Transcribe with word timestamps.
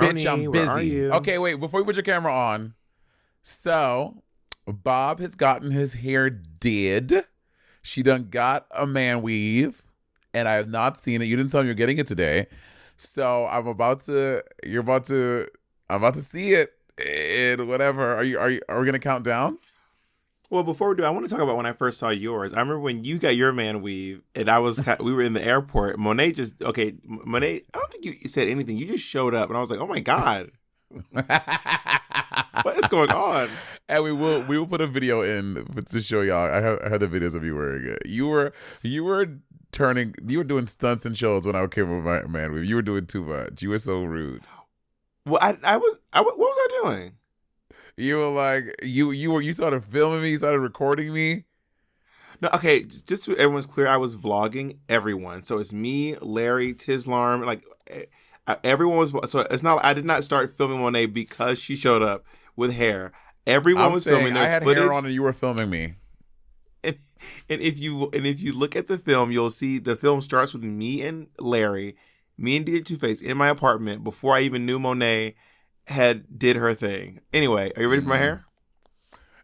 Maroney, 0.00 0.24
Bitch, 0.24 0.32
I'm 0.32 0.44
where 0.50 0.68
are 0.68 0.78
busy. 0.78 0.90
you? 0.90 1.12
Okay, 1.12 1.38
wait. 1.38 1.54
Before 1.54 1.80
you 1.80 1.84
put 1.86 1.96
your 1.96 2.02
camera 2.02 2.32
on, 2.32 2.74
so 3.42 4.22
Bob 4.66 5.20
has 5.20 5.34
gotten 5.34 5.70
his 5.70 5.94
hair 5.94 6.30
did. 6.30 7.24
She 7.82 8.02
done 8.02 8.28
got 8.30 8.66
a 8.70 8.86
man 8.86 9.22
weave, 9.22 9.82
and 10.34 10.46
I 10.48 10.54
have 10.54 10.68
not 10.68 10.98
seen 10.98 11.22
it. 11.22 11.26
You 11.26 11.36
didn't 11.36 11.52
tell 11.52 11.62
me 11.62 11.66
you're 11.66 11.74
getting 11.74 11.98
it 11.98 12.06
today, 12.06 12.46
so 12.96 13.46
I'm 13.46 13.66
about 13.66 14.00
to. 14.06 14.42
You're 14.64 14.82
about 14.82 15.06
to. 15.06 15.46
I'm 15.88 15.96
about 15.96 16.14
to 16.14 16.22
see 16.22 16.52
it. 16.52 16.72
And 17.06 17.68
whatever. 17.68 18.14
Are 18.14 18.24
you? 18.24 18.38
Are 18.38 18.50
you? 18.50 18.60
Are 18.68 18.80
we 18.80 18.86
gonna 18.86 18.98
count 18.98 19.24
down? 19.24 19.58
Well, 20.50 20.62
before 20.62 20.88
we 20.88 20.96
do, 20.96 21.04
I 21.04 21.10
want 21.10 21.26
to 21.26 21.30
talk 21.30 21.42
about 21.42 21.56
when 21.56 21.66
I 21.66 21.72
first 21.72 21.98
saw 21.98 22.08
yours. 22.08 22.54
I 22.54 22.60
remember 22.60 22.80
when 22.80 23.04
you 23.04 23.18
got 23.18 23.36
your 23.36 23.52
man 23.52 23.82
weave, 23.82 24.22
and 24.34 24.48
I 24.48 24.58
was 24.60 24.80
we 25.00 25.12
were 25.12 25.22
in 25.22 25.34
the 25.34 25.44
airport. 25.44 25.98
Monet 25.98 26.32
just 26.32 26.62
okay. 26.62 26.94
Monet, 27.04 27.62
I 27.74 27.78
don't 27.78 27.92
think 27.92 28.04
you 28.04 28.28
said 28.28 28.48
anything. 28.48 28.78
You 28.78 28.86
just 28.86 29.04
showed 29.04 29.34
up, 29.34 29.50
and 29.50 29.58
I 29.58 29.60
was 29.60 29.70
like, 29.70 29.80
oh 29.80 29.86
my 29.86 30.00
god, 30.00 30.50
what 31.10 32.78
is 32.78 32.88
going 32.88 33.10
on? 33.10 33.50
And 33.90 34.04
we 34.04 34.12
will 34.12 34.42
we 34.42 34.58
will 34.58 34.66
put 34.66 34.80
a 34.80 34.86
video 34.86 35.20
in 35.20 35.66
to 35.90 36.00
show 36.00 36.22
y'all. 36.22 36.50
I 36.50 36.60
have, 36.60 36.80
I 36.82 36.88
had 36.88 37.00
the 37.00 37.08
videos 37.08 37.34
of 37.34 37.44
you 37.44 37.54
wearing 37.54 37.86
it. 37.86 38.06
You 38.06 38.28
were 38.28 38.52
you 38.82 39.04
were 39.04 39.26
turning 39.70 40.14
you 40.26 40.38
were 40.38 40.44
doing 40.44 40.66
stunts 40.66 41.04
and 41.04 41.16
shows 41.16 41.46
when 41.46 41.56
I 41.56 41.66
came 41.66 41.94
with 41.94 42.04
my 42.04 42.22
man 42.26 42.54
weave. 42.54 42.64
You 42.64 42.76
were 42.76 42.82
doing 42.82 43.06
too 43.06 43.22
much. 43.22 43.60
You 43.60 43.68
were 43.70 43.78
so 43.78 44.02
rude. 44.02 44.42
Well, 45.26 45.40
I 45.42 45.58
I 45.62 45.76
was 45.76 45.96
I 46.12 46.22
what 46.22 46.38
was 46.38 46.56
I 46.58 46.80
doing? 46.82 47.12
You 47.98 48.18
were 48.18 48.28
like 48.28 48.76
you 48.82 49.10
you 49.10 49.32
were 49.32 49.40
you 49.40 49.52
started 49.52 49.84
filming 49.84 50.22
me, 50.22 50.30
you 50.30 50.36
started 50.36 50.60
recording 50.60 51.12
me. 51.12 51.44
No, 52.40 52.48
okay. 52.54 52.84
Just 52.84 53.24
so 53.24 53.32
everyone's 53.32 53.66
clear, 53.66 53.88
I 53.88 53.96
was 53.96 54.14
vlogging 54.14 54.78
everyone. 54.88 55.42
So 55.42 55.58
it's 55.58 55.72
me, 55.72 56.14
Larry, 56.20 56.74
Tislarm, 56.74 57.44
like 57.44 57.64
eh, 57.88 58.04
everyone 58.62 58.98
was. 58.98 59.10
So 59.32 59.40
it's 59.50 59.64
not. 59.64 59.84
I 59.84 59.94
did 59.94 60.04
not 60.04 60.22
start 60.22 60.56
filming 60.56 60.78
Monet 60.80 61.06
because 61.06 61.58
she 61.58 61.74
showed 61.74 62.02
up 62.02 62.24
with 62.54 62.72
hair. 62.72 63.10
Everyone 63.48 63.86
I'm 63.86 63.92
was 63.92 64.04
filming. 64.04 64.36
I 64.36 64.40
There's 64.40 64.50
had 64.50 64.62
footage. 64.62 64.84
hair 64.84 64.92
on 64.92 65.04
and 65.04 65.12
you 65.12 65.22
were 65.22 65.32
filming 65.32 65.68
me. 65.68 65.94
and, 66.84 66.96
and 67.48 67.60
if 67.60 67.80
you 67.80 68.10
and 68.12 68.24
if 68.24 68.40
you 68.40 68.52
look 68.52 68.76
at 68.76 68.86
the 68.86 68.98
film, 68.98 69.32
you'll 69.32 69.50
see 69.50 69.78
the 69.80 69.96
film 69.96 70.22
starts 70.22 70.52
with 70.52 70.62
me 70.62 71.02
and 71.02 71.26
Larry, 71.40 71.96
me 72.36 72.58
and 72.58 72.64
DJ 72.64 72.84
Two 72.84 72.96
Face 72.96 73.20
in 73.20 73.36
my 73.36 73.48
apartment 73.48 74.04
before 74.04 74.36
I 74.36 74.42
even 74.42 74.64
knew 74.64 74.78
Monet 74.78 75.34
had 75.88 76.38
did 76.38 76.56
her 76.56 76.74
thing. 76.74 77.20
Anyway, 77.32 77.72
are 77.76 77.82
you 77.82 77.88
ready 77.88 78.02
for 78.02 78.08
my 78.08 78.16
Mhm. 78.16 78.20
hair? 78.20 78.44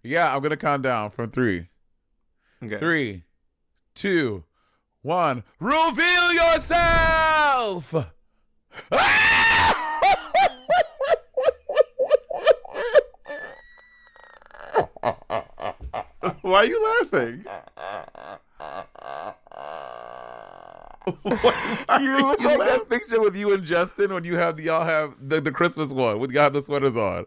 Yeah, 0.03 0.35
I'm 0.35 0.43
gonna 0.43 0.57
count 0.57 0.83
down 0.83 1.11
from 1.11 1.31
three. 1.31 1.69
Okay. 2.63 2.79
Three, 2.79 3.25
two, 3.95 4.45
one. 5.03 5.45
Reveal 5.59 6.33
yourself. 6.33 7.95
Why 16.43 16.59
are 16.61 16.65
you 16.67 16.83
laughing? 17.03 17.45
Why 18.59 19.35
you 21.07 21.13
look 21.25 22.41
you 22.41 22.47
like 22.47 22.59
laughing? 22.59 22.59
that 22.59 22.87
picture 22.89 23.21
with 23.21 23.35
you 23.35 23.53
and 23.53 23.65
Justin 23.65 24.13
when 24.13 24.25
you 24.25 24.37
have 24.37 24.57
the, 24.57 24.65
y'all 24.65 24.85
have 24.85 25.15
the, 25.21 25.41
the 25.41 25.53
Christmas 25.53 25.91
one 25.91 26.19
when 26.19 26.31
y'all 26.31 26.45
have 26.45 26.53
the 26.53 26.63
sweaters 26.63 26.97
on. 26.97 27.27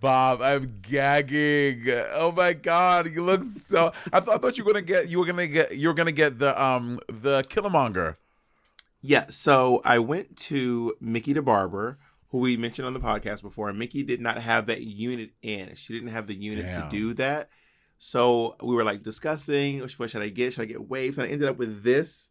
Bob, 0.00 0.42
I'm 0.42 0.78
gagging. 0.82 1.84
Oh 2.12 2.32
my 2.32 2.54
god, 2.54 3.12
you 3.12 3.22
look 3.22 3.42
so. 3.68 3.92
I, 4.12 4.20
th- 4.20 4.34
I 4.34 4.38
thought 4.38 4.58
you 4.58 4.64
were 4.64 4.72
gonna 4.72 4.82
get 4.84 5.08
you 5.08 5.18
were 5.18 5.26
gonna 5.26 5.46
get 5.46 5.76
you 5.76 5.88
were 5.88 5.94
gonna 5.94 6.12
get 6.12 6.38
the 6.38 6.60
um 6.60 6.98
the 7.08 7.42
Killmonger. 7.42 8.16
Yeah, 9.00 9.26
so 9.28 9.80
I 9.84 9.98
went 9.98 10.36
to 10.38 10.94
Mickey 11.00 11.32
the 11.32 11.42
Barber, 11.42 11.98
who 12.28 12.38
we 12.38 12.56
mentioned 12.56 12.86
on 12.86 12.94
the 12.94 13.00
podcast 13.00 13.42
before, 13.42 13.68
and 13.68 13.78
Mickey 13.78 14.02
did 14.02 14.20
not 14.20 14.38
have 14.38 14.66
that 14.66 14.82
unit 14.82 15.30
in. 15.42 15.74
She 15.74 15.92
didn't 15.92 16.10
have 16.10 16.26
the 16.26 16.34
unit 16.34 16.70
Damn. 16.70 16.88
to 16.88 16.96
do 16.96 17.14
that. 17.14 17.48
So 17.98 18.56
we 18.60 18.74
were 18.74 18.82
like 18.84 19.04
discussing, 19.04 19.80
what 19.80 20.10
should 20.10 20.22
I 20.22 20.28
get? 20.28 20.54
Should 20.54 20.62
I 20.62 20.64
get 20.64 20.88
waves? 20.88 21.18
And 21.18 21.28
I 21.28 21.30
ended 21.30 21.48
up 21.48 21.58
with 21.58 21.84
this 21.84 22.30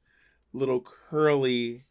little 0.54 0.82
curly, 0.82 1.86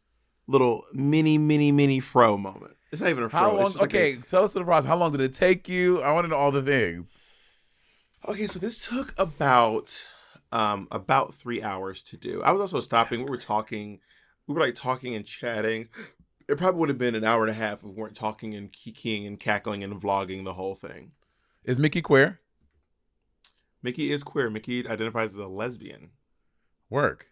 little 0.47 0.85
mini, 0.93 1.39
mini, 1.39 1.73
mini 1.73 2.01
fro 2.01 2.37
moment. 2.37 2.77
It's 2.93 3.01
not 3.01 3.11
even 3.11 3.25
a 3.25 3.29
fro. 3.29 3.39
How 3.39 3.53
long? 3.53 3.65
just 3.67 3.81
like 3.81 3.95
a- 3.95 3.97
Okay, 3.97 4.17
tell 4.27 4.45
us 4.45 4.53
the 4.53 4.65
process. 4.65 4.87
How 4.89 4.97
long 4.97 5.13
did 5.13 5.21
it 5.21 5.35
take 5.35 5.69
you? 5.69 6.03
I 6.03 6.13
want 6.13 6.25
to 6.25 6.29
know 6.29 6.37
all 6.37 6.51
the 6.53 6.63
things. 6.63 7.09
Okay, 8.29 8.47
so 8.47 8.59
this 8.59 8.87
took 8.89 9.15
about 9.19 10.05
um 10.53 10.89
about 10.91 11.35
three 11.35 11.63
hours 11.63 12.03
to 12.05 12.17
do. 12.17 12.43
I 12.43 12.51
was 12.53 12.61
also 12.61 12.81
stopping. 12.81 13.25
We 13.25 13.31
were 13.31 13.37
talking. 13.37 14.01
We 14.47 14.55
were 14.55 14.61
like 14.61 14.75
talking 14.75 15.15
and 15.15 15.25
chatting. 15.25 15.89
It 16.49 16.59
probably 16.59 16.81
would 16.81 16.89
have 16.89 16.99
been 16.99 17.15
an 17.15 17.23
hour 17.23 17.43
and 17.43 17.51
a 17.51 17.55
half 17.55 17.79
if 17.79 17.85
we 17.85 17.93
weren't 17.93 18.17
talking 18.17 18.55
and 18.57 18.73
kikiing 18.73 19.25
and 19.27 19.39
cackling 19.39 19.85
and 19.85 19.95
vlogging 20.03 20.43
the 20.45 20.55
whole 20.55 20.75
thing. 20.75 21.13
Is 21.63 21.79
Mickey 21.79 22.03
queer? 22.03 22.41
Mickey 23.83 24.11
is 24.11 24.23
queer. 24.25 24.51
Mickey 24.51 24.87
identifies 24.87 25.31
as 25.33 25.39
a 25.39 25.47
lesbian. 25.47 26.11
Work. 26.91 27.29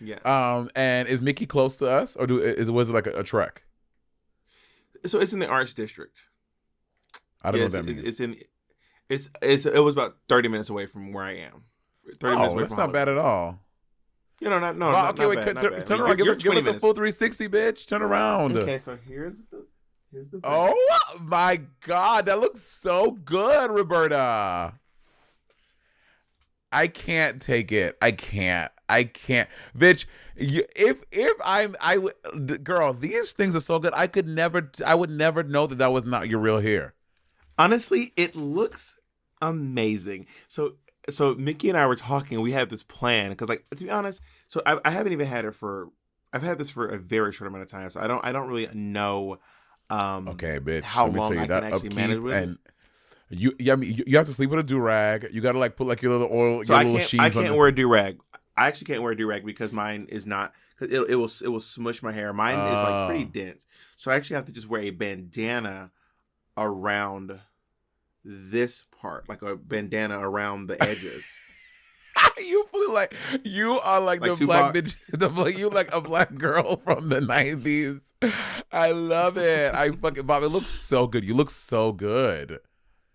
Yes. 0.00 0.24
Um, 0.24 0.70
and 0.74 1.08
is 1.08 1.20
Mickey 1.20 1.46
close 1.46 1.76
to 1.78 1.90
us, 1.90 2.16
or 2.16 2.26
do 2.26 2.40
is 2.40 2.70
was 2.70 2.90
it 2.90 2.94
like 2.94 3.06
a, 3.06 3.20
a 3.20 3.22
trek? 3.22 3.62
so 5.06 5.20
it's 5.20 5.32
in 5.32 5.38
the 5.38 5.48
arts 5.48 5.74
district. 5.74 6.22
I 7.42 7.50
don't 7.50 7.60
Yeah, 7.60 7.66
know 7.68 7.78
what 7.78 7.86
that 7.86 7.90
it's, 7.90 7.98
means. 7.98 8.08
it's, 8.08 8.20
in. 8.20 8.36
It's 9.08 9.30
it's 9.42 9.66
it 9.66 9.80
was 9.80 9.94
about 9.94 10.16
thirty 10.28 10.48
minutes 10.48 10.70
away 10.70 10.86
from 10.86 11.12
where 11.12 11.24
I 11.24 11.36
am. 11.36 11.64
Thirty 12.20 12.36
minutes 12.36 12.52
oh, 12.52 12.54
away 12.54 12.62
that's 12.64 12.76
not 12.76 12.92
bad 12.92 13.08
at 13.08 13.18
all. 13.18 13.58
You 14.40 14.48
know, 14.48 14.58
not 14.58 14.76
no. 14.76 14.86
Wow, 14.86 14.92
not, 14.92 15.10
okay, 15.14 15.22
not 15.22 15.28
wait, 15.28 15.36
bad, 15.36 15.58
turn, 15.58 15.84
turn, 15.84 16.00
around. 16.00 16.16
Give 16.16 16.28
us, 16.28 16.42
give 16.42 16.52
us 16.54 16.66
a 16.66 16.74
full 16.74 16.94
360, 16.94 17.48
bitch. 17.48 17.86
Turn 17.86 18.02
around. 18.02 18.56
Okay, 18.56 18.78
so 18.78 18.98
here's 19.06 19.42
the 19.50 19.66
here's 20.10 20.30
the. 20.30 20.40
Oh 20.44 20.74
my 21.20 21.60
God, 21.86 22.26
that 22.26 22.40
looks 22.40 22.62
so 22.62 23.10
good, 23.10 23.70
Roberta. 23.70 24.74
I 26.72 26.86
can't 26.86 27.42
take 27.42 27.72
it. 27.72 27.98
I 28.00 28.12
can't. 28.12 28.70
I 28.90 29.04
can't, 29.04 29.48
bitch. 29.76 30.04
You, 30.36 30.64
if 30.74 30.98
if 31.12 31.36
I'm 31.44 31.76
I 31.80 31.98
would, 31.98 32.64
girl, 32.64 32.92
these 32.94 33.32
things 33.32 33.54
are 33.54 33.60
so 33.60 33.78
good. 33.78 33.92
I 33.94 34.06
could 34.06 34.26
never. 34.26 34.70
I 34.84 34.94
would 34.94 35.10
never 35.10 35.42
know 35.42 35.66
that 35.66 35.78
that 35.78 35.92
was 35.92 36.04
not 36.04 36.28
your 36.28 36.40
real 36.40 36.60
hair. 36.60 36.94
honestly 37.58 38.12
it 38.16 38.34
looks 38.34 38.96
amazing 39.42 40.26
so 40.48 40.74
so 41.08 41.34
mickey 41.34 41.68
and 41.68 41.76
i 41.78 41.86
were 41.86 41.96
talking 41.96 42.36
and 42.36 42.42
we 42.42 42.52
had 42.52 42.70
this 42.70 42.82
plan 42.82 43.30
because 43.30 43.48
like 43.48 43.64
to 43.76 43.84
be 43.84 43.90
honest 43.90 44.20
so 44.46 44.62
I, 44.66 44.78
I 44.84 44.90
haven't 44.90 45.12
even 45.12 45.26
had 45.26 45.44
it 45.44 45.54
for 45.54 45.88
i've 46.32 46.42
had 46.42 46.58
this 46.58 46.70
for 46.70 46.86
a 46.86 46.98
very 46.98 47.32
short 47.32 47.48
amount 47.48 47.62
of 47.62 47.68
time 47.68 47.90
so 47.90 48.00
i 48.00 48.06
don't 48.06 48.24
i 48.24 48.32
don't 48.32 48.48
really 48.48 48.68
know 48.72 49.38
um 49.90 50.28
Okay, 50.28 50.58
bitch. 50.60 50.82
how 50.82 51.06
long 51.06 51.36
I 51.36 51.46
that 51.46 51.62
can 51.62 51.72
actually 51.72 51.94
manage 51.94 52.18
with 52.20 52.32
it. 52.34 52.42
and 52.44 52.58
you. 53.28 53.54
Yeah, 53.58 53.72
I 53.74 53.76
mean, 53.76 53.92
you, 53.94 54.04
you 54.06 54.16
have 54.18 54.26
to 54.26 54.32
sleep 54.32 54.50
with 54.50 54.58
a 54.60 54.62
do 54.62 54.78
rag. 54.78 55.28
You 55.32 55.40
got 55.40 55.52
to 55.52 55.58
like 55.58 55.76
put 55.76 55.86
like 55.86 56.00
your 56.02 56.12
little 56.12 56.28
oil, 56.32 56.64
so 56.64 56.72
your 56.72 56.80
i 56.80 56.82
little 56.84 56.98
can't 56.98 57.08
sheaves 57.10 57.24
i 57.24 57.30
can't 57.30 57.54
wear 57.56 57.68
a 57.68 57.74
do-rag 57.74 58.18
i 58.56 58.66
actually 58.66 58.86
can't 58.86 59.02
wear 59.02 59.12
a 59.12 59.16
do-rag 59.16 59.44
because 59.44 59.72
mine 59.72 60.06
is 60.10 60.26
not 60.26 60.52
because 60.78 60.92
it, 60.96 61.10
it 61.10 61.16
will 61.16 61.30
it 61.44 61.48
will 61.48 61.60
smush 61.60 62.02
my 62.02 62.12
hair 62.12 62.32
mine 62.32 62.58
is 62.58 62.80
like 62.80 63.08
pretty 63.08 63.24
Oh. 63.24 63.30
dense 63.32 63.66
so 63.96 64.10
i 64.10 64.16
actually 64.16 64.36
have 64.36 64.46
to 64.46 64.52
just 64.52 64.68
wear 64.68 64.80
a 64.82 64.90
bandana 64.90 65.90
around 66.56 67.38
this 68.24 68.84
part 69.00 69.28
like 69.28 69.42
a 69.42 69.56
bandana 69.56 70.18
around 70.18 70.66
the 70.66 70.82
edges 70.82 71.38
you 72.38 72.66
feel 72.72 72.92
like 72.92 73.14
you 73.44 73.78
are 73.80 74.00
like, 74.00 74.20
Like 74.20 74.38
the 74.38 74.46
black 74.46 74.74
bitch. 74.74 74.94
The 75.18 75.28
black, 75.28 75.56
you 75.56 75.70
like 75.70 75.94
a 75.94 76.00
black 76.00 76.34
girl 76.34 76.76
from 76.84 77.08
the 77.08 77.20
nineties. 77.20 78.00
I 78.72 78.90
love 78.90 79.36
it. 79.38 79.72
I 79.74 79.90
fucking 79.92 80.26
Bob. 80.26 80.42
It 80.42 80.48
looks 80.48 80.66
so 80.66 81.06
good. 81.06 81.24
You 81.24 81.34
look 81.34 81.50
so 81.50 81.92
good. 81.92 82.58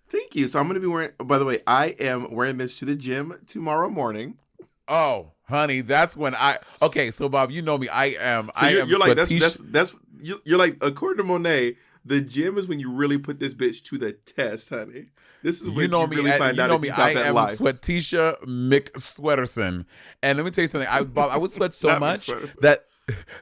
Thank 0.08 0.34
you. 0.36 0.48
So 0.48 0.60
I'm 0.60 0.66
going 0.68 0.76
to 0.76 0.80
be 0.80 0.88
wearing. 0.88 1.12
By 1.24 1.38
the 1.38 1.46
way, 1.46 1.60
I 1.68 1.96
am 2.00 2.34
wearing 2.34 2.58
this 2.58 2.80
to 2.80 2.86
the 2.86 2.96
gym 2.96 3.34
tomorrow 3.48 3.90
morning. 3.90 4.38
Oh, 4.88 5.32
honey, 5.46 5.82
that's 5.82 6.16
when 6.16 6.36
I. 6.36 6.60
Okay, 6.82 7.12
so 7.12 7.28
Bob, 7.30 7.52
you 7.52 7.62
know 7.62 7.78
me. 7.78 7.88
I 7.90 8.16
am. 8.20 8.46
So 8.56 8.66
I 8.66 8.70
you're, 8.70 8.82
am. 8.84 8.90
you're 8.90 9.00
like 9.00 9.16
that's 9.18 9.30
that's 9.40 9.58
that's 9.62 9.96
you, 10.20 10.40
you're 10.46 10.60
like 10.60 10.78
according 10.82 11.18
to 11.18 11.24
Monet, 11.24 11.76
the 12.06 12.22
gym 12.22 12.58
is 12.58 12.68
when 12.68 12.80
you 12.80 12.92
really 12.92 13.18
put 13.18 13.40
this 13.40 13.54
bitch 13.54 13.84
to 13.86 13.98
the 13.98 14.14
test, 14.14 14.70
honey. 14.70 15.08
This 15.44 15.62
is 15.62 15.70
when 15.70 15.82
you 15.84 15.88
know 15.90 16.02
you 16.02 16.08
me. 16.08 16.16
really 16.18 16.32
I- 16.34 16.38
find 16.38 16.58
you 16.58 16.64
out 16.64 16.70
know 16.70 16.76
if 16.76 16.82
me. 16.82 16.88
you 16.90 16.94
got 16.96 17.10
I 17.12 17.14
that 17.16 17.26
am 17.28 17.36
life. 17.36 17.58
Sweatisha 17.60 18.44
Mick 18.46 18.90
Sweaterson, 19.00 19.86
and 20.24 20.38
let 20.38 20.44
me 20.46 20.52
tell 20.52 20.64
you 20.64 20.68
something. 20.68 20.88
I 20.90 21.04
Bob, 21.04 21.32
I 21.32 21.38
would 21.38 21.52
sweat 21.52 21.74
so 21.76 22.00
much 22.00 22.28
that 22.62 22.86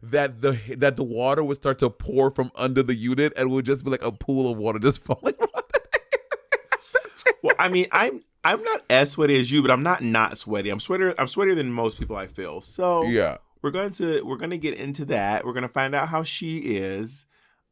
that 0.01 0.42
the 0.42 0.57
that 0.78 0.98
the 0.98 1.04
water 1.04 1.44
would 1.44 1.56
start 1.57 1.80
to 1.80 1.89
pour 1.89 2.31
from 2.31 2.51
under 2.56 2.84
the 2.84 2.96
unit, 2.96 3.31
and 3.38 3.50
it 3.50 3.54
would 3.54 3.66
just 3.66 3.84
be 3.86 3.92
like 3.92 4.04
a 4.04 4.12
pool 4.12 4.51
of 4.51 4.57
water 4.57 4.80
just 4.80 5.04
falling. 5.06 5.36
on 5.39 5.48
well, 7.42 7.56
I 7.60 7.69
mean, 7.69 7.88
I'm 7.92 8.22
I'm 8.44 8.63
not 8.63 8.84
as 8.90 9.12
sweaty 9.12 9.40
as 9.40 9.51
you, 9.51 9.62
but 9.62 9.72
I'm 9.72 9.84
not 9.84 10.01
not 10.04 10.38
sweaty. 10.38 10.69
I'm 10.69 10.80
sweatier. 10.80 11.16
I'm 11.18 11.28
sweatier 11.28 11.56
than 11.56 11.72
most 11.72 11.98
people 12.00 12.16
I 12.16 12.28
feel. 12.28 12.62
So 12.62 13.04
yeah. 13.04 13.38
we're 13.62 13.72
going 13.72 13.92
to 13.94 14.22
we're 14.24 14.38
going 14.38 14.51
to 14.51 14.57
get 14.57 14.75
into 14.75 15.06
that. 15.06 15.45
We're 15.45 15.54
going 15.54 15.63
to 15.63 15.69
find 15.69 15.95
out 15.95 16.10
how 16.10 16.24
she 16.24 16.57
is. 16.60 17.25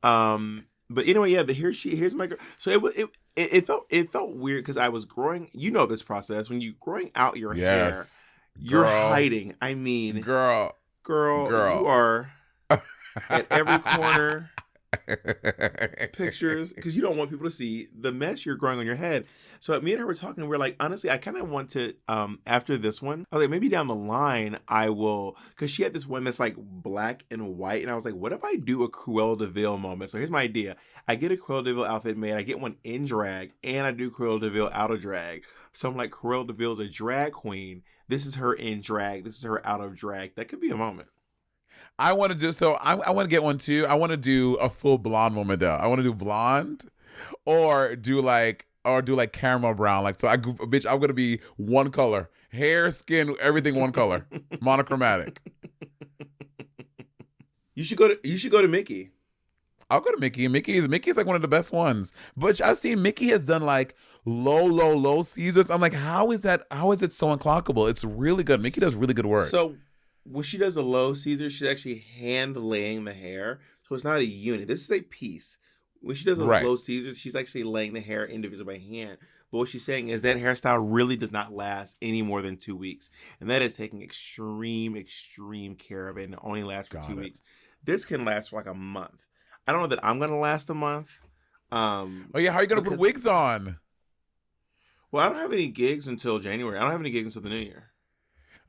Um, 0.04 0.66
but 0.90 1.08
anyway, 1.08 1.32
yeah. 1.32 1.44
The 1.44 1.54
here 1.54 1.74
she 1.74 1.96
here's 1.96 2.14
my 2.14 2.28
girl. 2.28 2.38
So 2.58 2.70
it 2.72 2.82
was 2.82 2.96
it. 2.96 3.10
It, 3.36 3.54
it 3.54 3.68
felt 3.68 3.86
it 3.90 4.12
felt 4.12 4.36
weird 4.36 4.64
because 4.64 4.78
I 4.78 4.90
was 4.90 5.06
growing. 5.06 5.50
You 5.54 5.72
know 5.72 5.86
this 5.86 6.04
process 6.04 6.50
when 6.50 6.60
you 6.62 6.74
growing 6.80 7.12
out 7.16 7.38
your 7.38 7.54
hair, 7.54 7.90
Yes. 7.90 8.30
you're 8.60 8.84
Girl. 8.84 9.10
hiding. 9.10 9.56
I 9.62 9.74
mean, 9.74 10.22
Girl. 10.22 10.76
girl, 11.04 11.48
girl. 11.48 11.80
you 11.82 11.88
are 11.88 12.32
at 13.30 13.46
every 13.50 13.78
corner. 13.80 14.50
Pictures 16.14 16.74
because 16.74 16.96
you 16.96 17.02
don't 17.02 17.18
want 17.18 17.30
people 17.30 17.46
to 17.46 17.52
see 17.52 17.88
the 17.98 18.12
mess 18.12 18.46
you're 18.46 18.56
growing 18.56 18.80
on 18.80 18.86
your 18.86 18.96
head. 18.96 19.26
So 19.60 19.80
me 19.80 19.92
and 19.92 20.00
her 20.00 20.08
were 20.08 20.14
talking. 20.14 20.48
We 20.48 20.56
are 20.56 20.60
like, 20.60 20.76
honestly, 20.80 21.10
I 21.10 21.18
kind 21.18 21.38
of 21.38 21.50
want 21.50 21.70
to. 21.72 21.94
Um, 22.08 22.40
after 22.46 22.78
this 22.78 23.02
one, 23.02 23.26
I 23.32 23.38
was 23.38 23.44
like, 23.44 23.52
maybe 23.52 23.70
down 23.70 23.88
the 23.88 23.96
line, 23.96 24.60
I 24.68 24.90
will. 24.90 25.38
Because 25.50 25.72
she 25.72 25.84
had 25.84 25.94
this 25.94 26.08
one 26.08 26.24
that's 26.24 26.40
like 26.40 26.56
black 26.58 27.26
and 27.32 27.58
white, 27.58 27.82
and 27.82 27.92
I 27.92 27.96
was 27.96 28.06
like, 28.06 28.16
what 28.16 28.34
if 28.34 28.44
I 28.44 28.56
do 28.56 28.84
a 28.84 28.90
Cruella 28.90 29.40
de 29.40 29.48
Vil 29.48 29.78
moment? 29.78 30.12
So 30.12 30.18
here's 30.18 30.32
my 30.32 30.42
idea: 30.42 30.76
I 31.08 31.16
get 31.16 31.32
a 31.32 31.38
Cruella 31.38 31.66
de 31.66 31.74
Vil 31.74 31.86
outfit 31.86 32.18
made, 32.18 32.34
I 32.34 32.44
get 32.44 32.60
one 32.60 32.78
in 32.84 33.06
drag, 33.06 33.54
and 33.64 33.86
I 33.88 33.92
do 33.92 34.12
Cruella 34.12 34.42
de 34.42 34.50
Vil 34.50 34.70
out 34.74 34.92
of 34.92 35.02
drag. 35.02 35.44
So 35.74 35.90
I'm 35.90 35.98
like, 35.98 36.12
Cruella 36.12 36.54
Vil's 36.56 36.80
a 36.80 36.88
drag 36.88 37.32
queen. 37.32 37.84
This 38.08 38.26
is 38.26 38.36
her 38.36 38.54
in 38.54 38.82
drag. 38.82 39.24
This 39.24 39.38
is 39.38 39.44
her 39.44 39.66
out 39.66 39.80
of 39.80 39.96
drag. 39.96 40.36
That 40.36 40.50
could 40.50 40.60
be 40.60 40.70
a 40.70 40.76
moment. 40.76 41.08
I 42.02 42.14
want 42.14 42.32
to 42.32 42.38
do 42.38 42.52
so. 42.52 42.74
I, 42.74 42.96
I 42.96 43.12
want 43.12 43.28
to 43.28 43.30
get 43.30 43.44
one 43.44 43.60
too. 43.60 43.86
I 43.88 43.94
want 43.94 44.10
to 44.10 44.18
do 44.18 44.56
a 44.56 44.70
full 44.70 44.98
blonde 44.98 45.36
woman 45.36 45.60
though. 45.60 45.76
I 45.76 45.86
want 45.86 46.00
to 46.00 46.04
do 46.04 46.14
blonde, 46.16 46.90
or 47.46 47.96
do 47.96 48.22
like 48.22 48.66
or 48.84 49.04
do 49.04 49.16
like 49.16 49.34
caramel 49.34 49.76
brown. 49.76 50.04
Like 50.04 50.20
so, 50.20 50.28
I 50.28 50.38
bitch. 50.38 50.90
I'm 50.90 51.00
gonna 51.00 51.14
be 51.14 51.42
one 51.58 51.92
color, 51.92 52.32
hair, 52.52 52.90
skin, 52.90 53.36
everything 53.40 53.76
one 53.76 53.92
color, 53.92 54.26
monochromatic. 54.62 55.40
You 57.76 57.84
should 57.84 58.00
go 58.00 58.08
to 58.08 58.20
you 58.24 58.38
should 58.38 58.52
go 58.52 58.64
to 58.64 58.68
Mickey. 58.68 59.12
I'll 59.92 60.02
go 60.02 60.12
to 60.12 60.20
Mickey. 60.20 60.48
Mickey 60.48 60.78
is 60.78 60.90
Mickey 60.90 61.12
is 61.12 61.18
like 61.18 61.28
one 61.28 61.36
of 61.36 61.44
the 61.44 61.48
best 61.48 61.72
ones. 61.72 62.14
But 62.36 62.60
I've 62.62 62.80
seen 62.80 63.04
Mickey 63.04 63.28
has 63.30 63.46
done 63.46 63.62
like 63.62 63.96
low, 64.26 64.66
low, 64.66 64.96
low 64.98 65.22
Caesars. 65.22 65.70
I'm 65.70 65.82
like, 65.82 65.94
how 65.94 66.32
is 66.32 66.42
that? 66.42 66.64
How 66.72 66.92
is 66.94 67.04
it 67.04 67.14
so 67.14 67.36
unclockable? 67.36 67.90
It's 67.92 68.04
really 68.04 68.44
good. 68.44 68.60
Mickey 68.60 68.82
does 68.82 68.96
really 68.96 69.14
good 69.14 69.28
work. 69.28 69.48
So 69.48 69.76
when 70.24 70.44
she 70.44 70.58
does 70.58 70.76
a 70.76 70.82
low 70.82 71.14
Caesar, 71.14 71.50
she's 71.50 71.68
actually 71.68 72.00
hand 72.00 72.58
laying 72.58 73.06
the 73.06 73.14
hair. 73.14 73.60
So 73.88 73.96
it's 73.96 74.04
not 74.04 74.20
a 74.20 74.26
unit. 74.26 74.68
This 74.68 74.84
is 74.84 74.92
a 74.92 75.02
piece. 75.02 75.58
When 76.02 76.16
she 76.16 76.26
does 76.26 76.38
those 76.38 76.48
right. 76.48 76.66
low 76.66 76.76
Caesars, 76.76 77.20
she's 77.20 77.36
actually 77.36 77.64
laying 77.64 77.94
the 77.94 78.02
hair 78.02 78.26
individually 78.26 78.78
by 78.78 78.80
hand. 78.80 79.18
But 79.52 79.58
what 79.60 79.68
she's 79.68 79.84
saying 79.84 80.10
is 80.10 80.22
that 80.22 80.38
hairstyle 80.38 80.86
really 80.90 81.18
does 81.18 81.32
not 81.32 81.54
last 81.54 81.98
any 82.02 82.22
more 82.22 82.42
than 82.42 82.58
two 82.58 82.76
weeks. 82.76 83.10
And 83.40 83.50
that 83.52 83.62
is 83.62 83.76
taking 83.76 84.02
extreme, 84.02 84.96
extreme 84.96 85.76
care 85.76 86.08
of 86.08 86.18
it 86.18 86.24
and 86.24 86.34
it 86.36 86.40
only 86.42 86.64
lasts 86.64 86.90
for 86.90 86.98
Got 86.98 87.08
two 87.08 87.20
it. 87.20 87.24
weeks. 87.24 87.42
This 87.84 88.06
can 88.06 88.24
last 88.24 88.50
for 88.50 88.58
like 88.58 88.68
a 88.68 88.74
month. 88.74 89.28
I 89.68 89.72
don't 89.72 89.82
know 89.82 89.88
that 89.88 90.04
I'm 90.04 90.20
gonna 90.20 90.40
last 90.40 90.70
a 90.70 90.74
month. 90.74 91.20
Um, 91.72 92.30
oh 92.34 92.40
yeah, 92.40 92.52
how 92.52 92.60
are 92.60 92.62
you 92.64 92.68
gonna 92.68 92.82
put 92.82 93.00
wigs 93.00 93.28
on? 93.28 93.78
Well, 95.12 95.26
I 95.26 95.30
don't 95.30 95.40
have 95.40 95.54
any 95.54 95.68
gigs 95.68 96.08
until 96.08 96.40
January. 96.40 96.78
I 96.78 96.82
don't 96.82 96.92
have 96.92 97.00
any 97.00 97.10
gigs 97.10 97.36
until 97.36 97.50
the 97.50 97.56
new 97.56 97.64
year. 97.64 97.91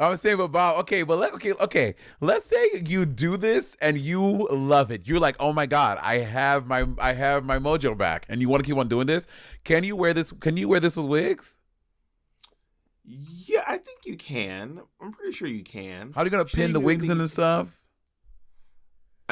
I 0.03 0.09
was 0.09 0.21
saying 0.21 0.41
about 0.41 0.79
okay, 0.81 1.05
but 1.05 1.19
let 1.19 1.33
okay, 1.35 1.53
okay. 1.53 1.95
Let's 2.21 2.47
say 2.47 2.83
you 2.85 3.07
do 3.07 3.37
this 3.37 3.77
and 3.81 3.97
you 3.97 4.49
love 4.51 4.91
it. 4.91 5.07
You're 5.07 5.21
like, 5.21 5.37
oh 5.39 5.53
my 5.53 5.67
god, 5.67 5.99
I 6.03 6.19
have 6.19 6.67
my 6.67 6.87
I 6.99 7.13
have 7.13 7.45
my 7.45 7.59
mojo 7.59 7.97
back, 7.97 8.27
and 8.29 8.41
you 8.41 8.49
want 8.49 8.65
to 8.65 8.67
keep 8.69 8.77
on 8.77 8.89
doing 8.89 9.07
this. 9.07 9.29
Can 9.63 9.85
you 9.85 9.95
wear 9.95 10.13
this? 10.13 10.33
Can 10.41 10.57
you 10.57 10.69
wear 10.69 10.81
this 10.81 10.97
with 10.97 11.07
wigs? 11.07 11.57
Yeah, 13.05 13.63
I 13.67 13.79
think 13.79 14.01
you 14.05 14.17
can. 14.17 14.81
I'm 15.01 15.13
pretty 15.13 15.33
sure 15.33 15.47
you 15.47 15.63
can. 15.63 16.13
How 16.13 16.23
are 16.23 16.25
you 16.25 16.31
gonna 16.31 16.47
pin 16.47 16.73
the 16.73 16.81
wigs 16.81 17.09
in 17.09 17.21
and 17.21 17.31
stuff? 17.31 17.69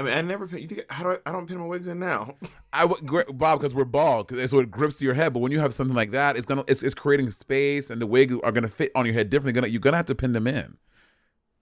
I 0.00 0.02
mean, 0.02 0.14
I 0.14 0.22
never 0.22 0.48
pin. 0.48 0.60
You 0.60 0.66
think 0.66 0.90
how 0.90 1.04
do 1.04 1.10
I? 1.10 1.18
I 1.26 1.32
don't 1.32 1.46
pin 1.46 1.58
my 1.58 1.66
wigs 1.66 1.86
in 1.86 1.98
now. 1.98 2.34
I 2.72 2.86
would, 2.86 3.04
Bob, 3.36 3.60
because 3.60 3.74
we're 3.74 3.84
bald, 3.84 4.32
so 4.48 4.58
it 4.58 4.70
grips 4.70 4.96
to 4.96 5.04
your 5.04 5.12
head. 5.12 5.34
But 5.34 5.40
when 5.40 5.52
you 5.52 5.60
have 5.60 5.74
something 5.74 5.94
like 5.94 6.12
that, 6.12 6.38
it's 6.38 6.46
gonna, 6.46 6.64
it's, 6.66 6.82
it's 6.82 6.94
creating 6.94 7.30
space, 7.32 7.90
and 7.90 8.00
the 8.00 8.06
wigs 8.06 8.34
are 8.42 8.50
gonna 8.50 8.68
fit 8.68 8.92
on 8.94 9.04
your 9.04 9.12
head 9.12 9.28
differently. 9.28 9.52
Gonna, 9.52 9.66
you're 9.66 9.78
gonna 9.78 9.98
have 9.98 10.06
to 10.06 10.14
pin 10.14 10.32
them 10.32 10.46
in. 10.46 10.78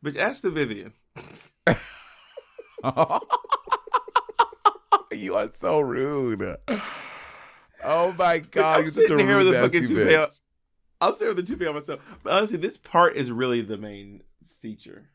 But 0.03 0.17
ask 0.17 0.43
the 0.43 0.51
Vivienne. 0.51 0.93
you 5.13 5.35
are 5.35 5.51
so 5.57 5.81
rude. 5.81 6.59
Oh 7.83 8.13
my 8.13 8.39
god, 8.39 8.79
I'm 8.79 8.87
sitting 8.87 9.19
here 9.19 9.39
with 9.39 9.49
a 9.49 9.63
fucking 9.63 9.89
toupee. 9.89 10.15
I'm 11.01 11.15
sitting 11.15 11.35
with 11.35 11.45
the 11.45 11.53
toupee 11.53 11.67
on 11.67 11.75
myself. 11.75 11.99
But 12.23 12.35
honestly, 12.35 12.59
this 12.59 12.77
part 12.77 13.17
is 13.17 13.33
really 13.33 13.63
the 13.63 13.79
main 13.79 14.23
feature. 14.61 15.09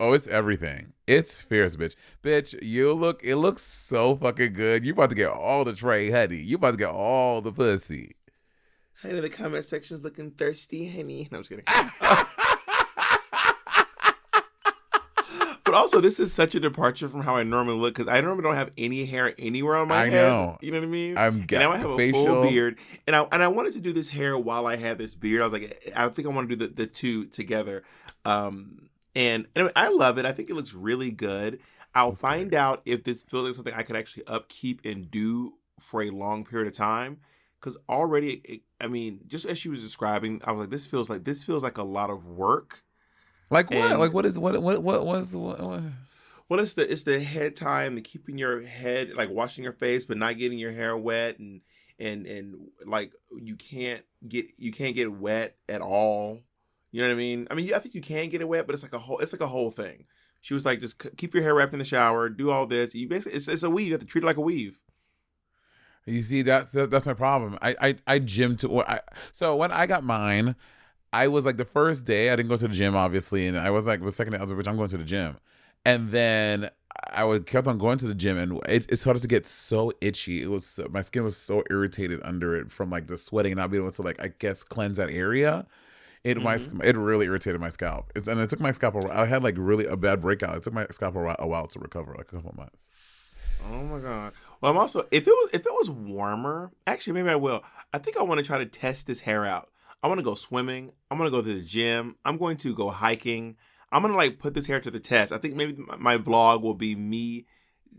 Oh, 0.00 0.12
it's 0.12 0.26
everything. 0.26 0.92
It's 1.06 1.42
fierce, 1.42 1.76
bitch. 1.76 1.94
Bitch, 2.22 2.60
you 2.62 2.92
look, 2.92 3.22
it 3.22 3.36
looks 3.36 3.62
so 3.62 4.16
fucking 4.16 4.54
good. 4.54 4.84
You 4.84 4.92
about 4.92 5.10
to 5.10 5.16
get 5.16 5.30
all 5.30 5.64
the 5.64 5.74
tray, 5.74 6.10
honey. 6.10 6.36
You 6.38 6.56
about 6.56 6.72
to 6.72 6.76
get 6.76 6.90
all 6.90 7.40
the 7.40 7.52
pussy. 7.52 8.16
Honey, 9.02 9.20
the 9.20 9.28
comment 9.28 9.64
section's 9.64 10.02
looking 10.04 10.30
thirsty, 10.30 10.88
honey. 10.88 11.28
No, 11.30 11.38
I'm 11.38 11.44
just 11.44 11.50
kidding. 11.50 11.64
but 15.64 15.74
also, 15.74 16.00
this 16.00 16.20
is 16.20 16.32
such 16.32 16.54
a 16.54 16.60
departure 16.60 17.08
from 17.08 17.22
how 17.22 17.36
I 17.36 17.42
normally 17.42 17.78
look 17.78 17.94
because 17.94 18.08
I 18.08 18.20
normally 18.20 18.42
don't 18.44 18.56
have 18.56 18.70
any 18.76 19.04
hair 19.06 19.34
anywhere 19.38 19.76
on 19.76 19.88
my 19.88 20.02
I 20.02 20.08
head. 20.08 20.28
Know. 20.28 20.58
You 20.60 20.72
know 20.72 20.78
what 20.78 20.86
I 20.86 20.90
mean? 20.90 21.18
I'm 21.18 21.34
and 21.40 21.50
now 21.52 21.72
I 21.72 21.76
have 21.78 21.90
a 21.90 21.96
facial. 21.96 22.26
full 22.26 22.42
beard, 22.42 22.78
and 23.06 23.16
I 23.16 23.22
and 23.32 23.42
I 23.42 23.48
wanted 23.48 23.72
to 23.74 23.80
do 23.80 23.92
this 23.92 24.08
hair 24.08 24.38
while 24.38 24.66
I 24.66 24.76
had 24.76 24.98
this 24.98 25.14
beard. 25.14 25.42
I 25.42 25.46
was 25.46 25.52
like, 25.52 25.92
I 25.96 26.08
think 26.08 26.26
I 26.26 26.30
want 26.30 26.48
to 26.48 26.56
do 26.56 26.66
the, 26.66 26.74
the 26.74 26.86
two 26.86 27.26
together. 27.26 27.82
Um, 28.24 28.88
and, 29.14 29.46
and 29.54 29.70
I 29.76 29.88
love 29.88 30.18
it. 30.18 30.24
I 30.24 30.32
think 30.32 30.50
it 30.50 30.56
looks 30.56 30.74
really 30.74 31.10
good. 31.10 31.60
I'll 31.94 32.14
find 32.14 32.54
out 32.54 32.82
if 32.86 33.04
this 33.04 33.22
feels 33.22 33.44
like 33.44 33.54
something 33.54 33.74
I 33.74 33.82
could 33.82 33.96
actually 33.96 34.26
upkeep 34.26 34.80
and 34.84 35.10
do 35.10 35.54
for 35.78 36.02
a 36.02 36.10
long 36.10 36.44
period 36.44 36.68
of 36.68 36.74
time. 36.74 37.18
Because 37.60 37.76
already, 37.88 38.40
it, 38.44 38.60
I 38.80 38.88
mean, 38.88 39.20
just 39.26 39.44
as 39.44 39.58
she 39.58 39.68
was 39.68 39.82
describing, 39.82 40.40
I 40.44 40.52
was 40.52 40.62
like, 40.62 40.70
this 40.70 40.86
feels 40.86 41.08
like 41.08 41.24
this 41.24 41.44
feels 41.44 41.62
like 41.62 41.78
a 41.78 41.84
lot 41.84 42.10
of 42.10 42.26
work. 42.26 42.82
Like 43.50 43.70
what? 43.70 43.78
And, 43.78 44.00
like 44.00 44.12
what 44.12 44.26
is 44.26 44.38
what 44.38 44.60
what 44.60 44.82
what 44.82 45.06
was 45.06 45.36
what, 45.36 45.60
what? 45.60 45.82
Well, 46.48 46.60
it's 46.60 46.74
the 46.74 46.90
it's 46.90 47.04
the 47.04 47.20
head 47.20 47.54
time, 47.54 47.94
the 47.94 48.00
keeping 48.00 48.36
your 48.36 48.62
head 48.62 49.12
like 49.14 49.30
washing 49.30 49.62
your 49.62 49.74
face, 49.74 50.04
but 50.04 50.16
not 50.16 50.38
getting 50.38 50.58
your 50.58 50.72
hair 50.72 50.96
wet, 50.96 51.38
and 51.38 51.60
and 51.98 52.26
and 52.26 52.68
like 52.84 53.12
you 53.36 53.54
can't 53.54 54.02
get 54.26 54.46
you 54.58 54.72
can't 54.72 54.96
get 54.96 55.12
wet 55.12 55.56
at 55.68 55.82
all 55.82 56.40
you 56.92 57.00
know 57.00 57.08
what 57.08 57.14
I 57.14 57.16
mean? 57.16 57.48
I 57.50 57.54
mean, 57.54 57.72
I 57.74 57.78
think 57.78 57.94
you 57.94 58.02
can 58.02 58.28
get 58.28 58.42
it 58.42 58.48
wet, 58.48 58.66
but 58.66 58.74
it's 58.74 58.82
like 58.82 58.92
a 58.92 58.98
whole 58.98 59.18
it's 59.18 59.32
like 59.32 59.40
a 59.40 59.46
whole 59.46 59.70
thing. 59.70 60.04
She 60.42 60.54
was 60.54 60.64
like, 60.64 60.80
just 60.80 61.16
keep 61.16 61.34
your 61.34 61.42
hair 61.42 61.54
wrapped 61.54 61.72
in 61.72 61.78
the 61.78 61.84
shower, 61.84 62.28
do 62.28 62.50
all 62.50 62.66
this. 62.66 62.94
You 62.94 63.08
basically 63.08 63.36
it's, 63.36 63.48
it's 63.48 63.62
a 63.62 63.70
weave. 63.70 63.86
You 63.86 63.92
have 63.94 64.00
to 64.02 64.06
treat 64.06 64.22
it 64.22 64.26
like 64.26 64.36
a 64.36 64.42
weave. 64.42 64.82
You 66.04 66.20
see, 66.22 66.42
that's 66.42 66.72
that's 66.72 67.06
my 67.06 67.14
problem. 67.14 67.58
I 67.62 67.76
I, 67.80 67.96
I 68.06 68.18
gym 68.18 68.56
to 68.58 68.82
I, 68.82 69.00
so 69.32 69.56
when 69.56 69.72
I 69.72 69.86
got 69.86 70.04
mine, 70.04 70.54
I 71.12 71.28
was 71.28 71.46
like 71.46 71.56
the 71.56 71.64
first 71.64 72.04
day 72.04 72.30
I 72.30 72.36
didn't 72.36 72.50
go 72.50 72.56
to 72.56 72.68
the 72.68 72.74
gym 72.74 72.94
obviously, 72.94 73.46
and 73.46 73.58
I 73.58 73.70
was 73.70 73.86
like 73.86 74.02
the 74.02 74.10
second 74.10 74.32
day 74.32 74.38
I 74.38 74.42
was 74.42 74.50
like, 74.50 74.68
I'm 74.68 74.76
going 74.76 74.90
to 74.90 74.98
the 74.98 75.04
gym, 75.04 75.38
and 75.86 76.10
then 76.10 76.70
I 77.10 77.24
would 77.24 77.46
kept 77.46 77.66
on 77.68 77.78
going 77.78 77.98
to 77.98 78.06
the 78.06 78.14
gym, 78.14 78.36
and 78.36 78.60
it, 78.68 78.90
it 78.90 78.98
started 78.98 79.22
to 79.22 79.28
get 79.28 79.46
so 79.46 79.92
itchy. 80.02 80.42
It 80.42 80.50
was 80.50 80.66
so, 80.66 80.88
my 80.90 81.00
skin 81.00 81.24
was 81.24 81.36
so 81.38 81.62
irritated 81.70 82.20
under 82.22 82.54
it 82.56 82.70
from 82.70 82.90
like 82.90 83.06
the 83.06 83.16
sweating 83.16 83.52
and 83.52 83.58
not 83.60 83.70
being 83.70 83.82
able 83.82 83.92
to 83.92 84.02
like 84.02 84.20
I 84.20 84.32
guess 84.38 84.62
cleanse 84.62 84.98
that 84.98 85.08
area 85.08 85.66
it 86.24 86.38
mm-hmm. 86.38 86.78
my 86.78 86.84
it 86.84 86.96
really 86.96 87.26
irritated 87.26 87.60
my 87.60 87.68
scalp. 87.68 88.12
It's 88.14 88.28
and 88.28 88.40
it 88.40 88.48
took 88.48 88.60
my 88.60 88.72
scalp. 88.72 88.94
A, 88.94 89.12
I 89.12 89.26
had 89.26 89.42
like 89.42 89.56
really 89.58 89.86
a 89.86 89.96
bad 89.96 90.20
breakout. 90.20 90.56
It 90.56 90.62
took 90.62 90.72
my 90.72 90.86
scalp 90.90 91.16
a, 91.16 91.36
a 91.38 91.46
while 91.46 91.66
to 91.66 91.78
recover, 91.78 92.14
like 92.16 92.32
a 92.32 92.36
couple 92.36 92.54
months. 92.56 92.86
Oh 93.70 93.82
my 93.82 93.98
god. 93.98 94.32
Well, 94.60 94.70
I'm 94.70 94.78
also 94.78 95.00
if 95.10 95.26
it 95.26 95.30
was 95.30 95.50
if 95.52 95.66
it 95.66 95.72
was 95.72 95.90
warmer, 95.90 96.72
actually 96.86 97.14
maybe 97.14 97.30
I 97.30 97.36
will. 97.36 97.62
I 97.92 97.98
think 97.98 98.16
I 98.16 98.22
want 98.22 98.38
to 98.38 98.46
try 98.46 98.58
to 98.58 98.66
test 98.66 99.06
this 99.06 99.20
hair 99.20 99.44
out. 99.44 99.68
I 100.02 100.08
want 100.08 100.18
to 100.18 100.24
go 100.24 100.34
swimming. 100.34 100.92
I'm 101.10 101.18
going 101.18 101.30
to 101.30 101.36
go 101.36 101.42
to 101.42 101.54
the 101.54 101.64
gym. 101.64 102.16
I'm 102.24 102.36
going 102.36 102.56
to 102.58 102.74
go 102.74 102.90
hiking. 102.90 103.56
I'm 103.92 104.02
going 104.02 104.12
to 104.12 104.18
like 104.18 104.38
put 104.38 104.54
this 104.54 104.66
hair 104.66 104.80
to 104.80 104.90
the 104.90 104.98
test. 104.98 105.32
I 105.32 105.38
think 105.38 105.54
maybe 105.54 105.76
my 105.98 106.18
vlog 106.18 106.62
will 106.62 106.74
be 106.74 106.96
me 106.96 107.46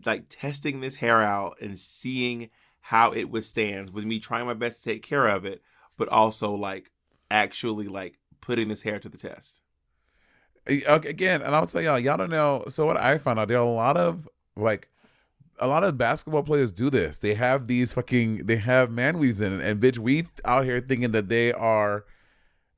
like 0.06 0.26
testing 0.28 0.82
this 0.82 0.96
hair 0.96 1.22
out 1.22 1.56
and 1.62 1.78
seeing 1.78 2.50
how 2.82 3.12
it 3.12 3.30
withstands 3.30 3.92
with 3.92 4.04
me 4.04 4.20
trying 4.20 4.46
my 4.46 4.54
best 4.54 4.84
to 4.84 4.90
take 4.90 5.04
care 5.04 5.28
of 5.28 5.46
it, 5.46 5.62
but 5.98 6.10
also 6.10 6.54
like 6.54 6.92
actually 7.32 7.88
like 7.88 8.20
putting 8.42 8.68
this 8.68 8.84
hair 8.84 9.00
to 9.00 9.10
the 9.10 9.18
test. 9.18 9.62
Again, 10.66 11.42
and 11.42 11.56
I'll 11.56 11.66
tell 11.66 11.82
y'all, 11.82 12.00
y'all 12.00 12.18
don't 12.18 12.30
know. 12.30 12.64
So 12.70 12.86
what 12.86 12.98
I 12.98 13.18
found 13.18 13.40
out, 13.40 13.50
there 13.50 13.58
are 13.58 13.62
a 13.62 13.70
lot 13.70 13.98
of 13.98 14.30
like 14.56 14.90
a 15.60 15.68
lot 15.68 15.84
of 15.84 15.98
basketball 15.98 16.44
players 16.44 16.72
do 16.72 16.90
this. 16.90 17.18
They 17.18 17.34
have 17.36 17.68
these 17.68 17.94
fucking 17.94 18.46
they 18.46 18.58
have 18.58 18.90
man 18.92 19.18
weaves 19.18 19.42
in. 19.42 19.60
And 19.60 19.82
bitch, 19.82 19.98
we 19.98 20.28
out 20.46 20.66
here 20.66 20.80
thinking 20.80 21.12
that 21.12 21.30
they 21.30 21.52
are 21.52 22.06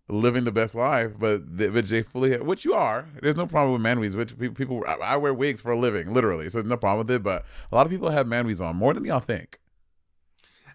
living 0.08 0.44
the 0.44 0.52
best 0.52 0.76
life, 0.76 1.14
but 1.18 1.58
bitch, 1.58 1.90
they 1.90 2.04
fully 2.04 2.32
have, 2.32 2.42
which 2.42 2.64
you 2.64 2.74
are. 2.74 3.08
There's 3.22 3.36
no 3.36 3.48
problem 3.48 3.74
with 3.74 3.82
man 3.82 4.00
weaves. 4.00 4.16
Which 4.16 4.38
people 4.38 4.84
I 4.88 5.18
wear 5.18 5.34
wigs 5.34 5.62
for 5.62 5.72
a 5.72 5.80
living, 5.80 6.14
literally. 6.14 6.50
So 6.50 6.60
there's 6.60 6.70
no 6.70 6.78
problem 6.78 7.08
with 7.08 7.16
it. 7.16 7.24
But 7.24 7.46
a 7.72 7.76
lot 7.76 7.86
of 7.86 7.92
people 7.92 8.10
have 8.10 8.28
man 8.28 8.46
weaves 8.46 8.62
on 8.62 8.76
more 8.76 8.94
than 8.94 9.06
y'all 9.06 9.20
think. 9.20 9.60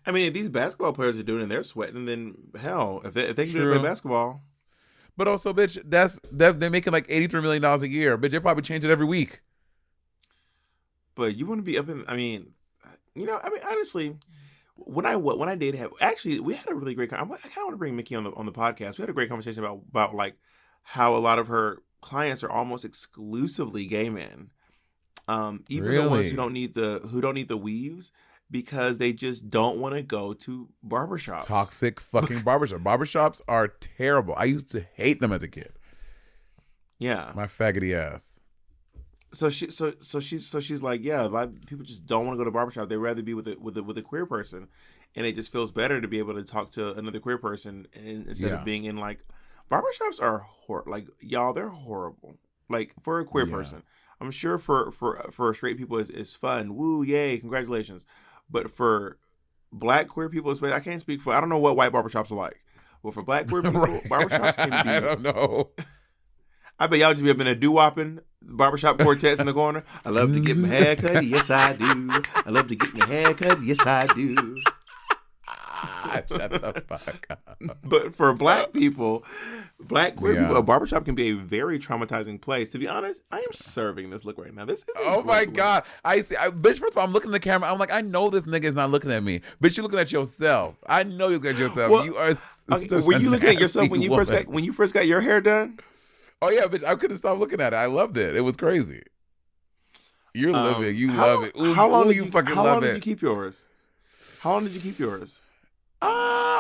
I 0.07 0.13
mean, 0.13 0.27
if 0.27 0.35
these 0.35 0.49
basketball 0.49 0.93
players 0.93 1.19
are 1.19 1.23
doing 1.23 1.41
it, 1.41 1.43
and 1.45 1.53
they're 1.53 1.63
sweating. 1.63 2.07
Then 2.07 2.37
hell, 2.59 3.03
if 3.05 3.15
they 3.15 3.23
if 3.23 3.37
they 3.37 3.45
can 3.45 3.55
True. 3.55 3.65
do 3.65 3.73
it 3.73 3.79
play 3.79 3.89
basketball. 3.89 4.43
But 5.17 5.29
also, 5.29 5.53
bitch, 5.53 5.81
that's 5.85 6.19
they're, 6.31 6.53
they're 6.53 6.71
making 6.71 6.93
like 6.93 7.07
eighty 7.09 7.27
three 7.27 7.43
million 7.43 7.63
dollars 7.63 7.83
a 7.83 7.89
year. 7.89 8.17
Bitch, 8.17 8.31
they 8.31 8.41
probably 8.41 8.63
change 8.63 8.85
it 8.85 8.91
every 8.91 9.07
week. 9.07 9.41
But 11.15 11.37
you 11.37 11.47
want 11.47 11.59
to 11.59 11.63
be 11.63 11.77
up 11.79 11.89
in? 11.89 12.05
I 12.09 12.17
mean, 12.17 12.53
you 13.15 13.27
know, 13.27 13.39
I 13.43 13.51
mean, 13.51 13.61
honestly, 13.69 14.17
when 14.77 15.05
I 15.05 15.17
when 15.17 15.49
I 15.49 15.55
did 15.55 15.75
have 15.75 15.93
actually, 16.01 16.41
we 16.41 16.55
had 16.55 16.71
a 16.71 16.75
really 16.75 16.95
great. 16.95 17.13
I 17.13 17.17
kind 17.17 17.31
of 17.31 17.39
want 17.39 17.71
to 17.71 17.77
bring 17.77 17.97
Mickey 17.97 18.15
on 18.15 18.25
the 18.25 18.33
on 18.33 18.47
the 18.47 18.53
podcast. 18.53 18.97
We 18.97 19.03
had 19.03 19.11
a 19.11 19.15
great 19.15 19.29
conversation 19.29 19.63
about 19.63 19.83
about 19.89 20.15
like 20.15 20.37
how 20.83 21.15
a 21.15 21.19
lot 21.19 21.39
of 21.39 21.49
her 21.49 21.83
clients 22.01 22.43
are 22.43 22.51
almost 22.51 22.85
exclusively 22.85 23.87
gay 23.87 24.09
men. 24.09 24.51
Um, 25.29 25.65
even 25.69 25.95
the 25.95 26.09
ones 26.09 26.31
who 26.31 26.37
don't 26.37 26.53
need 26.53 26.75
the 26.75 27.01
who 27.11 27.21
don't 27.21 27.35
need 27.35 27.49
the 27.49 27.57
weaves 27.57 28.11
because 28.51 28.99
they 28.99 29.13
just 29.13 29.49
don't 29.49 29.79
want 29.79 29.95
to 29.95 30.03
go 30.03 30.33
to 30.35 30.69
barbershops. 30.87 31.45
Toxic 31.45 32.01
fucking 32.13 32.41
barbershop. 32.41 32.81
Barbershops 32.81 33.41
are 33.49 33.69
terrible. 33.69 34.35
I 34.37 34.45
used 34.45 34.71
to 34.71 34.81
hate 34.95 35.21
them 35.21 35.33
as 35.33 35.43
a 35.43 35.49
kid. 35.49 35.73
Yeah. 36.99 37.33
My 37.35 37.47
faggoty 37.47 37.95
ass. 37.95 38.41
So 39.33 39.49
she 39.49 39.71
so 39.71 39.93
so 40.01 40.19
she's 40.19 40.47
so 40.47 40.59
she's 40.61 40.83
like, 40.83 41.03
yeah, 41.05 41.29
people 41.67 41.85
just 41.85 42.05
don't 42.05 42.27
want 42.27 42.35
to 42.35 42.39
go 42.39 42.45
to 42.45 42.51
barbershop. 42.51 42.89
They'd 42.89 42.97
rather 42.97 43.23
be 43.23 43.35
with 43.35 43.47
a 43.49 43.57
with 43.61 43.77
a 43.79 43.83
with 43.83 43.97
a 43.97 44.03
queer 44.03 44.27
person. 44.27 44.69
And 45.15 45.27
it 45.27 45.35
just 45.35 45.51
feels 45.53 45.73
better 45.73 46.01
to 46.01 46.07
be 46.09 46.19
able 46.19 46.35
to 46.35 46.45
talk 46.45 46.71
to 46.73 46.93
another 46.95 47.19
queer 47.21 47.39
person 47.39 47.87
and, 47.95 48.27
instead 48.29 48.51
Yeah. 48.51 48.59
of 48.59 48.65
being 48.65 48.85
in 48.85 48.97
like 48.97 49.21
barbershops 49.71 50.21
are 50.21 50.39
hor- 50.41 50.85
like 50.87 51.07
y'all, 51.21 51.53
they're 51.53 51.69
horrible. 51.69 52.37
Like 52.69 52.95
for 53.03 53.21
a 53.21 53.25
queer 53.25 53.47
Yeah. 53.47 53.55
person. 53.55 53.83
I'm 54.21 54.31
sure 54.33 54.59
for 54.59 54.91
for 54.91 55.31
for 55.33 55.55
straight 55.55 55.79
people 55.79 55.99
is 55.99 56.11
is 56.11 56.35
fun. 56.35 56.75
Woo, 56.75 57.03
yay, 57.03 57.39
congratulations. 57.39 58.05
But 58.51 58.71
for 58.75 59.19
black 59.73 60.09
queer 60.09 60.29
people, 60.29 60.51
especially 60.51 60.75
I 60.75 60.81
can't 60.81 61.01
speak 61.01 61.23
for 61.23 61.33
I 61.35 61.41
don't 61.41 61.49
know 61.49 61.59
what 61.59 61.77
white 61.77 61.93
barbershops 61.93 62.31
are 62.31 62.35
like. 62.37 62.61
But 63.03 63.15
for 63.15 63.23
black 63.23 63.49
queer 63.49 63.63
people, 63.65 63.81
Right. 63.81 64.05
barbershops 64.09 64.57
can 64.57 64.71
be 64.85 64.91
I 64.91 65.01
don't 65.01 65.23
know. 65.23 65.71
I 66.79 66.87
bet 66.87 66.99
y'all 66.99 67.13
just 67.13 67.23
be 67.25 67.31
up 67.31 67.39
in 67.39 67.45
there 67.45 67.55
doo 67.55 67.73
wopping 67.73 68.21
barbershop 68.43 68.99
quartets 68.99 69.39
in 69.39 69.47
the 69.47 69.53
corner. 69.53 69.85
I 70.05 70.09
love 70.09 70.33
to 70.33 70.41
get 70.41 70.57
my 70.57 70.67
hair 70.69 70.97
cut, 70.97 71.25
yes 71.27 71.51
I 71.51 71.75
do. 71.75 72.11
I 72.35 72.49
love 72.51 72.69
to 72.69 72.75
get 72.75 72.95
my 72.95 73.05
hair 73.07 73.35
cut, 73.35 73.63
yes 73.63 73.85
I 73.87 74.07
do. 74.07 74.57
Shut 76.29 76.51
the 76.51 76.83
fuck 76.89 77.27
up. 77.31 77.59
But 77.85 78.15
for 78.15 78.33
black 78.33 78.73
people, 78.73 79.25
black 79.79 80.17
queer 80.17 80.35
Yeah. 80.35 80.41
people, 80.43 80.57
a 80.57 80.63
barbershop 80.63 81.05
can 81.05 81.15
be 81.15 81.31
a 81.31 81.35
very 81.35 81.79
traumatizing 81.79 82.41
place. 82.41 82.71
To 82.73 82.79
be 82.79 82.87
honest, 82.89 83.23
I 83.31 83.39
am 83.39 83.53
serving 83.53 84.11
this 84.11 84.25
look 84.25 84.39
right 84.39 84.55
now. 84.55 84.65
This 84.65 84.81
is 84.81 84.87
Oh 84.99 85.23
my 85.23 85.41
look. 85.41 85.55
god! 85.55 85.85
I 86.05 86.23
see, 86.23 86.37
I, 86.37 86.49
bitch. 86.51 86.79
First 86.79 86.93
of 86.95 86.99
all, 86.99 87.05
I'm 87.05 87.13
looking 87.13 87.31
at 87.31 87.33
the 87.33 87.41
camera. 87.41 87.71
I'm 87.71 87.79
like, 87.79 87.93
I 87.93 88.01
know 88.01 88.31
this 88.31 88.45
nigga 88.45 88.65
is 88.65 88.75
not 88.75 88.91
looking 88.91 89.11
at 89.11 89.23
me, 89.23 89.41
bitch. 89.63 89.77
you're 89.77 89.83
looking 89.85 89.99
at 89.99 90.13
yourself. 90.13 90.77
I 90.87 91.03
know 91.03 91.29
you're 91.29 91.39
looking 91.39 91.51
at 91.53 91.59
yourself. 91.59 91.91
Well, 91.91 92.05
you 92.05 92.17
are. 92.17 92.37
Okay, 92.73 93.01
were 93.01 93.19
you 93.19 93.31
looking 93.31 93.49
at 93.49 93.61
yourself 93.61 93.89
when 93.91 94.01
you 94.03 94.15
first 94.15 94.31
got 94.31 94.47
when 94.47 94.65
you 94.65 94.73
first 94.73 94.95
got 94.95 95.07
your 95.07 95.21
hair 95.21 95.41
done? 95.41 95.79
Oh 96.43 96.51
yeah, 96.51 96.63
bitch. 96.67 96.85
I 96.85 96.95
couldn't 96.95 97.17
stop 97.19 97.39
looking 97.39 97.61
at 97.61 97.73
it. 97.73 97.77
I 97.77 97.87
loved 97.87 98.17
it. 98.17 98.37
It 98.37 98.41
was 98.43 98.57
crazy. 98.57 99.03
You're 100.33 100.55
Um, 100.55 100.81
living. 100.81 100.97
You 100.97 101.09
how 101.11 101.27
love 101.27 101.45
it. 101.45 101.57
Ooh, 101.61 101.75
how 101.75 101.89
long 101.89 102.07
ooh, 102.07 102.11
you, 102.13 102.25
you 102.27 102.31
fucking 102.31 102.55
How 102.55 102.65
love 102.65 102.75
long 102.75 102.85
it? 102.85 102.87
did 102.95 102.95
you 102.97 103.01
keep 103.15 103.21
yours? 103.21 103.67
How 104.41 104.53
long 104.53 104.65
did 104.65 104.73
you 104.73 104.81
keep 104.81 104.99
yours? 104.99 105.41
Uh, 106.03 106.07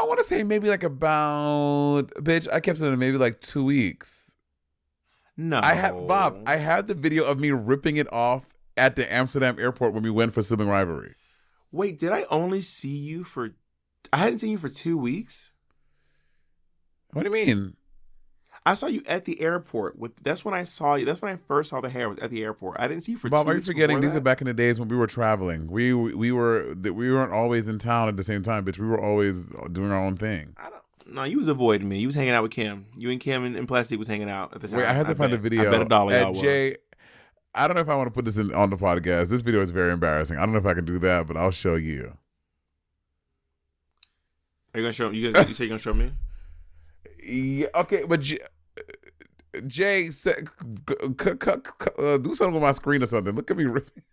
I 0.02 0.04
want 0.06 0.20
to 0.20 0.25
say 0.26 0.42
maybe 0.42 0.68
like 0.68 0.82
about 0.82 2.09
bitch. 2.16 2.47
I 2.52 2.61
kept 2.61 2.80
it 2.80 2.85
in 2.85 2.99
maybe 2.99 3.16
like 3.16 3.40
two 3.40 3.64
weeks. 3.64 4.35
No, 5.37 5.61
I 5.62 5.75
have 5.75 6.06
Bob. 6.06 6.42
I 6.47 6.56
have 6.56 6.87
the 6.87 6.94
video 6.94 7.25
of 7.25 7.38
me 7.40 7.50
ripping 7.50 7.97
it 7.97 8.12
off 8.12 8.44
at 8.76 8.97
the 8.97 9.11
Amsterdam 9.11 9.59
airport 9.59 9.94
when 9.94 10.02
we 10.02 10.11
went 10.11 10.35
for 10.35 10.42
sibling 10.42 10.68
rivalry. 10.68 11.14
wait. 11.73 11.99
Did 11.99 12.12
I 12.12 12.25
only 12.30 12.61
see 12.61 12.94
you 12.94 13.25
for? 13.25 13.54
I 14.12 14.18
hadn't 14.18 14.40
seen 14.40 14.50
you 14.50 14.59
for 14.59 14.68
two 14.68 14.99
weeks. 14.99 15.52
What 17.12 17.23
do 17.23 17.28
you 17.28 17.47
mean? 17.47 17.76
I 18.67 18.75
saw 18.75 18.87
you 18.87 19.02
at 19.07 19.25
the 19.25 19.40
airport. 19.40 19.99
With 19.99 20.17
that's 20.17 20.45
when 20.45 20.55
I 20.55 20.64
saw 20.64 20.95
you. 20.95 21.07
That's 21.07 21.23
when 21.23 21.33
I 21.33 21.38
first 21.49 21.71
saw 21.71 21.81
the 21.81 21.88
hair 21.88 22.09
was 22.09 22.19
at 22.19 22.31
the 22.31 22.43
airport. 22.43 22.79
I 22.79 22.88
didn't 22.88 23.05
see 23.05 23.12
you 23.12 23.19
for. 23.19 23.31
Bob, 23.31 23.47
two 23.47 23.52
are 23.52 23.57
you 23.57 23.62
forgetting 23.62 24.00
these 24.00 24.14
are 24.14 24.21
back 24.21 24.40
in 24.40 24.47
the 24.47 24.55
days 24.55 24.79
when 24.79 24.88
we 24.88 24.97
were 24.97 25.07
traveling? 25.07 25.71
We 25.71 25.95
we 25.95 26.31
were 26.31 26.75
we 26.75 27.11
weren't 27.11 27.33
always 27.33 27.69
in 27.69 27.79
town 27.79 28.09
at 28.09 28.17
the 28.17 28.23
same 28.23 28.43
time, 28.43 28.64
bitch. 28.67 28.79
We 28.79 28.87
were 28.87 29.00
always 29.00 29.47
doing 29.73 29.90
our 29.90 29.99
own 29.99 30.17
thing. 30.17 30.55
I 30.59 30.71
don't. 30.71 31.14
No, 31.14 31.25
you 31.25 31.38
was 31.38 31.49
avoiding 31.49 31.88
me. 31.88 31.99
You 31.99 32.07
was 32.07 32.14
hanging 32.14 32.33
out 32.33 32.43
with 32.43 32.52
Kim. 32.52 32.87
You 32.97 33.11
and 33.11 33.19
Kim 33.19 33.45
and, 33.45 33.57
and 33.57 33.67
Plastic 33.67 33.99
was 33.99 34.07
hanging 34.07 34.31
out 34.31 34.55
at 34.55 34.61
the 34.61 34.69
time. 34.69 34.79
Wait, 34.79 34.87
I 34.87 34.93
had 34.93 35.07
to 35.07 35.14
find 35.14 35.31
bet. 35.31 35.40
a 35.40 35.43
video. 35.43 35.69
I 35.69 35.71
bet 35.71 35.81
a 35.83 35.85
dollar 35.87 36.12
at 36.12 36.23
y'all 36.23 36.33
was. 36.33 36.43
Jay. 36.43 36.76
I 37.52 37.67
don't 37.67 37.75
know 37.75 37.81
if 37.81 37.88
I 37.88 37.97
want 37.97 38.07
to 38.07 38.12
put 38.12 38.26
this 38.26 38.37
in 38.37 38.55
on 38.55 38.71
the 38.71 38.76
podcast. 38.76 39.29
This 39.31 39.43
video 39.43 39.61
is 39.61 39.73
very 39.73 39.93
embarrassing. 39.93 40.37
I 40.37 40.40
don't 40.40 40.52
know 40.52 40.59
if 40.59 40.67
I 40.67 40.75
can 40.75 40.85
do 40.85 41.00
that, 41.00 41.26
but 41.26 41.37
I'll 41.37 41.50
show 41.50 41.75
you. 41.75 42.17
Are 44.73 44.79
you 44.79 44.85
gonna 44.85 44.93
show? 44.93 45.11
You 45.11 45.33
guys, 45.33 45.49
you 45.49 45.55
say 45.55 45.64
you 45.64 45.71
gonna 45.71 45.81
show 45.81 45.95
me? 45.95 46.12
Yeah, 47.23 47.67
okay, 47.75 48.05
but 48.05 48.21
J- 48.21 48.39
Jay, 49.67 50.11
said, 50.11 50.49
c- 50.89 50.95
c- 51.23 51.33
c- 51.43 51.91
uh, 51.99 52.19
do 52.19 52.35
something 52.35 52.55
with 52.55 52.62
my 52.62 52.73
screen 52.73 53.03
or 53.03 53.07
something. 53.07 53.35
Look 53.35 53.50
at 53.50 53.57
me. 53.57 53.65
ripping. 53.65 54.03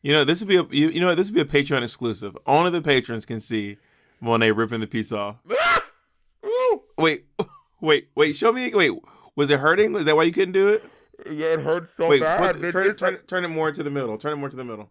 You 0.00 0.12
know 0.12 0.22
this 0.24 0.38
would 0.40 0.48
be 0.48 0.56
a. 0.56 0.62
You, 0.70 0.90
you 0.90 1.00
know? 1.00 1.12
This 1.16 1.28
would 1.28 1.34
be 1.34 1.40
a 1.40 1.62
Patreon 1.62 1.82
exclusive. 1.82 2.38
Only 2.46 2.70
the 2.70 2.80
patrons 2.80 3.26
can 3.26 3.40
see 3.40 3.78
Monet 4.20 4.52
ripping 4.52 4.78
the 4.78 4.86
piece 4.86 5.10
off. 5.10 5.36
Wait, 6.96 7.24
wait, 7.80 8.08
wait. 8.14 8.36
Show 8.36 8.52
me. 8.52 8.72
Wait, 8.74 8.92
was 9.36 9.50
it 9.50 9.58
hurting? 9.60 9.94
Is 9.96 10.04
that 10.04 10.14
why 10.16 10.22
you 10.24 10.32
couldn't 10.32 10.52
do 10.52 10.68
it? 10.68 10.84
Yeah, 11.26 11.54
it 11.54 11.60
hurts 11.60 11.92
so 11.94 12.08
wait, 12.08 12.22
bad. 12.22 12.54
put, 12.60 12.72
turn, 12.98 13.14
it, 13.14 13.28
turn 13.28 13.44
it 13.44 13.48
more 13.48 13.70
to 13.72 13.82
the 13.82 13.90
middle. 13.90 14.16
Turn 14.18 14.32
it 14.32 14.36
more 14.36 14.48
to 14.48 14.56
the 14.56 14.64
middle. 14.64 14.90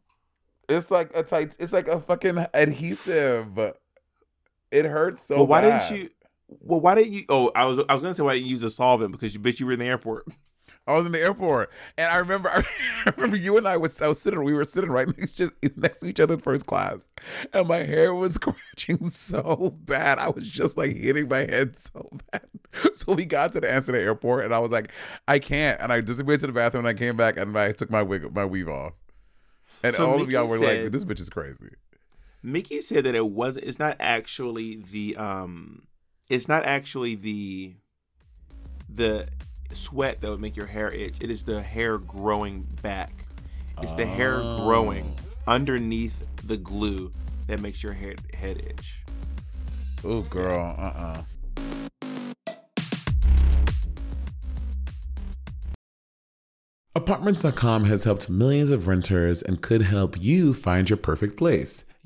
it's 0.70 0.92
like 0.92 1.10
a 1.16 1.24
tight. 1.24 1.56
It's 1.60 1.72
like 1.74 1.88
a 1.88 2.00
fucking 2.02 2.46
adhesive. 2.54 3.58
It 4.72 4.86
hurts 4.86 5.24
so. 5.24 5.38
well, 5.38 5.48
why 5.48 5.62
bad. 5.62 5.88
didn't 5.90 6.02
you? 6.04 6.10
Well, 6.48 6.80
why 6.80 6.96
didn't 6.96 7.14
you? 7.14 7.24
Oh, 7.30 7.52
I 7.56 7.66
was 7.66 7.84
I 7.90 7.94
was 7.94 8.02
gonna 8.02 8.14
say 8.16 8.24
why 8.24 8.34
didn't 8.36 8.46
you 8.48 8.52
use 8.52 8.64
a 8.64 8.70
solvent 8.70 9.12
because 9.12 9.34
you 9.34 9.40
bitch 9.40 9.60
you 9.60 9.66
were 9.66 9.74
in 9.74 9.80
the 9.80 9.86
airport. 9.86 10.26
I 10.86 10.94
was 10.96 11.06
in 11.06 11.12
the 11.12 11.20
airport, 11.20 11.70
and 11.98 12.10
I 12.10 12.16
remember, 12.20 12.48
I 13.06 13.12
remember 13.18 13.36
you 13.36 13.58
and 13.58 13.68
I 13.68 13.76
was, 13.76 14.02
I 14.02 14.08
was 14.08 14.22
sitting, 14.22 14.42
we 14.42 14.54
were 14.54 14.64
sitting 14.64 14.90
right 14.90 15.06
next 15.18 15.34
to, 15.34 15.52
next 15.76 15.98
to 16.00 16.06
each 16.06 16.22
other 16.22 16.36
in 16.36 16.40
first 16.40 16.66
class, 16.66 17.10
and 17.52 17.68
my 17.68 17.80
hair 17.80 18.14
was 18.16 18.34
scratching 18.36 19.10
so 19.10 19.76
bad. 19.84 20.18
I 20.18 20.30
was 20.30 20.48
just 20.48 20.78
like 20.78 20.96
hitting 20.96 21.28
my 21.28 21.40
head 21.40 21.78
so 21.78 22.10
bad. 22.32 22.44
So 22.94 23.14
we 23.14 23.26
got 23.26 23.52
to 23.54 23.60
the 23.60 23.70
Amsterdam 23.72 24.02
airport, 24.02 24.46
and 24.46 24.54
I 24.54 24.60
was 24.60 24.72
like, 24.72 24.92
I 25.28 25.40
can't, 25.40 25.82
and 25.82 25.92
I 25.92 26.00
disappeared 26.00 26.40
to 26.42 26.48
the 26.48 26.54
bathroom, 26.54 26.86
and 26.86 26.96
I 26.96 26.98
came 26.98 27.18
back, 27.18 27.36
and 27.38 27.58
I 27.58 27.72
took 27.74 27.90
my 27.90 28.02
wig, 28.04 28.34
my 28.34 28.46
weave 28.46 28.70
off, 28.70 28.94
and 29.84 29.94
So 29.96 30.10
all 30.10 30.22
of 30.22 30.32
y'all 30.32 30.48
were 30.48 30.58
said- 30.58 30.84
like, 30.84 30.92
"This 30.94 31.04
bitch 31.04 31.20
is 31.20 31.30
crazy." 31.30 31.70
Mickey 32.44 32.80
said 32.82 33.04
that 33.06 33.16
it 33.16 33.28
wasn't. 33.28 33.66
It's 33.66 33.80
not 33.80 33.98
actually 34.00 34.78
the 34.78 35.18
um. 35.18 35.88
It's 36.30 36.50
not 36.50 36.66
actually 36.66 37.16
the 37.16 37.76
the 38.90 39.30
sweat 39.72 40.20
that 40.20 40.30
would 40.30 40.42
make 40.42 40.58
your 40.58 40.66
hair 40.66 40.90
itch. 40.90 41.16
It 41.22 41.32
is 41.32 41.44
the 41.44 41.62
hair 41.62 41.98
growing 41.98 42.68
back. 42.82 43.14
It's 43.82 43.94
the 43.94 44.06
hair 44.06 44.42
growing 44.42 45.16
underneath 45.48 46.28
the 46.46 46.58
glue 46.58 47.12
that 47.48 47.62
makes 47.62 47.82
your 47.82 47.94
head 47.94 48.20
head 48.34 48.58
itch. 48.58 49.04
Oh, 50.04 50.22
girl, 50.24 50.76
uh, 50.78 50.84
uh 50.84 51.24
Apartments.com 56.94 57.86
has 57.86 58.04
helped 58.04 58.28
millions 58.28 58.72
of 58.72 58.88
renters 58.88 59.42
and 59.44 59.62
could 59.62 59.84
help 59.84 60.20
you 60.20 60.54
find 60.54 60.90
your 60.90 60.98
perfect 60.98 61.38
place. 61.38 61.86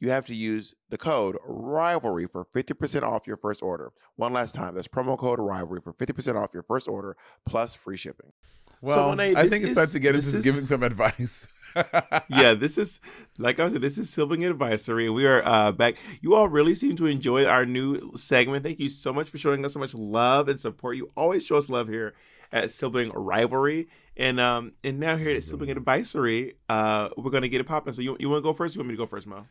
you 0.00 0.10
have 0.10 0.26
to 0.26 0.34
use 0.34 0.74
the 0.90 0.98
code 0.98 1.36
rivalry 1.44 2.26
for 2.26 2.44
50% 2.44 3.02
off 3.02 3.26
your 3.26 3.36
first 3.36 3.62
order. 3.62 3.92
One 4.16 4.32
last 4.32 4.54
time, 4.54 4.74
that's 4.74 4.88
promo 4.88 5.18
code 5.18 5.38
rivalry 5.40 5.80
for 5.80 5.92
50% 5.92 6.36
off 6.36 6.50
your 6.54 6.62
first 6.62 6.88
order 6.88 7.16
plus 7.46 7.74
free 7.74 7.96
shipping. 7.96 8.32
Well, 8.80 9.08
Monet, 9.08 9.34
I 9.34 9.42
this 9.42 9.50
think 9.50 9.62
it's 9.64 9.70
is- 9.72 9.76
time 9.76 9.88
to 9.88 9.98
get 9.98 10.12
this 10.12 10.26
into 10.26 10.38
is- 10.38 10.44
giving 10.44 10.66
some 10.66 10.82
advice. 10.82 11.48
yeah, 12.28 12.54
this 12.54 12.78
is 12.78 13.00
like 13.36 13.60
I 13.60 13.68
said, 13.68 13.82
this 13.82 13.98
is 13.98 14.08
Sibling 14.08 14.44
Advisory, 14.44 15.04
and 15.06 15.14
we 15.14 15.26
are 15.26 15.42
uh, 15.44 15.70
back. 15.70 15.96
You 16.22 16.34
all 16.34 16.48
really 16.48 16.74
seem 16.74 16.96
to 16.96 17.06
enjoy 17.06 17.44
our 17.44 17.66
new 17.66 18.12
segment. 18.16 18.64
Thank 18.64 18.78
you 18.80 18.88
so 18.88 19.12
much 19.12 19.28
for 19.28 19.36
showing 19.36 19.64
us 19.64 19.74
so 19.74 19.78
much 19.80 19.94
love 19.94 20.48
and 20.48 20.58
support. 20.58 20.96
You 20.96 21.10
always 21.14 21.44
show 21.44 21.56
us 21.56 21.68
love 21.68 21.88
here 21.88 22.14
at 22.52 22.70
Sibling 22.70 23.10
Rivalry, 23.12 23.88
and 24.16 24.40
um, 24.40 24.72
and 24.82 24.98
now 24.98 25.16
here 25.16 25.30
at 25.30 25.44
Sibling 25.44 25.70
Advisory, 25.70 26.54
uh, 26.70 27.10
we're 27.18 27.30
gonna 27.30 27.48
get 27.48 27.60
it 27.60 27.64
popping. 27.64 27.92
So 27.92 28.00
you 28.00 28.16
you 28.18 28.30
want 28.30 28.38
to 28.42 28.48
go 28.48 28.54
first? 28.54 28.74
You 28.74 28.80
want 28.80 28.88
me 28.88 28.94
to 28.94 28.98
go 28.98 29.06
first, 29.06 29.26
Mo? 29.26 29.44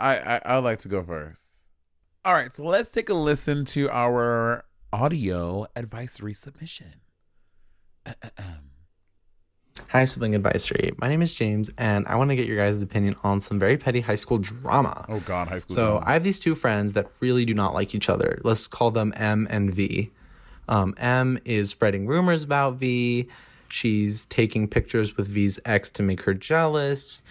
I, 0.00 0.36
I 0.36 0.40
I'd 0.44 0.64
like 0.64 0.80
to 0.80 0.88
go 0.88 1.02
first. 1.02 1.42
All 2.24 2.34
right, 2.34 2.52
so 2.52 2.64
let's 2.64 2.90
take 2.90 3.08
a 3.08 3.14
listen 3.14 3.64
to 3.66 3.90
our 3.90 4.64
audio 4.92 5.66
advisory 5.76 6.34
submission. 6.34 7.00
Hi, 9.88 10.04
Sibling 10.04 10.34
Advisory. 10.34 10.92
My 10.98 11.08
name 11.08 11.22
is 11.22 11.34
James, 11.34 11.70
and 11.78 12.06
I 12.06 12.16
want 12.16 12.30
to 12.30 12.36
get 12.36 12.46
your 12.46 12.56
guys' 12.56 12.82
opinion 12.82 13.16
on 13.24 13.40
some 13.40 13.58
very 13.58 13.76
petty 13.76 14.00
high 14.00 14.14
school 14.16 14.38
drama. 14.38 15.04
Oh 15.08 15.20
God, 15.20 15.48
high 15.48 15.58
school. 15.58 15.76
So 15.76 15.86
drama. 15.92 16.04
I 16.06 16.12
have 16.14 16.24
these 16.24 16.40
two 16.40 16.54
friends 16.54 16.92
that 16.94 17.10
really 17.20 17.44
do 17.44 17.54
not 17.54 17.74
like 17.74 17.94
each 17.94 18.08
other. 18.08 18.40
Let's 18.42 18.66
call 18.66 18.90
them 18.90 19.12
M 19.16 19.46
and 19.50 19.72
V. 19.72 20.10
Um, 20.68 20.94
M 20.98 21.38
is 21.44 21.70
spreading 21.70 22.06
rumors 22.06 22.42
about 22.42 22.74
V. 22.74 23.28
She's 23.68 24.26
taking 24.26 24.68
pictures 24.68 25.16
with 25.16 25.28
V's 25.28 25.60
ex 25.64 25.90
to 25.92 26.02
make 26.02 26.22
her 26.22 26.34
jealous. 26.34 27.22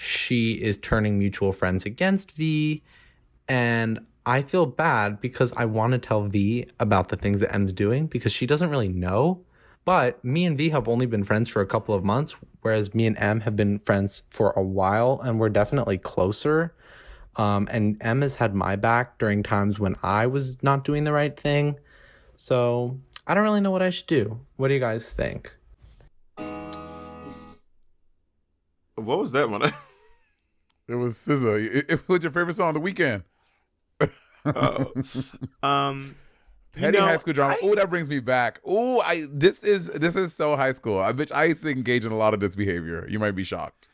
She 0.00 0.52
is 0.52 0.76
turning 0.76 1.18
mutual 1.18 1.50
friends 1.50 1.84
against 1.84 2.30
V. 2.30 2.84
And 3.48 3.98
I 4.24 4.42
feel 4.42 4.64
bad 4.64 5.20
because 5.20 5.52
I 5.56 5.64
want 5.64 5.90
to 5.90 5.98
tell 5.98 6.22
V 6.22 6.66
about 6.78 7.08
the 7.08 7.16
things 7.16 7.40
that 7.40 7.52
M's 7.52 7.72
doing 7.72 8.06
because 8.06 8.32
she 8.32 8.46
doesn't 8.46 8.70
really 8.70 8.86
know. 8.86 9.40
But 9.84 10.24
me 10.24 10.44
and 10.44 10.56
V 10.56 10.68
have 10.68 10.86
only 10.86 11.06
been 11.06 11.24
friends 11.24 11.48
for 11.48 11.62
a 11.62 11.66
couple 11.66 11.96
of 11.96 12.04
months, 12.04 12.36
whereas 12.60 12.94
me 12.94 13.06
and 13.06 13.18
M 13.18 13.40
have 13.40 13.56
been 13.56 13.80
friends 13.80 14.22
for 14.30 14.52
a 14.52 14.62
while 14.62 15.20
and 15.24 15.40
we're 15.40 15.48
definitely 15.48 15.98
closer. 15.98 16.72
Um, 17.34 17.66
and 17.68 17.96
M 18.00 18.22
has 18.22 18.36
had 18.36 18.54
my 18.54 18.76
back 18.76 19.18
during 19.18 19.42
times 19.42 19.80
when 19.80 19.96
I 20.04 20.28
was 20.28 20.62
not 20.62 20.84
doing 20.84 21.02
the 21.02 21.12
right 21.12 21.36
thing. 21.36 21.74
So 22.36 23.00
I 23.26 23.34
don't 23.34 23.42
really 23.42 23.60
know 23.60 23.72
what 23.72 23.82
I 23.82 23.90
should 23.90 24.06
do. 24.06 24.38
What 24.54 24.68
do 24.68 24.74
you 24.74 24.80
guys 24.80 25.10
think? 25.10 25.56
What 28.94 29.18
was 29.18 29.32
that 29.32 29.50
one? 29.50 29.72
it 30.88 30.94
was 30.94 31.16
SZA. 31.16 31.74
It, 31.74 31.90
it 31.90 32.08
was 32.08 32.22
your 32.22 32.32
favorite 32.32 32.56
song 32.56 32.68
on 32.68 32.74
the 32.74 32.80
weekend. 32.80 33.24
Oh. 34.44 34.92
um, 35.62 36.16
you 36.74 36.80
Petty 36.80 36.98
know, 36.98 37.04
high 37.04 37.16
school 37.16 37.32
drama. 37.32 37.56
Oh, 37.62 37.74
that 37.74 37.90
brings 37.90 38.08
me 38.08 38.20
back. 38.20 38.60
Oh, 38.64 39.00
I 39.00 39.26
this 39.30 39.64
is 39.64 39.88
this 39.88 40.16
is 40.16 40.34
so 40.34 40.56
high 40.56 40.72
school. 40.72 41.00
I 41.00 41.12
bitch 41.12 41.32
I 41.34 41.44
used 41.44 41.62
to 41.62 41.70
engage 41.70 42.04
in 42.04 42.12
a 42.12 42.16
lot 42.16 42.34
of 42.34 42.40
this 42.40 42.54
behavior. 42.54 43.06
You 43.08 43.18
might 43.18 43.32
be 43.32 43.44
shocked. 43.44 43.88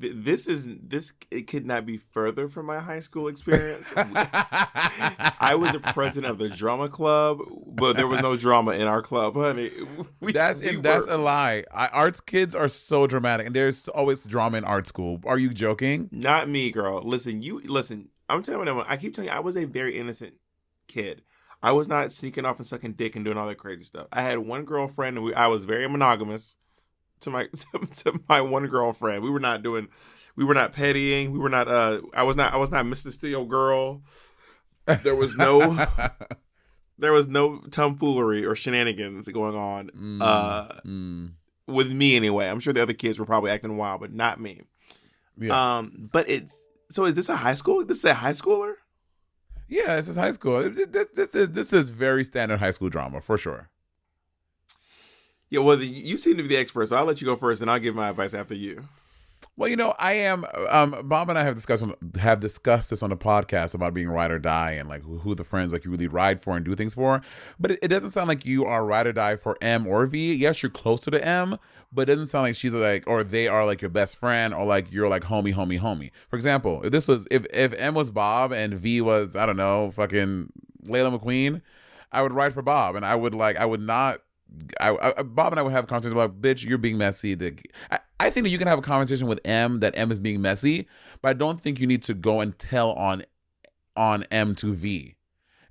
Th- 0.00 0.12
this 0.16 0.46
is 0.46 0.66
this. 0.82 1.12
It 1.30 1.46
could 1.46 1.66
not 1.66 1.86
be 1.86 1.96
further 1.96 2.48
from 2.48 2.66
my 2.66 2.80
high 2.80 3.00
school 3.00 3.28
experience. 3.28 3.92
I 3.96 5.54
was 5.58 5.72
the 5.72 5.80
president 5.80 6.30
of 6.30 6.38
the 6.38 6.48
drama 6.48 6.88
club, 6.88 7.38
but 7.66 7.96
there 7.96 8.06
was 8.06 8.20
no 8.20 8.36
drama 8.36 8.72
in 8.72 8.86
our 8.86 9.02
club, 9.02 9.34
honey. 9.34 9.70
We- 10.20 10.32
That's 10.32 10.60
we 10.60 10.76
that's 10.76 11.06
a 11.08 11.16
lie. 11.16 11.64
I, 11.72 11.88
arts 11.88 12.20
kids 12.20 12.54
are 12.54 12.68
so 12.68 13.06
dramatic, 13.06 13.46
and 13.46 13.54
there's 13.54 13.88
always 13.88 14.24
drama 14.24 14.58
in 14.58 14.64
art 14.64 14.86
school. 14.86 15.20
Are 15.24 15.38
you 15.38 15.50
joking? 15.54 16.08
not 16.12 16.48
me, 16.48 16.70
girl. 16.70 17.02
Listen, 17.02 17.42
you 17.42 17.60
listen. 17.60 18.08
I'm 18.28 18.42
telling 18.42 18.66
you, 18.66 18.84
I 18.86 18.96
keep 18.96 19.14
telling 19.14 19.28
you, 19.30 19.34
I 19.34 19.40
was 19.40 19.56
a 19.56 19.64
very 19.64 19.98
innocent 19.98 20.34
kid. 20.86 21.22
I 21.62 21.72
was 21.72 21.88
not 21.88 22.12
sneaking 22.12 22.44
off 22.44 22.58
and 22.58 22.66
sucking 22.66 22.92
dick 22.92 23.16
and 23.16 23.24
doing 23.24 23.36
all 23.38 23.46
that 23.48 23.56
crazy 23.58 23.84
stuff. 23.84 24.06
I 24.12 24.22
had 24.22 24.38
one 24.38 24.64
girlfriend, 24.64 25.16
and 25.16 25.24
we, 25.26 25.34
I 25.34 25.46
was 25.46 25.64
very 25.64 25.88
monogamous 25.88 26.56
to 27.20 27.30
my 27.30 27.44
to, 27.72 27.86
to 27.86 28.20
my 28.28 28.40
one 28.40 28.66
girlfriend. 28.66 29.22
We 29.22 29.30
were 29.30 29.40
not 29.40 29.62
doing, 29.62 29.88
we 30.36 30.44
were 30.44 30.54
not 30.54 30.72
pettying. 30.72 31.30
We 31.30 31.38
were 31.38 31.48
not. 31.48 31.68
Uh, 31.68 32.02
I 32.14 32.22
was 32.22 32.36
not. 32.36 32.52
I 32.52 32.56
was 32.56 32.70
not 32.70 32.84
Mr. 32.84 33.12
Steel 33.12 33.44
girl. 33.44 34.02
There 35.02 35.14
was 35.14 35.36
no. 35.36 35.86
there 36.98 37.12
was 37.12 37.28
no 37.28 37.60
tomfoolery 37.70 38.44
or 38.44 38.56
shenanigans 38.56 39.28
going 39.28 39.54
on 39.54 39.90
Mm, 39.90 40.18
uh, 40.20 40.80
mm. 40.84 41.30
with 41.66 41.92
me 41.92 42.16
anyway. 42.16 42.48
I'm 42.48 42.58
sure 42.58 42.72
the 42.72 42.82
other 42.82 42.92
kids 42.92 43.18
were 43.18 43.26
probably 43.26 43.50
acting 43.50 43.76
wild, 43.76 44.00
but 44.00 44.12
not 44.12 44.40
me. 44.40 44.62
Yeah. 45.36 45.78
Um, 45.78 46.08
but 46.10 46.28
it's 46.28 46.66
so 46.90 47.04
is 47.04 47.14
this 47.14 47.28
a 47.28 47.36
high 47.36 47.54
school? 47.54 47.84
This 47.84 47.98
is 47.98 48.04
a 48.04 48.14
high 48.14 48.32
schooler? 48.32 48.74
yeah, 49.68 49.96
this 49.96 50.08
is 50.08 50.16
high 50.16 50.32
school. 50.32 50.70
This, 50.70 51.06
this 51.14 51.34
is 51.34 51.50
this 51.50 51.72
is 51.72 51.90
very 51.90 52.24
standard 52.24 52.58
high 52.58 52.70
school 52.70 52.88
drama 52.88 53.20
for 53.20 53.38
sure. 53.38 53.68
Yeah, 55.50 55.60
well, 55.60 55.80
you 55.80 56.18
seem 56.18 56.36
to 56.36 56.42
be 56.42 56.48
the 56.48 56.56
expert, 56.56 56.86
so 56.86 56.96
I'll 56.96 57.04
let 57.04 57.20
you 57.20 57.26
go 57.26 57.36
first, 57.36 57.62
and 57.62 57.70
I'll 57.70 57.78
give 57.78 57.94
my 57.94 58.10
advice 58.10 58.34
after 58.34 58.54
you. 58.54 58.84
Well, 59.58 59.68
you 59.68 59.74
know, 59.74 59.92
I 59.98 60.12
am. 60.12 60.46
Um, 60.68 61.08
Bob 61.08 61.28
and 61.28 61.36
I 61.36 61.42
have 61.42 61.56
discussed 61.56 61.84
have 62.20 62.38
discussed 62.38 62.90
this 62.90 63.02
on 63.02 63.10
the 63.10 63.16
podcast 63.16 63.74
about 63.74 63.92
being 63.92 64.08
ride 64.08 64.30
or 64.30 64.38
die 64.38 64.72
and 64.72 64.88
like 64.88 65.02
who, 65.02 65.18
who 65.18 65.34
the 65.34 65.42
friends 65.42 65.72
like 65.72 65.84
you 65.84 65.90
really 65.90 66.06
ride 66.06 66.42
for 66.44 66.54
and 66.54 66.64
do 66.64 66.76
things 66.76 66.94
for. 66.94 67.22
But 67.58 67.72
it, 67.72 67.80
it 67.82 67.88
doesn't 67.88 68.10
sound 68.10 68.28
like 68.28 68.46
you 68.46 68.64
are 68.64 68.84
ride 68.86 69.08
or 69.08 69.12
die 69.12 69.34
for 69.34 69.56
M 69.60 69.84
or 69.88 70.06
V. 70.06 70.32
Yes, 70.32 70.62
you're 70.62 70.70
closer 70.70 71.10
to 71.10 71.24
M, 71.26 71.58
but 71.92 72.02
it 72.02 72.14
doesn't 72.14 72.28
sound 72.28 72.44
like 72.44 72.54
she's 72.54 72.72
like 72.72 73.02
or 73.08 73.24
they 73.24 73.48
are 73.48 73.66
like 73.66 73.82
your 73.82 73.88
best 73.88 74.16
friend 74.16 74.54
or 74.54 74.64
like 74.64 74.92
you're 74.92 75.08
like 75.08 75.24
homie, 75.24 75.54
homie, 75.54 75.80
homie. 75.80 76.12
For 76.28 76.36
example, 76.36 76.80
if 76.84 76.92
this 76.92 77.08
was 77.08 77.26
if 77.28 77.44
if 77.52 77.72
M 77.74 77.94
was 77.94 78.12
Bob 78.12 78.52
and 78.52 78.74
V 78.74 79.00
was 79.00 79.34
I 79.34 79.44
don't 79.44 79.56
know 79.56 79.90
fucking 79.90 80.52
Layla 80.84 81.18
McQueen, 81.18 81.62
I 82.12 82.22
would 82.22 82.32
ride 82.32 82.54
for 82.54 82.62
Bob 82.62 82.94
and 82.94 83.04
I 83.04 83.16
would 83.16 83.34
like 83.34 83.56
I 83.56 83.66
would 83.66 83.80
not 83.80 84.20
I, 84.80 85.14
I, 85.18 85.22
Bob 85.22 85.52
and 85.52 85.60
I 85.60 85.62
would 85.62 85.72
have 85.72 85.86
conversations 85.86 86.12
about, 86.12 86.40
bitch, 86.40 86.64
you're 86.64 86.78
being 86.78 86.98
messy. 86.98 87.34
The, 87.34 87.58
I, 87.90 87.98
I 88.20 88.30
think 88.30 88.44
that 88.44 88.50
you 88.50 88.58
can 88.58 88.68
have 88.68 88.78
a 88.78 88.82
conversation 88.82 89.26
with 89.26 89.40
M 89.44 89.80
that 89.80 89.96
M 89.96 90.10
is 90.10 90.18
being 90.18 90.40
messy, 90.40 90.88
but 91.22 91.28
I 91.30 91.32
don't 91.34 91.62
think 91.62 91.80
you 91.80 91.86
need 91.86 92.02
to 92.04 92.14
go 92.14 92.40
and 92.40 92.58
tell 92.58 92.92
on 92.92 93.24
on 93.96 94.24
M 94.30 94.54
to 94.56 94.74
V 94.74 95.16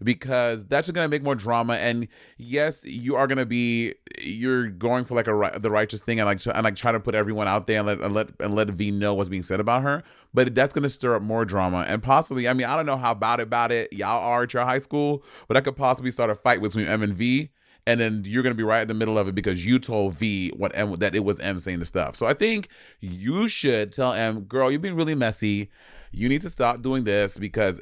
because 0.03 0.65
that's 0.65 0.87
just 0.87 0.93
gonna 0.93 1.07
make 1.07 1.23
more 1.23 1.35
drama. 1.35 1.75
And 1.75 2.07
yes, 2.37 2.85
you 2.85 3.15
are 3.15 3.27
gonna 3.27 3.45
be 3.45 3.95
you're 4.21 4.67
going 4.67 5.05
for 5.05 5.15
like 5.15 5.27
a 5.27 5.59
the 5.59 5.71
righteous 5.71 6.01
thing 6.01 6.19
and 6.19 6.27
like 6.27 6.45
and 6.45 6.63
like 6.63 6.75
try 6.75 6.91
to 6.91 6.99
put 6.99 7.15
everyone 7.15 7.47
out 7.47 7.67
there 7.67 7.79
and 7.79 7.87
let 7.87 7.99
and 7.99 8.13
let 8.13 8.29
and 8.39 8.55
let 8.55 8.69
V 8.69 8.91
know 8.91 9.13
what's 9.13 9.29
being 9.29 9.43
said 9.43 9.59
about 9.59 9.83
her. 9.83 10.03
But 10.33 10.53
that's 10.55 10.73
gonna 10.73 10.89
stir 10.89 11.15
up 11.15 11.21
more 11.21 11.45
drama 11.45 11.85
and 11.87 12.01
possibly. 12.03 12.47
I 12.47 12.53
mean, 12.53 12.67
I 12.67 12.75
don't 12.75 12.85
know 12.85 12.97
how 12.97 13.11
it 13.11 13.41
about 13.41 13.71
it 13.71 13.91
y'all 13.93 14.23
are 14.23 14.43
at 14.43 14.53
your 14.53 14.63
high 14.63 14.79
school, 14.79 15.23
but 15.47 15.57
I 15.57 15.61
could 15.61 15.75
possibly 15.75 16.11
start 16.11 16.29
a 16.29 16.35
fight 16.35 16.61
between 16.61 16.87
M 16.87 17.03
and 17.03 17.13
V 17.13 17.49
and 17.87 18.01
then 18.01 18.23
you're 18.25 18.43
gonna 18.43 18.53
be 18.53 18.63
right 18.63 18.81
in 18.81 18.87
the 18.89 18.93
middle 18.93 19.17
of 19.17 19.29
it 19.29 19.33
because 19.33 19.65
you 19.65 19.79
told 19.79 20.15
V 20.15 20.51
what 20.57 20.73
M 20.75 20.93
that 20.95 21.15
it 21.15 21.23
was 21.23 21.39
M 21.39 21.59
saying 21.61 21.79
the 21.79 21.85
stuff. 21.85 22.17
So 22.17 22.27
I 22.27 22.33
think 22.33 22.67
you 22.99 23.47
should 23.47 23.93
tell 23.93 24.11
M, 24.11 24.41
girl, 24.41 24.69
you've 24.69 24.81
been 24.81 24.97
really 24.97 25.15
messy. 25.15 25.71
You 26.11 26.27
need 26.27 26.41
to 26.41 26.49
stop 26.49 26.81
doing 26.81 27.05
this 27.05 27.37
because, 27.37 27.79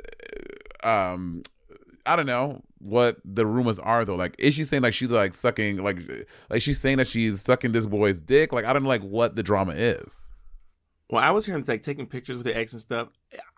uh, 0.83 0.87
um, 0.87 1.41
I 2.05 2.15
don't 2.15 2.27
know 2.27 2.61
what 2.77 3.17
the 3.25 3.47
rumors 3.47 3.79
are 3.79 4.05
though. 4.05 4.15
Like, 4.15 4.35
is 4.37 4.53
she 4.53 4.63
saying 4.63 4.83
like 4.83 4.93
she's 4.93 5.09
like 5.09 5.33
sucking 5.33 5.83
like 5.83 5.97
like 6.51 6.61
she's 6.61 6.79
saying 6.79 6.97
that 6.97 7.07
she's 7.07 7.41
sucking 7.41 7.71
this 7.71 7.87
boy's 7.87 8.21
dick? 8.21 8.53
Like, 8.53 8.67
I 8.67 8.73
don't 8.73 8.83
know 8.83 8.89
like 8.89 9.01
what 9.01 9.35
the 9.35 9.41
drama 9.41 9.73
is. 9.73 10.29
Well, 11.09 11.23
I 11.23 11.31
was 11.31 11.47
hearing 11.47 11.63
like 11.67 11.81
taking 11.81 12.05
pictures 12.05 12.37
with 12.37 12.45
the 12.45 12.55
ex 12.55 12.73
and 12.73 12.81
stuff. 12.81 13.09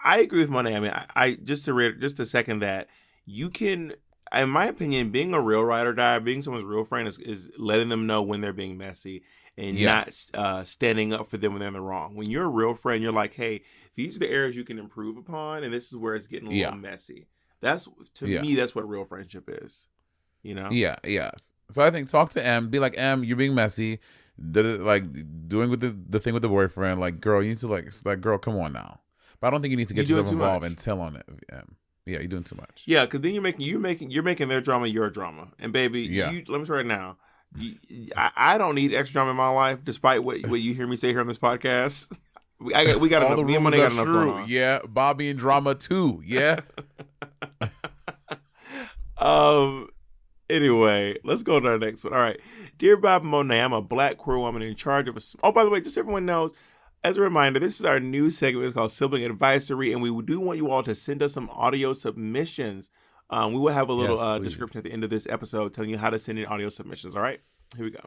I 0.02 0.20
agree 0.20 0.40
with 0.40 0.50
Monet. 0.50 0.76
I 0.76 0.80
mean, 0.80 0.92
I, 0.92 1.06
I 1.14 1.38
just 1.44 1.66
to 1.66 1.74
re- 1.74 1.98
just 2.00 2.16
to 2.18 2.26
second 2.26 2.60
that 2.60 2.88
you 3.26 3.50
can, 3.50 3.94
in 4.36 4.50
my 4.50 4.66
opinion, 4.66 5.10
being 5.10 5.34
a 5.34 5.42
real 5.42 5.64
ride 5.64 5.88
or 5.88 5.94
die, 5.94 6.20
being 6.20 6.42
someone's 6.42 6.66
real 6.66 6.84
friend 6.84 7.08
is, 7.08 7.18
is 7.20 7.52
letting 7.58 7.90
them 7.90 8.06
know 8.08 8.22
when 8.24 8.42
they're 8.42 8.54
being 8.54 8.78
messy 8.78 9.24
and 9.58 9.78
Yes. 9.78 10.32
not 10.34 10.40
uh, 10.40 10.64
standing 10.64 11.14
up 11.14 11.30
for 11.30 11.38
them 11.38 11.54
when 11.54 11.60
they're 11.60 11.68
in 11.70 11.74
the 11.74 11.82
wrong. 11.82 12.16
When 12.16 12.30
you're 12.30 12.46
a 12.46 12.50
real 12.50 12.74
friend, 12.76 13.02
you're 13.02 13.12
like, 13.12 13.34
hey, 13.34 13.62
these 13.96 14.18
are 14.18 14.20
the 14.20 14.30
areas 14.30 14.56
you 14.56 14.64
can 14.64 14.78
improve 14.80 15.18
upon, 15.18 15.64
and 15.64 15.74
this 15.74 15.88
is 15.88 15.98
where 15.98 16.14
it's 16.16 16.28
getting 16.28 16.48
a 16.50 16.54
Yeah. 16.54 16.66
little 16.68 16.80
messy. 16.80 17.28
That's 17.62 17.88
to 18.16 18.28
Yeah. 18.28 18.42
me, 18.42 18.56
that's 18.56 18.76
what 18.76 18.88
real 18.88 19.06
friendship 19.06 19.50
is. 19.50 19.88
You 20.44 20.54
know? 20.56 20.70
Yeah, 20.72 20.98
yes. 21.04 21.52
So 21.72 21.82
I 21.82 21.90
think 21.92 22.10
talk 22.10 22.30
to 22.32 22.46
M, 22.46 22.70
be 22.70 22.80
like 22.80 22.94
M, 22.98 23.24
you're 23.24 23.36
being 23.36 23.56
messy, 23.56 24.00
did 24.52 24.82
like 24.82 25.04
doing 25.48 25.70
with 25.70 25.80
the 25.80 25.98
the 26.10 26.20
thing 26.20 26.34
with 26.34 26.44
the 26.44 26.48
boyfriend. 26.50 27.00
Like, 27.00 27.20
girl, 27.20 27.42
you 27.42 27.50
need 27.50 27.60
to 27.62 27.68
like 27.68 27.92
like, 28.06 28.22
girl, 28.22 28.38
come 28.38 28.56
on 28.60 28.74
now. 28.74 29.02
But 29.40 29.48
I 29.48 29.50
don't 29.50 29.62
think 29.62 29.72
you 29.72 29.78
need 29.78 29.88
to 29.88 29.94
get 29.96 30.08
You're 30.08 30.20
yourself 30.20 30.34
involved 30.34 30.62
much. 30.62 30.70
and 30.70 30.78
tell 30.78 31.02
on 31.02 31.16
it. 31.16 31.26
M. 31.52 31.76
Yeah, 32.08 32.20
you're 32.20 32.28
doing 32.28 32.44
too 32.44 32.56
much. 32.56 32.84
Yeah, 32.86 33.06
because 33.06 33.22
then 33.22 33.34
you're 33.34 33.44
making 33.44 33.62
you're 33.62 33.80
making 33.80 34.10
you're 34.12 34.24
making 34.24 34.48
their 34.50 34.62
drama 34.62 34.88
your 34.88 35.10
drama, 35.10 35.50
and 35.60 35.72
baby, 35.74 36.02
Yeah. 36.02 36.32
you, 36.32 36.44
let 36.48 36.60
me 36.62 36.66
tell 36.66 36.76
you 36.76 36.82
right 36.82 36.86
now, 36.86 37.18
you, 37.56 37.76
I, 38.16 38.32
I 38.36 38.58
don't 38.58 38.76
need 38.76 38.94
extra 38.94 39.14
drama 39.14 39.32
in 39.32 39.38
my 39.38 39.50
life, 39.50 39.84
despite 39.84 40.24
what 40.24 40.46
what 40.48 40.62
you 40.62 40.74
hear 40.74 40.88
me 40.88 40.96
say 40.96 41.10
here 41.10 41.20
on 41.22 41.28
this 41.28 41.38
podcast. 41.40 42.18
We, 42.60 42.74
I, 42.74 42.86
got- 42.86 43.00
we 43.00 43.08
got 43.08 43.22
enough. 43.22 43.46
Me 43.46 43.54
and 43.56 43.68
are 43.68 43.70
got 43.70 43.92
enough 43.92 44.06
true. 44.06 44.26
going 44.26 44.30
on. 44.30 44.46
Yeah, 44.50 44.80
Bobby 44.88 45.30
and 45.30 45.38
drama 45.38 45.76
too. 45.76 46.24
Yeah. 46.26 46.62
Um. 49.18 49.90
Anyway, 50.50 51.18
let's 51.24 51.44
go 51.44 51.60
to 51.60 51.68
our 51.68 51.78
next 51.78 52.04
one. 52.04 52.14
All 52.14 52.20
right, 52.20 52.40
dear 52.78 52.96
Bob 52.98 53.24
Monet, 53.24 53.60
I'm 53.62 53.74
a 53.74 53.82
black 53.82 54.18
queer 54.18 54.38
woman 54.38 54.62
in 54.62 54.76
charge 54.76 55.08
of 55.08 55.18
a. 55.18 55.20
Oh, 55.44 55.52
by 55.52 55.64
the 55.66 55.70
way, 55.70 55.82
just 55.82 55.96
so 55.96 56.02
everyone 56.02 56.26
knows. 56.26 56.54
As 57.04 57.18
a 57.18 57.22
reminder, 57.22 57.60
this 57.60 57.80
is 57.80 57.86
our 57.86 58.00
new 58.00 58.30
segment. 58.30 58.66
It's 58.66 58.74
called 58.74 58.92
Sibling 58.92 59.24
Advisory, 59.24 59.94
and 59.94 60.02
we 60.02 60.22
do 60.24 60.40
want 60.40 60.58
you 60.58 60.70
all 60.70 60.84
to 60.84 60.96
send 60.96 61.24
us 61.24 61.34
some 61.34 61.50
audio 61.52 61.94
submissions. 61.94 62.90
Um, 63.30 63.54
we 63.54 63.60
will 63.60 63.74
have 63.74 63.90
a 63.90 63.94
little 63.94 64.18
Yes, 64.18 64.26
uh, 64.26 64.40
description 64.40 64.80
at 64.80 64.84
the 64.84 64.92
end 64.92 65.04
of 65.04 65.10
this 65.10 65.28
episode 65.30 65.74
telling 65.74 65.90
you 65.90 65.98
how 65.98 66.10
to 66.10 66.20
send 66.20 66.40
in 66.40 66.46
audio 66.46 66.70
submissions. 66.70 67.16
All 67.16 67.22
right, 67.22 67.40
here 67.76 67.86
we 67.86 67.92
go. 67.92 68.06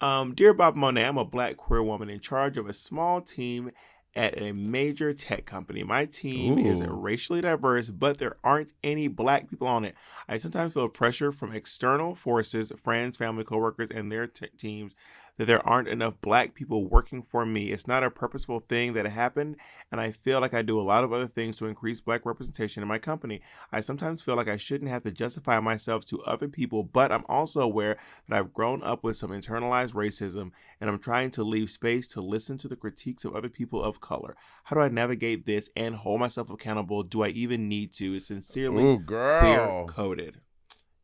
Um, 0.00 0.34
dear 0.34 0.52
Bob 0.54 0.76
Monet, 0.76 1.04
I'm 1.04 1.18
a 1.18 1.24
black 1.24 1.56
queer 1.56 1.82
woman 1.82 2.10
in 2.10 2.20
charge 2.20 2.56
of 2.56 2.68
a 2.68 2.72
small 2.72 3.20
team 3.20 3.70
at 4.14 4.40
a 4.40 4.52
major 4.52 5.12
tech 5.12 5.44
company. 5.44 5.82
My 5.84 6.06
team 6.06 6.58
is 6.58 6.82
racially 6.82 7.42
diverse, 7.42 7.90
but 7.90 8.16
there 8.18 8.36
aren't 8.42 8.72
any 8.82 9.08
black 9.08 9.48
people 9.50 9.66
on 9.66 9.84
it. 9.84 9.94
I 10.26 10.38
sometimes 10.38 10.72
feel 10.72 10.88
pressure 10.88 11.32
from 11.32 11.54
external 11.54 12.14
forces, 12.14 12.72
friends, 12.82 13.16
family, 13.18 13.44
coworkers, 13.44 13.88
and 13.94 14.10
their 14.10 14.26
t- 14.26 14.48
teams 14.56 14.94
that 15.38 15.46
there 15.46 15.66
aren't 15.66 15.88
enough 15.88 16.20
black 16.20 16.54
people 16.54 16.88
working 16.88 17.22
for 17.22 17.44
me. 17.44 17.70
It's 17.70 17.86
not 17.86 18.04
a 18.04 18.10
purposeful 18.10 18.60
thing 18.60 18.92
that 18.92 19.06
happened, 19.06 19.56
and 19.90 20.00
I 20.00 20.12
feel 20.12 20.40
like 20.40 20.54
I 20.54 20.62
do 20.62 20.80
a 20.80 20.82
lot 20.82 21.04
of 21.04 21.12
other 21.12 21.26
things 21.26 21.56
to 21.58 21.66
increase 21.66 22.00
black 22.00 22.24
representation 22.24 22.82
in 22.82 22.88
my 22.88 22.98
company. 22.98 23.40
I 23.72 23.80
sometimes 23.80 24.22
feel 24.22 24.36
like 24.36 24.48
I 24.48 24.56
shouldn't 24.56 24.90
have 24.90 25.02
to 25.04 25.12
justify 25.12 25.58
myself 25.60 26.04
to 26.06 26.22
other 26.22 26.48
people, 26.48 26.82
but 26.82 27.10
I'm 27.10 27.24
also 27.28 27.60
aware 27.60 27.96
that 28.28 28.38
I've 28.38 28.52
grown 28.54 28.82
up 28.82 29.02
with 29.02 29.16
some 29.16 29.30
internalized 29.30 29.94
racism, 29.94 30.50
and 30.80 30.90
I'm 30.90 30.98
trying 30.98 31.30
to 31.32 31.42
leave 31.42 31.70
space 31.70 32.06
to 32.08 32.20
listen 32.20 32.58
to 32.58 32.68
the 32.68 32.76
critiques 32.76 33.24
of 33.24 33.34
other 33.34 33.48
people 33.48 33.82
of 33.82 34.00
color. 34.00 34.36
How 34.64 34.76
do 34.76 34.82
I 34.82 34.88
navigate 34.88 35.46
this 35.46 35.70
and 35.76 35.96
hold 35.96 36.20
myself 36.20 36.50
accountable? 36.50 37.02
Do 37.02 37.22
I 37.22 37.28
even 37.28 37.68
need 37.68 37.92
to? 37.94 38.14
It's 38.14 38.26
Sincerely, 38.26 38.82
Ooh, 38.82 38.98
girl. 38.98 39.86
coded. 39.86 40.40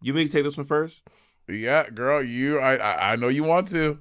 You 0.03 0.13
may 0.13 0.27
take 0.29 0.45
this 0.45 0.57
one 0.57 0.67
first. 0.67 1.03
Yeah, 1.49 1.89
girl. 1.89 2.23
You, 2.23 2.59
I, 2.59 2.77
I, 2.77 3.13
I 3.13 3.17
know 3.17 3.29
you 3.29 3.45
want 3.45 3.69
to. 3.69 4.01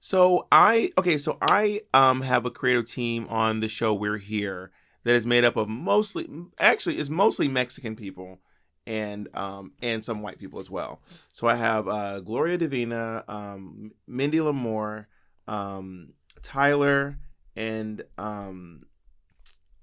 So 0.00 0.46
I 0.50 0.90
okay, 0.96 1.18
so 1.18 1.36
I 1.42 1.82
um 1.92 2.22
have 2.22 2.46
a 2.46 2.50
creative 2.50 2.90
team 2.90 3.26
on 3.28 3.60
the 3.60 3.68
show 3.68 3.92
We're 3.92 4.16
Here 4.16 4.70
that 5.04 5.14
is 5.14 5.26
made 5.26 5.44
up 5.44 5.56
of 5.56 5.68
mostly 5.68 6.26
actually 6.58 6.96
is 6.98 7.10
mostly 7.10 7.48
Mexican 7.48 7.94
people 7.96 8.40
and 8.86 9.28
um 9.36 9.72
and 9.82 10.02
some 10.02 10.22
white 10.22 10.38
people 10.38 10.58
as 10.58 10.70
well. 10.70 11.02
So 11.34 11.46
I 11.46 11.54
have 11.56 11.86
uh 11.86 12.20
Gloria 12.20 12.56
Divina, 12.56 13.24
um 13.28 13.92
Mindy 14.06 14.38
Lamore, 14.38 15.04
um 15.46 16.14
Tyler 16.42 17.18
and 17.54 18.02
um 18.16 18.84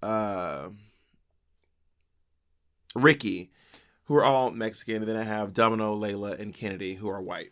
uh 0.01 0.69
Ricky 2.95 3.51
who 4.06 4.15
are 4.15 4.23
all 4.23 4.49
Mexican 4.49 4.95
and 4.95 5.08
then 5.08 5.17
I 5.17 5.25
have 5.25 5.53
Domino, 5.53 5.95
Layla 5.95 6.39
and 6.39 6.56
Kennedy 6.56 6.95
who 6.95 7.08
are 7.08 7.21
white. 7.21 7.51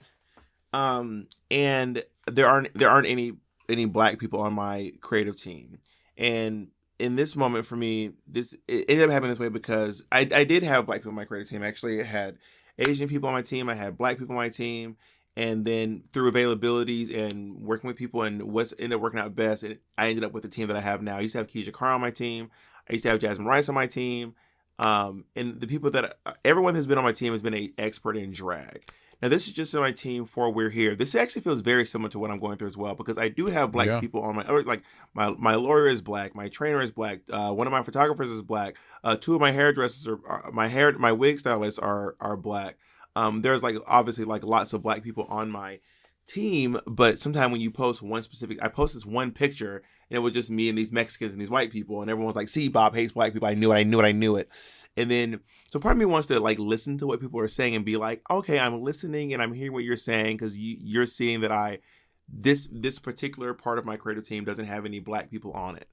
Um 0.75 1.27
and 1.49 2.03
there 2.27 2.47
aren't 2.47 2.77
there 2.77 2.89
aren't 2.89 3.07
any 3.07 3.33
any 3.69 3.85
black 3.85 4.19
people 4.19 4.41
on 4.41 4.53
my 4.53 4.91
creative 4.99 5.39
team. 5.39 5.79
And 6.17 6.67
in 6.99 7.15
this 7.15 7.35
moment 7.35 7.65
for 7.65 7.77
me 7.77 8.11
this 8.27 8.53
it 8.67 8.85
ended 8.89 9.05
up 9.05 9.11
happening 9.11 9.29
this 9.29 9.39
way 9.39 9.49
because 9.49 10.03
i 10.13 10.19
i 10.33 10.45
did 10.45 10.63
have 10.63 10.85
black 10.85 10.99
people 10.99 11.11
on 11.11 11.15
my 11.15 11.25
creative 11.25 11.49
team. 11.49 11.63
Actually 11.63 12.01
I 12.01 12.03
had 12.03 12.37
asian 12.77 13.07
people 13.07 13.29
on 13.29 13.33
my 13.33 13.41
team. 13.41 13.69
I 13.69 13.73
had 13.73 13.97
black 13.97 14.17
people 14.17 14.33
on 14.33 14.37
my 14.37 14.49
team. 14.49 14.97
And 15.37 15.65
then 15.65 16.03
through 16.13 16.31
availabilities 16.31 17.13
and 17.13 17.61
working 17.61 17.87
with 17.87 17.97
people 17.97 18.23
and 18.23 18.43
what's 18.43 18.73
ended 18.79 18.97
up 18.97 19.01
working 19.01 19.19
out 19.19 19.35
best 19.35 19.63
it, 19.63 19.81
i 19.97 20.09
ended 20.09 20.25
up 20.25 20.33
with 20.33 20.43
the 20.43 20.49
team 20.49 20.67
that 20.67 20.75
i 20.77 20.81
have 20.81 21.01
now. 21.01 21.17
I 21.17 21.21
used 21.21 21.33
to 21.33 21.37
have 21.37 21.47
keisha 21.47 21.71
carr 21.71 21.93
on 21.93 22.01
my 22.01 22.11
team. 22.11 22.51
I 22.89 22.93
used 22.93 23.03
to 23.03 23.09
have 23.11 23.19
jasmine 23.19 23.47
rice 23.47 23.69
on 23.69 23.75
my 23.75 23.87
team. 23.87 24.35
Um, 24.77 25.23
and 25.37 25.61
the 25.61 25.67
people 25.67 25.89
that 25.91 26.17
everyone 26.43 26.75
who's 26.75 26.85
been 26.85 26.97
on 26.97 27.05
my 27.05 27.13
team 27.13 27.31
has 27.31 27.41
been 27.41 27.53
an 27.53 27.73
expert 27.77 28.17
in 28.17 28.31
drag 28.31 28.89
now, 29.21 29.29
this 29.29 29.47
is 29.47 29.53
just 29.53 29.73
my 29.73 29.91
team 29.91 30.25
for 30.25 30.49
We're 30.51 30.69
Here. 30.69 30.95
This 30.95 31.15
actually 31.15 31.41
feels 31.41 31.61
very 31.61 31.85
similar 31.85 32.09
to 32.09 32.19
what 32.19 32.31
I'm 32.31 32.39
going 32.39 32.57
through 32.57 32.67
as 32.67 32.77
well 32.77 32.95
because 32.95 33.17
I 33.17 33.29
do 33.29 33.47
have 33.47 33.71
black 33.71 33.87
Yeah. 33.87 33.99
people 33.99 34.21
on 34.21 34.35
my 34.35 34.47
like 34.47 34.83
my 35.13 35.31
my 35.31 35.55
lawyer 35.55 35.87
is 35.87 36.01
black, 36.01 36.35
my 36.35 36.49
trainer 36.49 36.81
is 36.81 36.91
black, 36.91 37.21
uh, 37.31 37.51
one 37.53 37.67
of 37.67 37.71
my 37.71 37.83
photographers 37.83 38.29
is 38.29 38.41
black, 38.41 38.75
uh, 39.03 39.15
two 39.15 39.35
of 39.35 39.41
my 39.41 39.51
hairdressers 39.51 40.07
are, 40.07 40.19
are 40.27 40.51
my 40.51 40.67
hair 40.67 40.91
my 40.97 41.11
wig 41.11 41.39
stylists 41.39 41.79
are 41.79 42.15
are 42.19 42.37
black. 42.37 42.77
Um, 43.15 43.41
there's 43.41 43.63
like 43.63 43.77
obviously 43.87 44.25
like 44.25 44.43
lots 44.43 44.73
of 44.73 44.81
black 44.83 45.01
people 45.01 45.25
on 45.29 45.49
my 45.49 45.79
team, 46.27 46.79
but 46.87 47.19
sometimes 47.19 47.51
when 47.51 47.61
you 47.61 47.71
post 47.71 48.01
one 48.01 48.23
specific, 48.23 48.57
I 48.61 48.67
post 48.67 48.93
this 48.95 49.05
one 49.05 49.31
picture 49.31 49.83
and 50.09 50.17
it 50.17 50.19
was 50.19 50.33
just 50.33 50.49
me 50.49 50.69
and 50.69 50.77
these 50.77 50.91
Mexicans 50.91 51.31
and 51.31 51.41
these 51.41 51.49
white 51.49 51.71
people, 51.71 52.01
and 52.01 52.11
everyone's 52.11 52.35
like, 52.35 52.49
"See, 52.49 52.67
Bob 52.67 52.93
hates 52.95 53.13
black 53.13 53.33
people. 53.33 53.47
I 53.47 53.53
knew 53.53 53.71
it. 53.71 53.75
I 53.75 53.83
knew 53.83 53.99
it. 53.99 54.05
I 54.05 54.11
knew 54.11 54.35
it." 54.35 54.49
And 54.97 55.11
then, 55.11 55.41
so 55.69 55.79
part 55.79 55.93
of 55.93 55.99
me 55.99 56.05
wants 56.05 56.27
to 56.29 56.39
like 56.39 56.57
listen 56.57 56.97
to 56.99 57.07
what 57.07 57.19
people 57.19 57.39
are 57.39 57.47
saying 57.47 57.75
and 57.75 57.83
be 57.83 57.97
like, 57.97 58.21
"Okay, 58.29 58.59
I'm 58.59 58.81
listening 58.81 59.33
and 59.33 59.41
I'm 59.41 59.53
hearing 59.53 59.73
what 59.73 59.83
you're 59.83 59.97
saying 59.97 60.37
because 60.37 60.57
you, 60.57 60.77
you're 60.79 61.05
seeing 61.05 61.41
that 61.41 61.51
I 61.51 61.79
this 62.27 62.69
this 62.71 62.97
particular 62.99 63.53
part 63.53 63.77
of 63.77 63.85
my 63.85 63.97
creative 63.97 64.25
team 64.25 64.45
doesn't 64.45 64.65
have 64.65 64.85
any 64.85 64.99
black 64.99 65.29
people 65.29 65.51
on 65.51 65.75
it." 65.75 65.89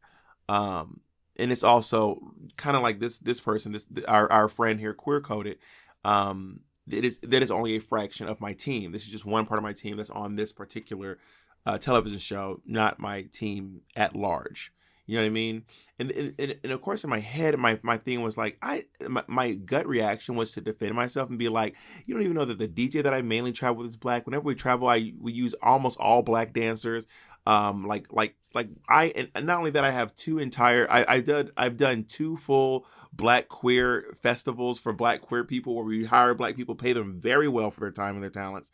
Um, 0.49 1.01
and 1.37 1.51
it's 1.51 1.65
also 1.65 2.21
kind 2.57 2.77
of 2.77 2.83
like 2.83 3.01
this 3.01 3.19
this 3.19 3.41
person, 3.41 3.73
this 3.73 3.87
our 4.07 4.31
our 4.31 4.49
friend 4.49 4.79
here, 4.79 4.95
queer 4.95 5.21
coded. 5.21 5.59
Um, 6.05 6.61
it 6.88 7.05
is 7.05 7.19
that 7.19 7.43
is 7.43 7.51
only 7.51 7.77
a 7.77 7.81
fraction 7.81 8.29
of 8.29 8.41
my 8.41 8.53
team. 8.53 8.93
This 8.93 9.05
is 9.05 9.11
just 9.11 9.25
one 9.25 9.47
part 9.47 9.59
of 9.59 9.65
my 9.65 9.73
team 9.73 9.97
that's 9.97 10.11
on 10.11 10.37
this 10.37 10.53
particular 10.53 11.19
uh, 11.65 11.79
television 11.79 12.19
show, 12.19 12.61
not 12.67 12.99
my 12.99 13.23
team 13.33 13.83
at 13.97 14.15
large. 14.15 14.73
You 15.07 15.17
know 15.17 15.25
what 15.25 15.27
I 15.27 15.31
mean? 15.31 15.65
And 15.99 16.11
and, 16.12 16.59
and, 16.62 16.73
of 16.73 16.81
course, 16.81 17.03
in 17.03 17.11
my 17.11 17.19
head, 17.19 17.59
my 17.59 17.79
my 17.83 17.97
thing 17.97 18.23
was 18.23 18.37
like, 18.37 18.57
I 18.62 18.85
my, 19.09 19.25
my 19.27 19.53
gut 19.53 19.87
reaction 19.87 20.37
was 20.37 20.53
to 20.53 20.61
defend 20.61 20.95
myself 20.95 21.29
and 21.29 21.38
be 21.38 21.49
like, 21.49 21.75
you 22.07 22.15
don't 22.15 22.23
even 22.23 22.37
know 22.37 22.45
that 22.45 22.59
the 22.59 22.69
DJ 22.69 23.03
that 23.03 23.12
I 23.12 23.23
mainly 23.23 23.53
travel 23.53 23.79
with 23.79 23.88
is 23.88 23.97
black. 23.97 24.27
Whenever 24.27 24.45
we 24.45 24.55
travel, 24.55 24.88
I 24.88 25.12
we 25.21 25.33
use 25.33 25.55
almost 25.62 25.99
all 25.99 26.23
black 26.23 26.53
dancers. 26.53 27.07
Um, 27.45 27.85
like 27.85 28.12
like 28.12 28.37
like 28.55 28.69
I 28.88 29.29
and 29.35 29.47
not 29.47 29.59
only 29.59 29.71
that, 29.73 29.85
I 29.85 29.91
have 29.91 30.15
two 30.15 30.38
entire. 30.38 30.87
I 30.88 31.05
I've 31.09 31.25
done 31.25 31.51
I've 31.57 31.77
done 31.77 32.05
two 32.05 32.37
full 32.37 32.87
black 33.12 33.49
queer 33.49 34.15
festivals 34.23 34.79
for 34.79 34.93
black 34.93 35.21
queer 35.21 35.43
people 35.43 35.75
where 35.75 35.85
we 35.85 36.05
hire 36.05 36.35
black 36.35 36.55
people, 36.55 36.77
pay 36.77 36.93
them 36.93 37.21
very 37.21 37.49
well 37.49 37.73
for 37.73 37.81
their 37.81 37.91
time 37.91 38.15
and 38.15 38.23
their 38.23 38.31
talents. 38.31 38.71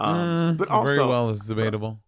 Um, 0.00 0.54
Mm, 0.54 0.56
but 0.56 0.68
also, 0.68 0.94
very 0.94 1.08
well 1.08 1.30
is 1.30 1.44
debatable. 1.44 2.00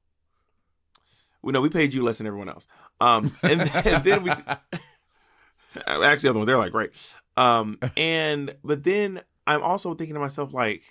we 1.42 1.52
know 1.52 1.61
we 1.61 1.68
paid 1.68 1.94
you 1.94 2.02
less 2.02 2.18
than 2.18 2.26
everyone 2.26 2.48
else. 2.48 2.66
Um, 3.00 3.34
and, 3.42 3.61
then- 3.61 3.87
and 3.87 4.04
then 4.04 4.22
we 4.22 4.30
actually 5.87 6.28
the 6.28 6.30
other 6.30 6.38
one 6.38 6.46
they're 6.46 6.58
like 6.58 6.72
great. 6.72 6.90
Um, 7.37 7.78
and 7.96 8.54
but 8.64 8.82
then 8.84 9.20
I'm 9.46 9.62
also 9.62 9.94
thinking 9.94 10.14
to 10.14 10.20
myself 10.20 10.52
like, 10.52 10.82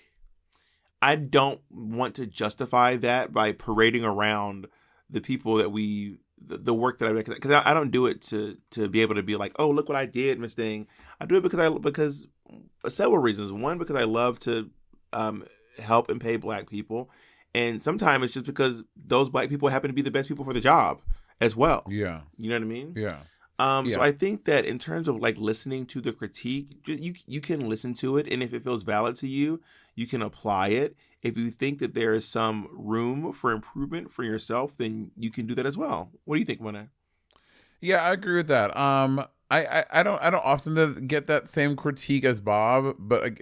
I 1.02 1.16
don't 1.16 1.62
want 1.70 2.16
to 2.16 2.26
justify 2.26 2.96
that 2.98 3.32
by 3.34 3.52
parading 3.52 4.04
around 4.04 4.68
the 5.10 5.22
people 5.22 5.56
that 5.58 5.72
we 5.72 6.18
the, 6.44 6.58
the 6.58 6.74
work 6.74 7.00
that 7.00 7.10
I 7.10 7.14
because 7.22 7.52
I, 7.52 7.72
I 7.72 7.74
don't 7.74 7.92
do 7.92 8.06
it 8.08 8.22
to 8.24 8.58
to 8.72 8.88
be 8.88 9.02
able 9.02 9.16
to 9.16 9.24
be 9.24 9.36
like, 9.36 9.54
oh 9.60 9.70
look 9.70 9.90
what 9.90 9.98
I 9.98 10.06
did, 10.06 10.40
Miss 10.40 10.54
Thing. 10.54 10.88
I 11.20 11.26
do 11.26 11.36
it 11.36 11.42
because 11.44 11.60
I 11.60 11.70
because 11.70 12.28
several 12.88 13.20
reasons. 13.20 13.52
One 13.52 13.78
because 13.78 13.96
I 13.96 14.04
love 14.06 14.40
to 14.42 14.70
um 15.14 15.46
help 15.80 16.10
and 16.10 16.20
pay 16.22 16.38
black 16.38 16.70
people. 16.70 17.10
And 17.54 17.82
sometimes 17.82 18.26
it's 18.26 18.34
just 18.34 18.46
because 18.46 18.84
those 18.96 19.30
black 19.30 19.50
people 19.50 19.70
happen 19.70 19.90
to 19.90 19.94
be 19.94 20.02
the 20.02 20.12
best 20.12 20.28
people 20.28 20.46
for 20.46 20.54
the 20.54 20.62
job 20.62 21.02
as 21.40 21.56
well. 21.56 21.84
Yeah. 21.88 22.22
You 22.38 22.50
know 22.50 22.56
what 22.56 22.64
I 22.64 22.66
mean? 22.66 22.94
Yeah. 22.96 23.18
Um, 23.60 23.90
so 23.90 24.02
I 24.02 24.12
think 24.12 24.46
that 24.46 24.66
in 24.66 24.78
terms 24.78 25.08
of 25.08 25.18
like 25.18 25.38
listening 25.38 25.88
to 25.88 26.00
the 26.00 26.14
critique, 26.14 26.78
you 26.86 27.16
you 27.26 27.42
can 27.42 27.68
listen 27.68 27.96
to 27.96 28.18
it, 28.18 28.32
and 28.32 28.44
if 28.44 28.54
it 28.54 28.64
feels 28.64 28.84
valid 28.84 29.16
to 29.18 29.28
you, 29.28 29.62
you 29.96 30.06
can 30.06 30.22
apply 30.22 30.70
it. 30.70 30.96
If 31.24 31.38
you 31.38 31.50
think 31.50 31.80
that 31.80 31.96
there 31.96 32.14
is 32.14 32.28
some 32.28 32.68
room 32.72 33.34
for 33.34 33.52
improvement 33.52 34.12
for 34.12 34.24
yourself, 34.24 34.78
then 34.78 35.10
you 35.18 35.32
can 35.32 35.48
do 35.48 35.56
that 35.56 35.66
as 35.66 35.76
well. 35.76 36.12
What 36.26 36.36
do 36.36 36.40
you 36.40 36.46
think, 36.46 36.62
Monet? 36.62 36.90
Yeah, 37.82 38.04
I 38.04 38.14
agree 38.14 38.36
with 38.36 38.48
that. 38.48 38.78
Um, 38.78 39.26
I, 39.50 39.66
I, 39.66 39.86
I 39.92 40.04
don't 40.04 40.22
I 40.22 40.30
don't 40.30 40.46
often 40.46 41.08
get 41.08 41.28
that 41.28 41.50
same 41.50 41.76
critique 41.76 42.26
as 42.26 42.40
Bob, 42.40 42.96
but 43.00 43.40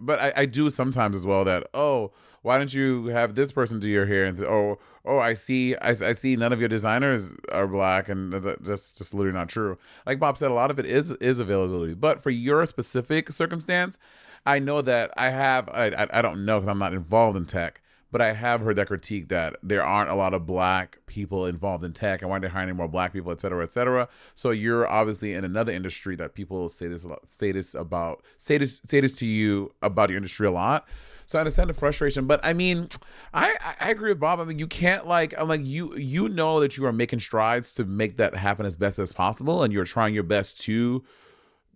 but 0.00 0.18
I, 0.18 0.32
I 0.38 0.46
do 0.46 0.68
sometimes 0.70 1.16
as 1.16 1.26
well. 1.26 1.44
That 1.44 1.68
oh, 1.74 2.12
why 2.44 2.58
don't 2.58 2.74
you 2.74 3.06
have 3.06 3.34
this 3.34 3.50
person 3.52 3.80
do 3.80 3.88
your 3.88 4.04
hair? 4.04 4.26
And 4.26 4.40
oh 4.42 4.78
oh, 5.06 5.18
I 5.18 5.32
see 5.32 5.74
I, 5.76 5.90
I 5.90 6.12
see 6.12 6.36
none 6.36 6.52
of 6.52 6.60
your 6.60 6.68
designers 6.68 7.34
are 7.50 7.66
black, 7.66 8.08
and 8.10 8.32
that's 8.32 8.92
just 8.92 9.14
literally 9.14 9.36
not 9.36 9.48
true. 9.48 9.78
Like 10.04 10.20
Bob 10.20 10.36
said, 10.36 10.50
a 10.50 10.54
lot 10.54 10.70
of 10.70 10.78
it 10.78 10.84
is 10.84 11.10
is 11.12 11.38
availability, 11.38 11.94
but 11.94 12.22
for 12.22 12.28
your 12.28 12.66
specific 12.66 13.32
circumstance, 13.32 13.98
I 14.44 14.58
know 14.58 14.82
that 14.82 15.10
I 15.16 15.30
have 15.30 15.70
I 15.70 15.86
I, 15.86 16.18
I 16.18 16.22
don't 16.22 16.44
know 16.44 16.60
because 16.60 16.68
I'm 16.68 16.78
not 16.78 16.92
involved 16.92 17.38
in 17.38 17.46
tech 17.46 17.80
but 18.14 18.20
I 18.20 18.32
have 18.32 18.60
heard 18.60 18.76
that 18.76 18.86
critique 18.86 19.28
that 19.30 19.56
there 19.60 19.82
aren't 19.84 20.08
a 20.08 20.14
lot 20.14 20.34
of 20.34 20.46
black 20.46 21.00
people 21.06 21.46
involved 21.46 21.82
in 21.82 21.92
tech 21.92 22.22
and 22.22 22.30
why 22.30 22.38
they're 22.38 22.48
hiring 22.48 22.76
more 22.76 22.86
black 22.86 23.12
people, 23.12 23.32
et 23.32 23.40
cetera, 23.40 23.64
et 23.64 23.72
cetera. 23.72 24.08
So 24.36 24.52
you're 24.52 24.86
obviously 24.86 25.34
in 25.34 25.44
another 25.44 25.72
industry 25.72 26.14
that 26.14 26.36
people 26.36 26.68
say 26.68 26.86
this 26.86 27.02
a 27.02 27.08
lot, 27.08 27.28
say 27.28 27.50
this 27.50 27.74
about 27.74 28.22
say 28.36 28.56
this 28.56 28.80
say 28.86 29.00
this 29.00 29.14
to 29.14 29.26
you 29.26 29.74
about 29.82 30.10
your 30.10 30.18
industry 30.18 30.46
a 30.46 30.52
lot. 30.52 30.86
So 31.26 31.38
I 31.38 31.40
understand 31.40 31.70
the 31.70 31.74
frustration, 31.74 32.26
but 32.26 32.40
I 32.44 32.52
mean, 32.52 32.88
I 33.32 33.56
I 33.80 33.90
agree 33.90 34.10
with 34.10 34.20
Bob. 34.20 34.40
I 34.40 34.44
mean, 34.44 34.58
you 34.58 34.66
can't 34.66 35.06
like 35.06 35.34
I'm 35.36 35.48
like 35.48 35.64
you 35.64 35.96
you 35.96 36.28
know 36.28 36.60
that 36.60 36.76
you 36.76 36.86
are 36.86 36.92
making 36.92 37.20
strides 37.20 37.72
to 37.74 37.84
make 37.84 38.16
that 38.18 38.34
happen 38.34 38.66
as 38.66 38.76
best 38.76 38.98
as 38.98 39.12
possible, 39.12 39.62
and 39.62 39.72
you're 39.72 39.84
trying 39.84 40.14
your 40.14 40.22
best 40.22 40.60
to 40.62 41.04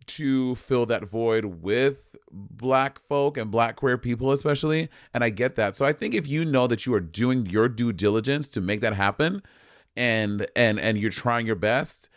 to 0.07 0.55
fill 0.57 0.87
that 0.87 1.05
void 1.05 1.45
with 1.45 2.17
black 2.31 2.99
folk 3.09 3.37
and 3.37 3.51
black 3.51 3.77
queer 3.77 3.99
people 3.99 4.33
especially 4.33 4.89
and 5.13 5.23
i 5.23 5.29
get 5.31 5.55
that 5.55 5.77
so 5.77 5.85
i 5.85 5.93
think 5.93 6.15
if 6.15 6.27
you 6.27 6.45
know 6.45 6.67
that 6.67 6.87
you 6.87 6.95
are 6.95 7.01
doing 7.01 7.47
your 7.47 7.69
due 7.69 7.93
diligence 7.93 8.49
to 8.49 8.61
make 8.61 8.81
that 8.81 8.95
happen 8.95 9.43
and 9.97 10.47
and 10.57 10.81
and 10.81 10.99
you're 10.99 11.11
trying 11.11 11.47
your 11.47 11.57
best 11.57 12.09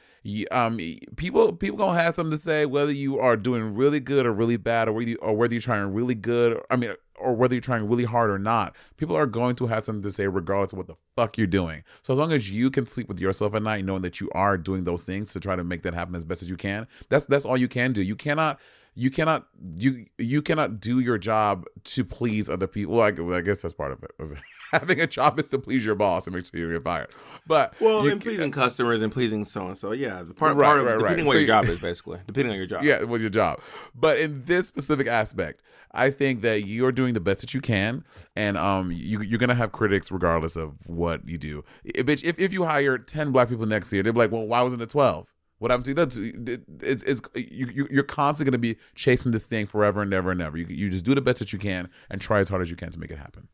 um 0.52 0.78
people 1.16 1.52
people 1.54 1.78
gonna 1.78 2.00
have 2.00 2.16
something 2.16 2.38
to 2.38 2.44
say 2.44 2.66
whether 2.66 2.92
you 2.92 3.20
are 3.20 3.36
doing 3.36 3.74
really 3.74 4.00
good 4.00 4.26
or 4.26 4.32
really 4.32 4.58
bad 4.58 4.88
or 4.88 4.94
whether 4.94 5.10
you, 5.10 5.18
or 5.18 5.36
whether 5.36 5.54
you're 5.54 5.62
trying 5.62 5.92
really 5.94 6.16
good 6.16 6.62
i 6.70 6.76
mean 6.76 6.94
or 7.22 7.34
whether 7.34 7.54
you're 7.54 7.62
trying 7.62 7.88
really 7.88 8.04
hard 8.04 8.30
or 8.30 8.40
not. 8.40 8.76
People 8.98 9.16
are 9.16 9.26
going 9.26 9.56
to 9.56 9.68
have 9.68 9.86
something 9.86 10.04
to 10.04 10.12
say 10.12 10.28
regardless 10.28 10.74
of 10.74 10.78
what 10.78 10.88
the 10.88 10.96
fuck 11.16 11.38
you're 11.38 11.48
doing. 11.48 11.84
So 12.02 12.12
as 12.14 12.20
long 12.20 12.34
as 12.34 12.50
you 12.50 12.70
can 12.70 12.86
sleep 12.86 13.08
with 13.08 13.20
yourself 13.20 13.54
at 13.54 13.64
night 13.64 13.86
knowing 13.86 14.02
that 14.02 14.20
you 14.20 14.30
are 14.34 14.58
doing 14.58 14.84
those 14.84 15.04
things 15.04 15.32
to 15.34 15.40
try 15.40 15.56
to 15.56 15.64
make 15.64 15.84
that 15.84 15.94
happen 15.94 16.16
as 16.16 16.26
best 16.26 16.42
as 16.42 16.50
you 16.50 16.58
can 16.58 16.88
that's 17.10 17.26
that's 17.26 17.46
all 17.46 17.58
you 17.58 17.68
can 17.68 17.94
do. 17.94 18.02
You 18.02 18.16
cannot 18.16 18.60
you 18.94 19.10
cannot 19.10 19.48
you 19.78 20.06
you 20.18 20.42
cannot 20.42 20.80
do 20.80 21.00
your 21.00 21.18
job 21.18 21.66
to 21.86 22.04
please 22.04 22.50
other 22.50 22.68
people 22.68 22.96
well, 22.96 23.06
I, 23.08 23.12
well, 23.12 23.38
I 23.38 23.42
guess 23.42 23.62
that's 23.62 23.74
part 23.74 23.92
of 23.94 24.04
it 24.04 24.12
having 24.74 25.00
a 25.00 25.08
job 25.08 25.40
is 25.40 25.48
to 25.50 25.60
please 25.60 25.86
your 25.86 25.96
boss 25.96 26.28
and 26.28 26.36
make 26.36 26.46
sure 26.46 26.60
you 26.60 26.72
get 26.74 26.84
fired 26.84 27.10
but 27.48 27.74
Well, 27.80 28.04
you 28.04 28.12
and 28.12 28.22
pleasing 28.22 28.52
customers 28.52 29.02
and 29.02 29.12
pleasing 29.12 29.44
so 29.46 29.68
and 29.68 29.78
so. 29.78 29.92
Yeah, 29.94 30.24
the 30.24 30.34
part, 30.34 30.56
Right, 30.56 30.66
part 30.66 30.80
of 30.80 30.86
right, 30.86 30.92
right. 30.94 31.00
depending 31.00 31.24
on 31.24 31.28
what 31.28 31.34
So 31.34 31.40
your 31.40 31.42
you- 31.42 31.48
job 31.48 31.66
is, 31.70 31.80
basically, 31.80 32.20
depending 32.28 32.52
on 32.52 32.58
your 32.58 32.68
job. 32.68 32.84
yeah 32.84 33.04
with 33.04 33.22
your 33.22 33.30
job 33.30 33.60
but 33.96 34.20
in 34.20 34.44
this 34.46 34.68
specific 34.68 35.08
aspect 35.08 35.64
i 35.94 36.10
think 36.10 36.42
that 36.42 36.66
you're 36.66 36.92
doing 36.92 37.14
the 37.14 37.20
best 37.20 37.42
that 37.42 37.54
you 37.54 37.62
can 37.62 38.04
and 38.36 38.58
um 38.58 38.92
you, 38.92 39.22
you're 39.22 39.40
gonna 39.40 39.56
have 39.56 39.72
critics 39.72 40.12
regardless 40.12 40.56
of 40.56 40.74
what 40.88 41.28
you 41.28 41.38
do 41.38 41.64
bitch, 41.86 42.24
if, 42.24 42.38
if 42.40 42.52
you 42.54 42.64
hire 42.66 42.98
10 42.98 43.32
black 43.32 43.48
people 43.50 43.66
next 43.66 43.92
year 43.94 44.04
they'll 44.04 44.14
be 44.14 44.20
like 44.20 44.32
well 44.32 44.46
why 44.48 44.62
wasn't 44.62 44.82
it 44.82 44.90
12 44.90 45.28
what 45.62 45.84
to 45.84 45.92
you? 45.92 45.94
That's 45.94 46.18
it's, 46.18 47.04
it's 47.04 47.22
you, 47.36 47.68
you- 47.68 47.88
you're 47.92 48.04
constantly 48.04 48.50
going 48.50 48.60
to 48.60 48.76
be 48.76 48.80
chasing 48.96 49.32
this 49.32 49.44
thing 49.44 49.68
forever 49.68 50.02
and 50.02 50.12
ever 50.12 50.32
and 50.32 50.42
ever. 50.42 50.58
You, 50.58 50.66
you 50.68 50.90
just 50.90 51.06
do 51.06 51.14
the 51.14 51.22
best 51.22 51.38
that 51.38 51.54
you 51.54 51.60
can 51.60 51.88
and 52.10 52.20
try 52.20 52.40
as 52.40 52.50
hard 52.50 52.64
as 52.64 52.72
you 52.72 52.76
can 52.76 52.90
to 52.90 53.00
make 53.00 53.12
it 53.12 53.20
happen. 53.20 53.48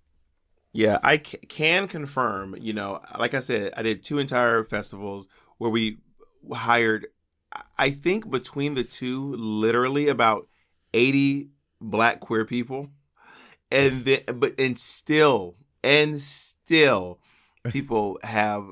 Yeah, 0.72 1.00
I 1.04 1.18
can 1.18 1.90
confirm. 1.90 2.56
You 2.60 2.72
know, 2.72 3.02
like 3.20 3.34
I 3.34 3.42
said, 3.42 3.74
I 3.76 3.82
did 3.82 4.04
two 4.04 4.20
entire 4.20 4.64
festivals 4.64 5.28
where 5.58 5.70
we 5.70 5.98
hired. 6.54 7.08
I 7.78 7.90
think 7.90 8.30
between 8.30 8.76
the 8.76 8.86
two, 8.86 9.34
literally 9.36 10.08
about 10.08 10.48
eighty 10.94 11.50
black 11.82 12.22
queer 12.22 12.46
people, 12.46 12.92
and 13.70 14.06
then 14.06 14.22
but 14.36 14.58
and 14.58 14.80
still 14.80 15.56
and 15.84 16.22
still, 16.22 17.20
people 17.70 18.18
have 18.24 18.70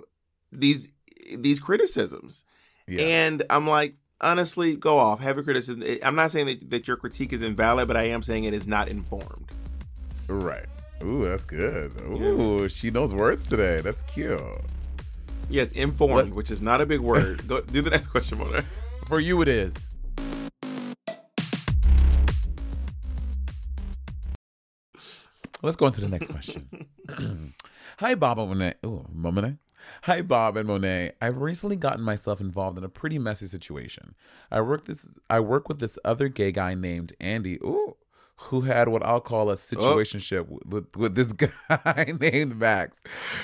these 0.53 0.93
these 1.37 1.59
criticisms. 1.59 2.45
Yeah. 2.87 3.01
And 3.01 3.43
I'm 3.49 3.67
like, 3.67 3.95
honestly, 4.21 4.75
go 4.75 4.97
off, 4.97 5.19
have 5.21 5.37
a 5.37 5.43
criticism. 5.43 5.83
I'm 6.03 6.15
not 6.15 6.31
saying 6.31 6.45
that, 6.47 6.69
that 6.69 6.87
your 6.87 6.97
critique 6.97 7.33
is 7.33 7.41
invalid, 7.41 7.87
but 7.87 7.97
I 7.97 8.03
am 8.03 8.21
saying 8.23 8.43
it 8.43 8.53
is 8.53 8.67
not 8.67 8.87
informed. 8.87 9.51
right. 10.27 10.65
Ooh, 11.03 11.25
that's 11.27 11.43
good. 11.45 11.91
Ooh, 12.03 12.69
she 12.69 12.89
knows 12.89 13.13
words 13.13 13.45
today. 13.47 13.81
That's 13.81 14.01
cute. 14.03 14.41
Yes, 15.49 15.71
informed, 15.73 16.29
What- 16.29 16.35
which 16.35 16.51
is 16.51 16.61
not 16.61 16.79
a 16.81 16.85
big 16.85 17.01
word. 17.01 17.45
Go 17.47 17.61
do 17.61 17.81
the 17.81 17.89
next 17.89 18.07
question, 18.07 18.37
Mona. 18.37 18.63
For 19.07 19.19
you, 19.19 19.41
it 19.41 19.47
is. 19.49 19.75
Let's 25.61 25.75
go 25.75 25.85
on 25.85 25.91
to 25.93 26.01
the 26.01 26.07
next 26.09 26.29
question. 26.29 26.87
Hi, 27.99 28.15
Bob 28.15 28.37
Monet. 28.37 28.75
Ooh, 28.85 29.05
Monet. 29.11 29.55
Hi, 30.03 30.21
Bob 30.21 30.57
and 30.57 30.67
Monet. 30.67 31.13
I've 31.21 31.37
recently 31.37 31.75
gotten 31.75 32.03
myself 32.03 32.39
involved 32.39 32.77
in 32.77 32.83
a 32.83 32.89
pretty 32.89 33.19
messy 33.19 33.47
situation. 33.47 34.15
I 34.51 34.61
work 34.61 34.85
this. 34.85 35.07
I 35.29 35.39
work 35.39 35.67
with 35.67 35.79
this 35.79 35.97
other 36.05 36.27
gay 36.27 36.51
guy 36.51 36.75
named 36.75 37.13
Andy. 37.19 37.55
Ooh, 37.63 37.95
who 38.37 38.61
had 38.61 38.89
what 38.89 39.03
I'll 39.03 39.21
call 39.21 39.49
a 39.49 39.53
oh. 39.53 39.55
situationship 39.55 40.47
with, 40.49 40.65
with, 40.65 40.95
with 40.95 41.15
this 41.15 41.31
guy 41.69 42.13
named 42.19 42.57
Max. 42.57 43.01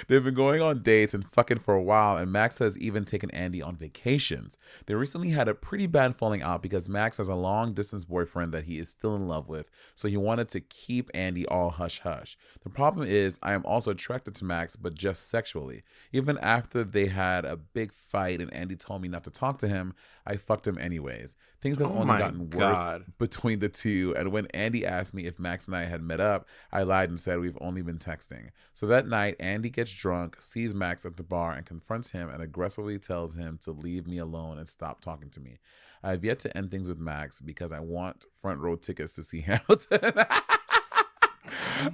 They've 0.07 0.23
been 0.23 0.33
going 0.33 0.61
on 0.61 0.83
dates 0.83 1.13
and 1.13 1.25
fucking 1.31 1.59
for 1.59 1.73
a 1.73 1.81
while, 1.81 2.17
and 2.17 2.31
Max 2.31 2.59
has 2.59 2.77
even 2.77 3.05
taken 3.05 3.31
Andy 3.31 3.61
on 3.61 3.75
vacations. 3.75 4.57
They 4.85 4.95
recently 4.95 5.29
had 5.29 5.47
a 5.47 5.55
pretty 5.55 5.87
bad 5.87 6.17
falling 6.17 6.41
out 6.41 6.61
because 6.61 6.89
Max 6.89 7.17
has 7.17 7.29
a 7.29 7.35
long 7.35 7.73
distance 7.73 8.05
boyfriend 8.05 8.53
that 8.53 8.65
he 8.65 8.79
is 8.79 8.89
still 8.89 9.15
in 9.15 9.27
love 9.27 9.47
with, 9.47 9.69
so 9.95 10.07
he 10.07 10.17
wanted 10.17 10.49
to 10.49 10.59
keep 10.59 11.09
Andy 11.13 11.45
all 11.47 11.69
hush 11.69 11.99
hush. 11.99 12.37
The 12.63 12.69
problem 12.69 13.07
is, 13.07 13.39
I 13.41 13.53
am 13.53 13.65
also 13.65 13.91
attracted 13.91 14.35
to 14.35 14.45
Max, 14.45 14.75
but 14.75 14.93
just 14.93 15.29
sexually. 15.29 15.83
Even 16.11 16.37
after 16.39 16.83
they 16.83 17.07
had 17.07 17.45
a 17.45 17.55
big 17.55 17.93
fight 17.93 18.41
and 18.41 18.53
Andy 18.53 18.75
told 18.75 19.01
me 19.01 19.07
not 19.07 19.23
to 19.23 19.31
talk 19.31 19.57
to 19.59 19.67
him, 19.67 19.93
I 20.25 20.37
fucked 20.37 20.67
him 20.67 20.77
anyways. 20.77 21.35
Things 21.61 21.77
have 21.77 21.91
Oh 21.91 21.99
only 21.99 22.17
gotten 22.17 22.49
worse 22.49 23.01
between 23.19 23.59
the 23.59 23.69
two. 23.69 24.15
And 24.17 24.31
when 24.31 24.47
Andy 24.47 24.85
asked 24.85 25.13
me 25.13 25.25
if 25.25 25.37
Max 25.39 25.67
and 25.67 25.75
I 25.75 25.85
had 25.85 26.01
met 26.01 26.19
up, 26.19 26.47
I 26.71 26.83
lied 26.83 27.09
and 27.09 27.19
said 27.19 27.39
we've 27.39 27.57
only 27.61 27.81
been 27.81 27.99
texting. 27.99 28.49
So 28.73 28.87
that 28.87 29.07
night, 29.07 29.35
Andy 29.39 29.69
gets 29.69 29.91
drunk, 29.91 30.37
sees 30.41 30.73
Max 30.73 31.05
at 31.05 31.17
the 31.17 31.23
bar, 31.23 31.53
and 31.53 31.65
confronts 31.65 32.11
him 32.11 32.29
and 32.29 32.41
aggressively 32.41 32.97
tells 32.97 33.35
him 33.35 33.59
to 33.63 33.71
leave 33.71 34.07
me 34.07 34.17
alone 34.17 34.57
and 34.57 34.67
stop 34.67 35.01
talking 35.01 35.29
to 35.31 35.39
me. 35.39 35.59
I 36.03 36.11
have 36.11 36.23
yet 36.25 36.39
to 36.39 36.57
end 36.57 36.71
things 36.71 36.87
with 36.87 36.97
Max 36.97 37.39
because 37.39 37.71
I 37.71 37.79
want 37.79 38.25
front 38.41 38.59
row 38.59 38.75
tickets 38.75 39.13
to 39.15 39.23
see 39.23 39.41
Hamilton. 39.47 40.13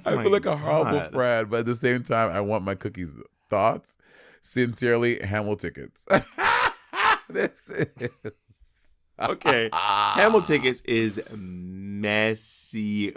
I 0.04 0.22
feel 0.22 0.30
like 0.30 0.46
a 0.46 0.56
horrible 0.56 0.98
God. 0.98 1.12
friend, 1.12 1.50
but 1.50 1.60
at 1.60 1.66
the 1.66 1.74
same 1.74 2.02
time, 2.02 2.30
I 2.32 2.40
want 2.40 2.64
my 2.64 2.74
cookies. 2.74 3.12
Thoughts? 3.50 3.96
Sincerely, 4.40 5.20
Hamel 5.20 5.56
tickets. 5.56 6.06
this 7.32 7.68
is 7.68 8.32
Okay. 9.20 9.68
Hamel 9.72 10.42
tickets 10.42 10.80
is 10.82 11.20
messy. 11.34 13.14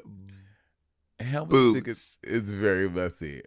Boots. 1.48 1.76
tickets 1.78 2.18
is 2.24 2.50
very 2.52 2.90
messy. 2.90 3.44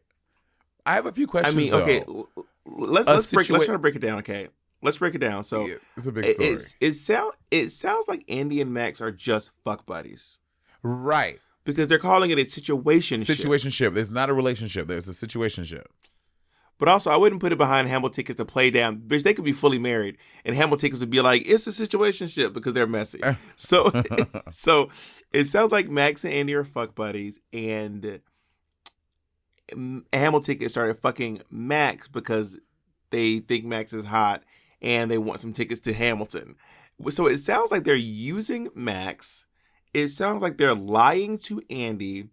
I 0.87 0.94
have 0.94 1.07
a 1.07 1.12
few 1.12 1.27
questions. 1.27 1.55
I 1.55 1.59
mean, 1.59 1.72
okay, 1.74 2.05
though. 2.07 2.29
l- 2.37 2.44
l- 2.46 2.46
let's 2.66 3.09
A 3.09 3.14
let's 3.14 3.33
break 3.33 3.50
let's 3.50 3.64
try 3.64 3.72
to 3.72 3.79
break 3.79 3.96
it 3.96 4.00
down. 4.00 4.18
Okay, 4.18 4.48
let's 4.83 4.98
break 4.98 5.14
it 5.14 5.18
down. 5.18 5.42
So 5.42 5.66
Yeah, 5.66 5.74
it's 5.96 6.07
a 6.07 6.12
big 6.12 6.24
it, 6.27 6.35
story, 6.37 6.48
it's 6.50 6.74
it 6.81 6.92
sound 6.92 7.33
it 7.50 7.70
sounds 7.70 8.07
like 8.07 8.24
Andy 8.29 8.61
and 8.61 8.72
Max 8.72 9.00
are 9.00 9.11
just 9.11 9.50
fuck 9.64 9.87
buddies 9.87 10.38
right? 10.83 11.40
because 11.64 11.88
they're 11.88 11.98
calling 11.98 12.31
it 12.31 12.38
a 12.38 12.44
situation. 12.44 13.22
Situationship. 13.22 13.96
It's 13.96 14.11
not 14.11 14.31
a 14.31 14.35
relationship. 14.35 14.87
There's 14.87 15.09
a 15.09 15.27
situationship. 15.27 15.87
But 16.79 16.89
also, 16.89 17.11
I 17.11 17.17
wouldn't 17.17 17.41
put 17.41 17.53
it 17.53 17.59
behind 17.59 17.89
Hamel 17.89 18.11
tickets 18.11 18.37
to 18.37 18.45
play 18.45 18.71
down. 18.71 18.99
Bitch, 18.99 19.23
they 19.23 19.33
could 19.33 19.45
be 19.45 19.53
fully 19.53 19.79
married, 19.79 20.17
and 20.45 20.57
Hamel 20.57 20.77
tickets 20.77 21.01
would 21.01 21.11
be 21.11 21.21
like, 21.21 21.43
"It's 21.47 21.67
a 21.67 21.71
situationship" 21.71 22.53
because 22.53 22.75
they're 22.75 22.87
messy. 22.87 23.21
So, 23.57 23.91
so 24.51 24.91
it 25.33 25.45
sounds 25.45 25.71
like 25.71 25.89
Max 25.89 26.25
and 26.25 26.33
Andy 26.33 26.55
are 26.55 26.65
fuck 26.65 26.95
buddies, 26.95 27.39
and 27.53 28.21
um, 29.73 30.05
Hamel 30.13 30.41
tickets 30.41 30.75
started 30.75 30.99
fucking 30.99 31.43
Max 31.51 32.09
because 32.09 32.59
they 33.11 33.39
think 33.39 33.65
Max 33.65 33.93
is 33.93 34.07
hot 34.07 34.43
and 34.83 35.11
they 35.11 35.19
want 35.19 35.41
some 35.41 35.53
tickets 35.53 35.81
to 35.81 35.93
Hamilton. 35.93 36.57
So 37.09 37.27
it 37.27 37.39
sounds 37.39 37.71
like 37.71 37.85
they're 37.85 37.95
using 37.97 38.69
Max. 38.75 39.47
It 39.93 40.09
sounds 40.09 40.43
like 40.43 40.59
they're 40.59 40.75
lying 40.75 41.39
to 41.39 41.63
Andy. 41.71 42.29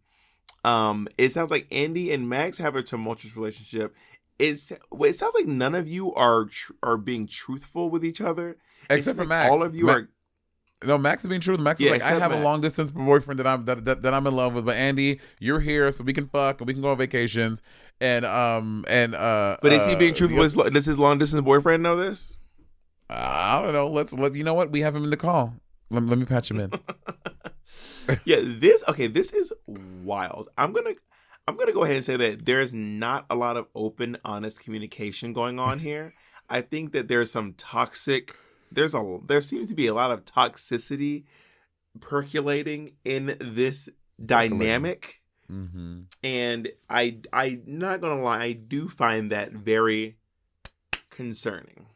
Um, 0.63 1.08
it 1.17 1.32
sounds 1.32 1.49
like 1.49 1.67
Andy 1.71 2.12
and 2.12 2.30
Max 2.30 2.58
have 2.58 2.75
a 2.75 2.84
tumultuous 2.84 3.36
relationship. 3.36 3.95
It's 4.41 4.71
it 4.71 5.15
sounds 5.15 5.36
like 5.36 5.45
none 5.45 5.75
of 5.75 5.88
you 5.88 6.13
are 6.13 6.45
tr- 6.45 6.73
are 6.82 6.97
being 6.97 7.27
truthful 7.27 7.89
with 7.89 8.04
each 8.04 8.21
other. 8.21 8.58
Except 8.89 9.15
for 9.15 9.21
like 9.23 9.30
Max. 9.30 9.51
All 9.51 9.62
of 9.63 9.75
you 9.75 9.86
Ma- 9.86 9.93
are. 9.93 10.10
No, 10.84 10.97
Max 10.97 11.21
is 11.23 11.27
being 11.27 11.41
true. 11.41 11.58
Max 11.58 11.80
is 11.80 11.86
Yeah, 11.86 11.91
like, 11.91 12.01
I 12.01 12.17
have 12.17 12.32
a 12.32 12.41
long 12.41 12.60
distance 12.60 12.89
boyfriend 12.89 13.39
that 13.39 13.45
I'm 13.45 13.65
that, 13.65 13.86
that, 13.86 14.01
that 14.01 14.13
I'm 14.15 14.25
in 14.25 14.36
love 14.36 14.56
with. 14.56 14.65
But 14.65 14.77
Andy, 14.77 15.19
you're 15.39 15.60
here, 15.60 15.91
so 15.91 16.04
we 16.04 16.12
can 16.12 16.27
fuck 16.27 16.60
and 16.60 16.67
we 16.67 16.73
can 16.73 16.82
go 16.82 16.89
on 16.89 16.97
vacations. 16.97 17.62
And 17.99 18.25
um 18.25 18.84
and 18.88 19.13
uh. 19.13 19.58
But 19.62 19.73
is 19.73 19.86
he 19.86 19.93
uh, 19.93 19.97
being 19.97 20.15
truthful? 20.15 20.38
yeah, 20.38 20.43
With 20.43 20.56
his, 20.56 20.73
does 20.73 20.86
his 20.86 20.97
long 20.97 21.19
distance 21.19 21.43
boyfriend 21.43 21.84
know 21.84 21.95
this? 21.95 22.36
I 23.12 23.62
don't 23.62 23.73
know. 23.73 23.89
Let's 23.89 24.13
let's. 24.13 24.36
You 24.36 24.43
know 24.43 24.56
what? 24.56 24.71
We 24.71 24.82
have 24.82 24.95
him 24.95 25.04
in 25.04 25.12
the 25.12 25.17
call. 25.17 25.54
Let, 25.91 26.04
let 26.04 26.17
me 26.17 26.25
patch 26.25 26.49
him 26.49 26.60
in. 26.60 26.71
yeah, 28.25 28.38
this 28.41 28.84
okay. 28.89 29.06
This 29.08 29.34
is 29.34 29.54
wild. 29.67 30.49
I'm 30.58 30.73
gonna 30.73 30.95
I'm 31.47 31.58
gonna 31.58 31.73
go 31.73 31.84
ahead 31.84 31.97
and 31.97 32.06
say 32.06 32.15
that 32.17 32.45
there's 32.45 32.73
not 32.73 33.25
a 33.30 33.36
lot 33.36 33.58
of 33.58 33.67
open, 33.75 34.17
honest 34.23 34.60
communication 34.60 35.34
going 35.34 35.60
on 35.60 35.80
here. 35.88 36.13
I 36.49 36.62
think 36.62 36.91
that 36.93 37.08
there's 37.08 37.32
some 37.32 37.54
toxic. 37.54 38.36
There's 38.71 38.93
a 38.93 39.19
there 39.25 39.41
seems 39.41 39.69
to 39.69 39.75
be 39.75 39.88
a 39.88 39.93
lot 39.93 40.12
of 40.12 40.25
toxicity 40.25 41.25
percolating 41.99 42.93
in 43.04 43.38
this 43.39 43.89
dynamic, 44.23 45.21
mm-hmm. 45.51 46.01
and 46.23 46.69
I 46.89 47.19
I'm 47.34 47.63
not 47.65 48.01
gonna 48.01 48.21
lie. 48.21 48.43
I 48.43 48.51
do 48.54 48.89
find 48.89 49.32
that 49.32 49.51
very 49.51 50.17
concerning. 51.10 51.88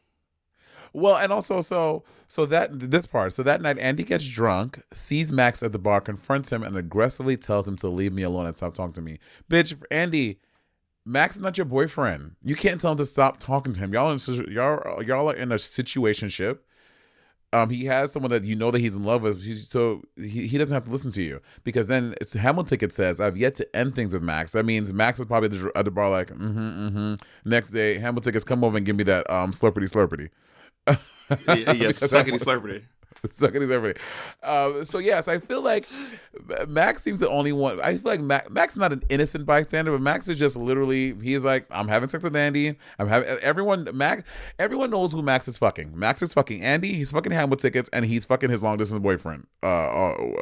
Well, 0.96 1.18
and 1.18 1.34
also 1.34 1.60
so 1.60 2.04
so 2.30 2.46
that 2.46 2.70
this 2.72 3.06
part. 3.06 3.34
So 3.34 3.44
that 3.44 3.62
night, 3.62 3.78
Andy 3.80 4.04
gets 4.04 4.26
drunk, 4.26 4.82
sees 4.94 5.30
Max 5.30 5.62
at 5.62 5.74
the 5.74 5.78
bar, 5.78 6.00
confronts 6.00 6.54
him, 6.54 6.64
and 6.64 6.78
aggressively 6.78 7.36
tells 7.36 7.68
him 7.68 7.76
to 7.78 7.90
leave 7.90 8.14
me 8.14 8.24
alone 8.24 8.46
and 8.46 8.56
stop 8.56 8.74
talking 8.74 8.94
to 8.94 9.02
me. 9.02 9.20
Bitch, 9.50 9.76
Andy, 9.92 10.40
Max 11.06 11.36
is 11.36 11.42
not 11.42 11.58
your 11.58 11.66
boyfriend. 11.66 12.38
You 12.42 12.56
can't 12.56 12.80
tell 12.80 12.94
him 12.94 12.98
to 13.00 13.06
stop 13.06 13.40
talking 13.40 13.74
to 13.74 13.82
him. 13.82 13.94
Y'all 13.94 14.10
in 14.10 14.20
y'all 14.50 15.04
y'all 15.04 15.30
are 15.30 15.36
in 15.36 15.52
a 15.52 15.56
situationship. 15.56 16.60
Um, 17.52 17.70
he 17.70 17.86
has 17.86 18.14
someone 18.14 18.32
that 18.32 18.46
you 18.46 18.56
know 18.56 18.72
that 18.72 18.80
he's 18.80 18.96
in 18.96 19.04
love 19.04 19.22
with, 19.22 19.42
so 19.68 20.02
he, 20.16 20.48
he 20.48 20.58
doesn't 20.58 20.74
have 20.74 20.86
to 20.86 20.92
listen 20.92 21.12
to 21.12 21.22
you 21.22 21.42
because 21.66 21.88
then 21.88 22.16
it's 22.22 22.34
Hamilton 22.34 22.70
ticket 22.70 22.94
says 22.94 23.20
I've 23.20 23.36
yet 23.36 23.56
to 23.56 23.76
end 23.76 23.96
things 23.96 24.14
with 24.14 24.24
Max. 24.24 24.54
That 24.54 24.66
means 24.66 24.94
Max 24.94 25.20
is 25.20 25.26
probably 25.26 25.48
at 25.48 25.62
the, 25.62 25.72
at 25.76 25.86
the 25.86 25.92
bar 25.92 26.10
like, 26.10 26.30
mm-hmm, 26.30 26.88
mm-hmm. 26.88 27.50
Next 27.50 27.72
day, 27.72 27.98
Hamilton 27.98 28.32
tickets 28.32 28.46
come 28.46 28.64
over 28.64 28.78
and 28.78 28.86
give 28.86 28.96
me 28.96 29.04
that 29.04 29.30
um 29.30 29.52
slurpity 29.52 29.92
slurpity. 29.92 30.30
Yes, 30.88 31.00
suckity 32.00 32.42
slurpity. 32.42 32.84
Suckity 33.28 33.68
slurpity. 33.68 33.98
Um, 34.44 34.84
so 34.84 35.00
yes, 35.00 35.28
I 35.28 35.40
feel 35.40 35.62
like 35.62 35.88
Max 36.68 37.02
seems 37.02 37.18
the 37.20 37.28
only 37.30 37.52
one. 37.52 37.82
I 37.82 37.94
feel 37.94 38.02
like 38.04 38.20
Max, 38.22 38.50
Max 38.52 38.74
is 38.74 38.78
not 38.78 38.94
an 38.94 39.02
innocent 39.10 39.48
bystander, 39.48 39.92
but 39.92 40.02
Max 40.02 40.30
is 40.30 40.38
just 40.38 40.56
literally. 40.56 41.16
He's 41.24 41.44
like, 41.44 41.66
I'm 41.72 41.88
having 41.88 42.08
sex 42.08 42.24
with 42.24 42.36
Andy. 42.36 42.76
I'm 43.00 43.08
having 43.08 43.28
everyone. 43.42 43.90
Max. 43.94 44.22
Everyone 44.60 44.92
knows 44.92 45.12
who 45.12 45.24
Max 45.24 45.48
is 45.48 45.58
fucking. 45.58 45.98
Max 45.98 46.22
is 46.22 46.36
fucking 46.36 46.62
Andy. 46.62 46.94
He's 46.94 47.12
fucking 47.12 47.32
Hamlet 47.32 47.60
tickets, 47.60 47.90
and 47.92 48.06
he's 48.06 48.26
fucking 48.26 48.52
his 48.52 48.62
long 48.62 48.78
distance 48.78 49.02
boyfriend. 49.02 49.48
Uh, 49.64 49.68
on, 49.68 50.34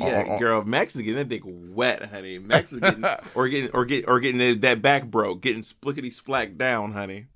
yeah, 0.00 0.22
on, 0.22 0.30
on, 0.30 0.38
girl, 0.40 0.64
Max 0.64 0.96
is 0.96 1.02
getting 1.02 1.16
that 1.16 1.28
dick 1.28 1.42
wet, 1.44 2.06
honey. 2.06 2.40
Max 2.40 2.72
is 2.72 2.80
getting 2.80 3.04
or 3.36 3.46
getting 3.46 3.70
or 3.72 3.84
get 3.84 4.08
or 4.08 4.18
getting 4.18 4.38
that- 4.38 4.60
that 4.62 4.82
back 4.82 5.04
broke, 5.04 5.42
getting 5.42 5.62
splickety 5.62 6.06
splack 6.12 6.56
down, 6.58 6.90
honey. 6.92 7.26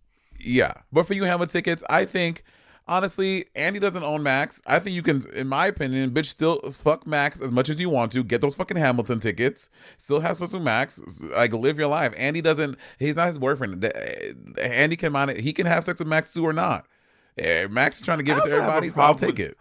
Yeah. 0.41 0.73
But 0.93 1.07
for 1.07 1.15
you 1.15 1.25
Hamlet 1.25 1.51
tickets, 1.51 1.85
I 1.89 2.05
think 2.07 2.43
honestly, 2.89 3.47
Andy 3.55 3.79
doesn't 3.79 4.03
own 4.03 4.23
Max. 4.23 4.61
I 4.67 4.79
think 4.79 4.95
you 4.95 5.03
can, 5.03 5.23
in 5.35 5.49
my 5.49 5.67
opinion, 5.67 6.11
bitch, 6.11 6.27
still 6.27 6.61
fuck 6.73 7.07
Max 7.07 7.41
as 7.41 7.51
much 7.53 7.69
as 7.69 7.81
you 7.81 7.91
want 7.91 8.13
to. 8.13 8.23
Get 8.25 8.41
those 8.41 8.55
fucking 8.55 8.77
Hamilton 8.77 9.21
tickets. 9.21 9.69
Still 9.97 10.21
have 10.21 10.37
sex 10.37 10.53
with 10.53 10.63
Max. 10.63 11.01
Like 11.23 11.53
live 11.53 11.79
your 11.79 11.89
life. 11.89 12.15
Andy 12.17 12.41
doesn't. 12.41 12.79
He's 12.99 13.17
not 13.17 13.29
his 13.29 13.39
boyfriend. 13.39 13.85
Andy 14.61 14.97
can 14.97 15.13
mind 15.13 15.31
it. 15.33 15.41
He 15.41 15.53
can 15.53 15.67
have 15.67 15.85
sex 15.85 15.99
with 15.99 16.09
Max 16.09 16.33
too 16.33 16.45
or 16.47 16.53
not. 16.53 16.87
Eh, 17.39 17.67
Max 17.71 17.97
is 17.97 18.03
trying 18.03 18.19
to 18.19 18.25
give 18.25 18.37
I 18.37 18.41
it 18.41 18.45
to 18.45 18.47
also 18.57 18.61
have 18.61 18.69
a 18.69 18.77
everybody, 18.77 18.93
so 18.95 19.03
I'll 19.03 19.15
take 19.15 19.37
with- 19.37 19.41
it. 19.51 19.59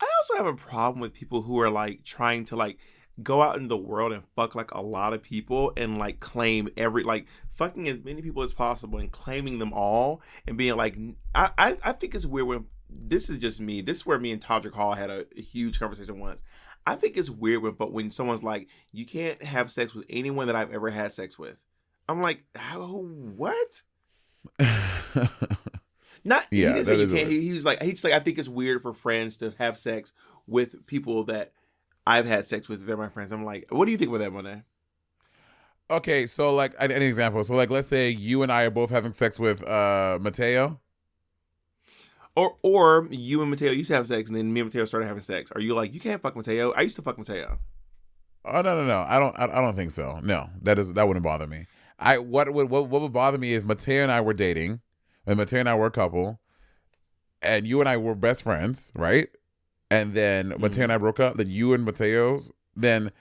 I 0.00 0.06
also 0.18 0.44
have 0.44 0.46
a 0.52 0.56
problem 0.56 1.00
with 1.00 1.14
people 1.14 1.42
who 1.42 1.58
are 1.60 1.70
like 1.70 2.04
trying 2.04 2.44
to 2.46 2.56
like 2.56 2.78
go 3.22 3.42
out 3.42 3.56
in 3.56 3.68
the 3.68 3.76
world 3.76 4.12
and 4.12 4.24
fuck 4.34 4.54
like 4.54 4.72
a 4.72 4.80
lot 4.80 5.12
of 5.12 5.22
people 5.22 5.72
and 5.76 5.98
like 5.98 6.20
claim 6.20 6.68
every 6.76 7.04
like 7.04 7.26
fucking 7.50 7.88
as 7.88 8.02
many 8.02 8.20
people 8.20 8.42
as 8.42 8.52
possible 8.52 8.98
and 8.98 9.12
claiming 9.12 9.58
them 9.58 9.72
all 9.72 10.20
and 10.46 10.58
being 10.58 10.76
like 10.76 10.96
I 11.34 11.50
I, 11.56 11.78
I 11.82 11.92
think 11.92 12.14
it's 12.14 12.26
weird 12.26 12.48
when 12.48 12.66
this 12.88 13.28
is 13.28 13.38
just 13.38 13.60
me. 13.60 13.80
This 13.80 13.98
is 13.98 14.06
where 14.06 14.18
me 14.18 14.32
and 14.32 14.42
Todrick 14.42 14.74
Hall 14.74 14.94
had 14.94 15.10
a, 15.10 15.26
a 15.36 15.40
huge 15.40 15.78
conversation 15.78 16.18
once. 16.18 16.42
I 16.86 16.96
think 16.96 17.16
it's 17.16 17.30
weird 17.30 17.62
when 17.62 17.72
but 17.72 17.92
when 17.92 18.10
someone's 18.10 18.42
like, 18.42 18.68
you 18.92 19.06
can't 19.06 19.42
have 19.42 19.70
sex 19.70 19.94
with 19.94 20.04
anyone 20.10 20.46
that 20.46 20.56
I've 20.56 20.72
ever 20.72 20.90
had 20.90 21.12
sex 21.12 21.38
with. 21.38 21.56
I'm 22.08 22.20
like, 22.20 22.44
how 22.54 22.86
what? 22.86 23.82
Not 26.24 26.46
Yeah, 26.50 26.68
he 26.68 26.74
didn't 26.74 26.86
say 26.86 26.96
you 26.98 27.08
can't. 27.08 27.28
He, 27.28 27.40
he 27.40 27.52
was 27.52 27.64
like 27.64 27.82
he's 27.82 28.04
like 28.04 28.12
I 28.12 28.20
think 28.20 28.38
it's 28.38 28.48
weird 28.48 28.82
for 28.82 28.92
friends 28.92 29.36
to 29.38 29.54
have 29.58 29.76
sex 29.76 30.12
with 30.46 30.86
people 30.86 31.24
that 31.24 31.52
I've 32.06 32.26
had 32.26 32.46
sex 32.46 32.68
with. 32.68 32.86
They're 32.86 32.96
my 32.96 33.08
friends. 33.08 33.32
I'm 33.32 33.44
like, 33.44 33.66
what 33.70 33.86
do 33.86 33.92
you 33.92 33.98
think 33.98 34.10
about 34.10 34.18
that, 34.18 34.32
Monet? 34.32 34.62
okay, 35.90 36.26
so 36.26 36.54
like 36.54 36.74
an, 36.78 36.90
an 36.90 37.02
example. 37.02 37.42
So 37.44 37.54
like, 37.54 37.70
let's 37.70 37.88
say 37.88 38.08
you 38.08 38.42
and 38.42 38.50
I 38.52 38.62
are 38.62 38.70
both 38.70 38.90
having 38.90 39.12
sex 39.12 39.38
with 39.38 39.62
uh 39.66 40.18
Mateo. 40.20 40.80
Or 42.36 42.56
or 42.62 43.06
you 43.10 43.40
and 43.42 43.50
Mateo 43.50 43.70
used 43.70 43.88
to 43.88 43.94
have 43.96 44.06
sex, 44.06 44.28
and 44.28 44.36
then 44.36 44.52
me 44.52 44.60
and 44.60 44.68
Mateo 44.68 44.84
started 44.86 45.06
having 45.06 45.22
sex. 45.22 45.52
Are 45.52 45.60
you 45.60 45.74
like 45.74 45.94
you 45.94 46.00
can't 46.00 46.20
fuck 46.20 46.34
Mateo? 46.34 46.72
I 46.72 46.80
used 46.80 46.96
to 46.96 47.02
fuck 47.02 47.16
Mateo. 47.16 47.58
Oh 48.44 48.60
no 48.60 48.76
no 48.76 48.84
no! 48.86 49.04
I 49.08 49.20
don't 49.20 49.38
I, 49.38 49.44
I 49.44 49.60
don't 49.60 49.76
think 49.76 49.92
so. 49.92 50.20
No, 50.22 50.50
that 50.62 50.78
is 50.78 50.92
that 50.94 51.06
wouldn't 51.06 51.24
bother 51.24 51.46
me. 51.46 51.66
I 51.98 52.18
what 52.18 52.52
would 52.52 52.70
what, 52.70 52.88
what 52.88 53.02
would 53.02 53.12
bother 53.12 53.38
me 53.38 53.52
is 53.54 53.62
Mateo 53.62 54.02
and 54.02 54.10
I 54.10 54.20
were 54.20 54.34
dating, 54.34 54.80
and 55.26 55.36
Mateo 55.36 55.60
and 55.60 55.68
I 55.68 55.76
were 55.76 55.86
a 55.86 55.92
couple, 55.92 56.40
and 57.40 57.68
you 57.68 57.78
and 57.78 57.88
I 57.88 57.96
were 57.96 58.16
best 58.16 58.42
friends, 58.42 58.90
right? 58.96 59.28
And 59.90 60.14
then 60.14 60.54
Mateo 60.58 60.84
and 60.84 60.92
I 60.92 60.98
broke 60.98 61.20
up. 61.20 61.36
Then 61.36 61.48
you 61.50 61.72
and 61.74 61.84
Mateo's 61.84 62.50
then 62.76 63.12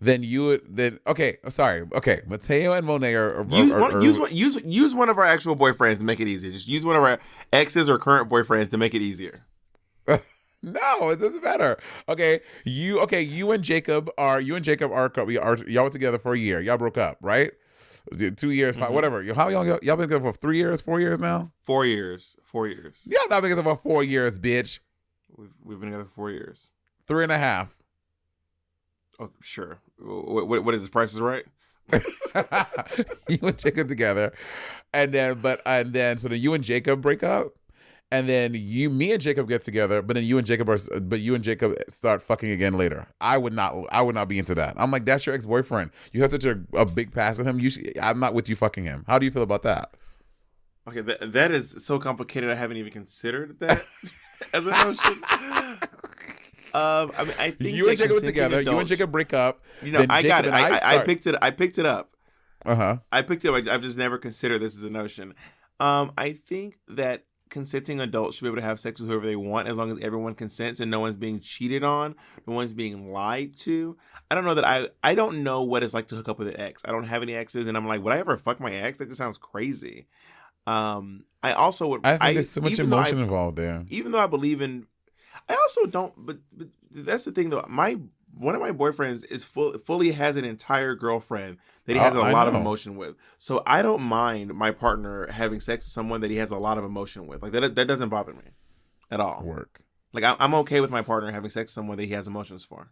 then 0.00 0.22
you 0.22 0.44
would 0.44 0.62
then 0.76 0.98
okay. 1.06 1.38
Sorry, 1.48 1.84
okay. 1.94 2.22
Mateo 2.26 2.72
and 2.72 2.86
Monet 2.86 3.14
are, 3.14 3.40
are, 3.40 3.46
Use 3.48 3.72
are- 3.72 3.80
one, 3.80 4.00
use 4.00 4.18
one, 4.18 4.32
use 4.34 4.62
use 4.64 4.94
one 4.94 5.08
of 5.08 5.18
our 5.18 5.24
actual 5.24 5.56
boyfriends 5.56 5.98
to 5.98 6.04
make 6.04 6.20
it 6.20 6.28
easier. 6.28 6.50
Just 6.52 6.68
use 6.68 6.84
one 6.84 6.96
of 6.96 7.02
our 7.02 7.18
exes 7.52 7.88
or 7.88 7.98
current 7.98 8.28
boyfriends 8.28 8.70
to 8.70 8.76
make 8.78 8.94
it 8.94 9.02
easier. 9.02 9.44
No, 10.66 11.10
it 11.10 11.20
doesn't 11.20 11.44
matter. 11.44 11.76
Okay, 12.08 12.40
you 12.64 12.98
okay? 13.00 13.20
You 13.20 13.52
and 13.52 13.62
Jacob 13.62 14.10
are 14.16 14.40
you 14.40 14.54
and 14.56 14.64
Jacob 14.64 14.90
are 14.92 15.12
we 15.26 15.36
are 15.36 15.58
y'all 15.68 15.84
were 15.84 15.90
together 15.90 16.18
for 16.18 16.32
a 16.32 16.38
year. 16.38 16.58
Y'all 16.58 16.78
broke 16.78 16.96
up, 16.96 17.18
right? 17.20 17.50
Two 18.36 18.50
years, 18.50 18.74
five, 18.74 18.88
Mhm. 18.88 18.94
whatever. 18.94 19.34
How 19.34 19.48
y'all 19.48 19.66
y'all 19.66 19.96
been 19.96 20.08
together 20.08 20.20
for 20.20 20.32
three 20.32 20.56
years, 20.56 20.80
four 20.80 21.00
years 21.00 21.18
now? 21.20 21.52
Four 21.64 21.84
years. 21.84 22.36
Four 22.44 22.66
years. 22.68 23.00
Y'all 23.04 23.20
not 23.28 23.42
been 23.42 23.50
together 23.50 23.62
for 23.62 23.80
four 23.82 24.02
years, 24.02 24.38
bitch. 24.38 24.78
We've, 25.36 25.50
we've 25.62 25.80
been 25.80 25.90
together 25.90 26.04
for 26.04 26.10
four 26.10 26.30
years. 26.30 26.70
Three 27.06 27.22
and 27.22 27.32
a 27.32 27.38
half. 27.38 27.74
Oh, 29.18 29.30
sure. 29.40 29.78
What, 29.98 30.48
what, 30.48 30.64
what 30.64 30.74
is 30.74 30.82
this? 30.82 30.88
Price 30.88 31.12
is 31.12 31.20
right. 31.20 31.44
you 33.28 33.38
and 33.42 33.58
Jacob 33.58 33.88
together, 33.88 34.32
and 34.94 35.12
then 35.12 35.38
but 35.40 35.60
and 35.66 35.92
then 35.92 36.16
so 36.16 36.28
then 36.28 36.40
you 36.40 36.54
and 36.54 36.64
Jacob 36.64 37.02
break 37.02 37.22
up, 37.22 37.52
and 38.10 38.28
then 38.28 38.54
you, 38.54 38.90
me 38.90 39.12
and 39.12 39.20
Jacob 39.20 39.48
get 39.48 39.62
together, 39.62 40.00
but 40.00 40.14
then 40.14 40.24
you 40.24 40.38
and 40.38 40.46
Jacob 40.46 40.68
are, 40.68 40.78
but 41.00 41.20
you 41.20 41.34
and 41.34 41.42
Jacob 41.42 41.74
start 41.88 42.22
fucking 42.22 42.50
again 42.50 42.78
later. 42.78 43.08
I 43.20 43.38
would 43.38 43.52
not, 43.52 43.74
I 43.90 44.02
would 44.02 44.14
not 44.14 44.28
be 44.28 44.38
into 44.38 44.54
that. 44.54 44.74
I'm 44.76 44.90
like, 44.90 45.04
that's 45.04 45.26
your 45.26 45.34
ex 45.34 45.46
boyfriend. 45.46 45.90
You 46.12 46.22
have 46.22 46.30
such 46.30 46.44
a, 46.44 46.60
a 46.74 46.86
big 46.86 47.12
pass 47.12 47.38
with 47.38 47.46
him. 47.46 47.58
You, 47.58 47.70
should, 47.70 47.98
I'm 48.00 48.20
not 48.20 48.32
with 48.32 48.48
you 48.48 48.56
fucking 48.56 48.84
him. 48.84 49.04
How 49.08 49.18
do 49.18 49.26
you 49.26 49.32
feel 49.32 49.42
about 49.42 49.62
that? 49.62 49.94
Okay, 50.86 51.00
that, 51.00 51.32
that 51.32 51.50
is 51.50 51.84
so 51.84 51.98
complicated. 51.98 52.50
I 52.50 52.54
haven't 52.54 52.76
even 52.76 52.92
considered 52.92 53.58
that 53.60 53.84
as 54.52 54.66
a 54.66 54.70
notion. 54.70 55.24
Um, 56.74 57.12
I 57.16 57.24
mean, 57.24 57.34
I 57.38 57.50
think 57.52 57.76
You 57.76 57.88
and 57.88 57.96
Jacob 57.96 58.16
consenting 58.16 58.26
together. 58.26 58.54
You 58.56 58.58
and 58.60 58.68
adults- 58.68 58.88
Jacob 58.88 59.12
break 59.12 59.32
up. 59.32 59.62
You 59.82 59.92
know, 59.92 60.06
I 60.10 60.22
got 60.22 60.44
it. 60.44 60.52
I, 60.52 60.78
I, 60.78 60.96
I 60.96 60.98
picked 61.04 61.26
it. 61.26 61.36
I 61.40 61.50
picked 61.50 61.78
it 61.78 61.86
up. 61.86 62.16
Uh 62.66 62.74
huh. 62.74 62.96
I 63.12 63.22
picked 63.22 63.44
it 63.44 63.48
up. 63.48 63.54
I, 63.54 63.74
I've 63.74 63.82
just 63.82 63.96
never 63.96 64.18
considered 64.18 64.58
this 64.60 64.76
as 64.76 64.82
a 64.84 64.90
notion. 64.90 65.34
Um, 65.78 66.12
I 66.18 66.32
think 66.32 66.78
that 66.88 67.24
consenting 67.50 68.00
adults 68.00 68.36
should 68.36 68.42
be 68.42 68.48
able 68.48 68.56
to 68.56 68.62
have 68.62 68.80
sex 68.80 68.98
with 68.98 69.08
whoever 69.08 69.24
they 69.26 69.36
want 69.36 69.68
as 69.68 69.76
long 69.76 69.92
as 69.92 70.00
everyone 70.00 70.34
consents 70.34 70.80
and 70.80 70.90
no 70.90 70.98
one's 70.98 71.14
being 71.14 71.38
cheated 71.38 71.84
on, 71.84 72.16
no 72.48 72.54
one's 72.54 72.72
being 72.72 73.12
lied 73.12 73.56
to. 73.58 73.96
I 74.28 74.34
don't 74.34 74.44
know 74.44 74.54
that 74.54 74.66
I 74.66 74.88
I 75.04 75.14
don't 75.14 75.44
know 75.44 75.62
what 75.62 75.84
it's 75.84 75.94
like 75.94 76.08
to 76.08 76.16
hook 76.16 76.28
up 76.28 76.38
with 76.40 76.48
an 76.48 76.58
ex. 76.58 76.82
I 76.84 76.90
don't 76.90 77.04
have 77.04 77.22
any 77.22 77.34
exes, 77.34 77.68
and 77.68 77.76
I'm 77.76 77.86
like, 77.86 78.02
would 78.02 78.12
I 78.12 78.18
ever 78.18 78.36
fuck 78.36 78.58
my 78.58 78.72
ex? 78.72 78.98
That 78.98 79.06
just 79.06 79.18
sounds 79.18 79.38
crazy. 79.38 80.06
Um, 80.66 81.24
I 81.42 81.52
also 81.52 81.88
would. 81.88 82.00
I 82.04 82.16
think 82.18 82.34
there's 82.34 82.50
so 82.50 82.60
much 82.60 82.76
though 82.76 82.82
I- 82.82 82.86
emotion 82.86 83.18
involved 83.20 83.56
there. 83.58 83.84
even 83.88 84.12
though 84.12 84.20
I 84.20 84.26
believe 84.26 84.60
in, 84.62 84.86
I 85.48 85.54
also 85.54 85.86
don't. 85.86 86.12
But, 86.16 86.38
but 86.56 86.68
that's 86.90 87.24
the 87.24 87.32
thing 87.32 87.50
though. 87.50 87.64
My 87.68 87.98
one 88.36 88.54
of 88.56 88.60
my 88.60 88.72
boyfriends 88.72 89.24
is 89.30 89.44
full 89.44 89.78
fully 89.78 90.12
has 90.12 90.36
an 90.36 90.44
entire 90.44 90.94
girlfriend 90.94 91.58
that 91.84 91.92
he 91.92 91.98
has 91.98 92.16
Oh, 92.16 92.22
a 92.22 92.24
I 92.24 92.32
lot 92.32 92.48
of 92.48 92.54
emotion 92.54 92.96
with. 92.96 93.14
So 93.38 93.62
I 93.66 93.82
don't 93.82 94.02
mind 94.02 94.54
my 94.54 94.70
partner 94.70 95.30
having 95.30 95.60
sex 95.60 95.84
with 95.84 95.90
someone 95.92 96.20
that 96.22 96.30
he 96.30 96.38
has 96.38 96.50
a 96.50 96.56
lot 96.58 96.78
of 96.78 96.84
emotion 96.84 97.26
with. 97.26 97.42
Like 97.42 97.52
that 97.52 97.74
that 97.74 97.86
doesn't 97.86 98.08
bother 98.08 98.32
me 98.32 98.50
at 99.10 99.20
all. 99.20 99.42
Work, 99.44 99.82
Like 100.14 100.24
I, 100.24 100.34
I'm 100.40 100.54
okay 100.54 100.80
with 100.80 100.90
my 100.90 101.02
partner 101.02 101.30
having 101.30 101.50
sex 101.50 101.68
with 101.68 101.74
someone 101.74 101.96
that 101.98 102.04
he 102.04 102.12
has 102.14 102.26
emotions 102.26 102.64
for. 102.64 102.88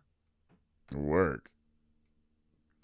work. 0.94 1.50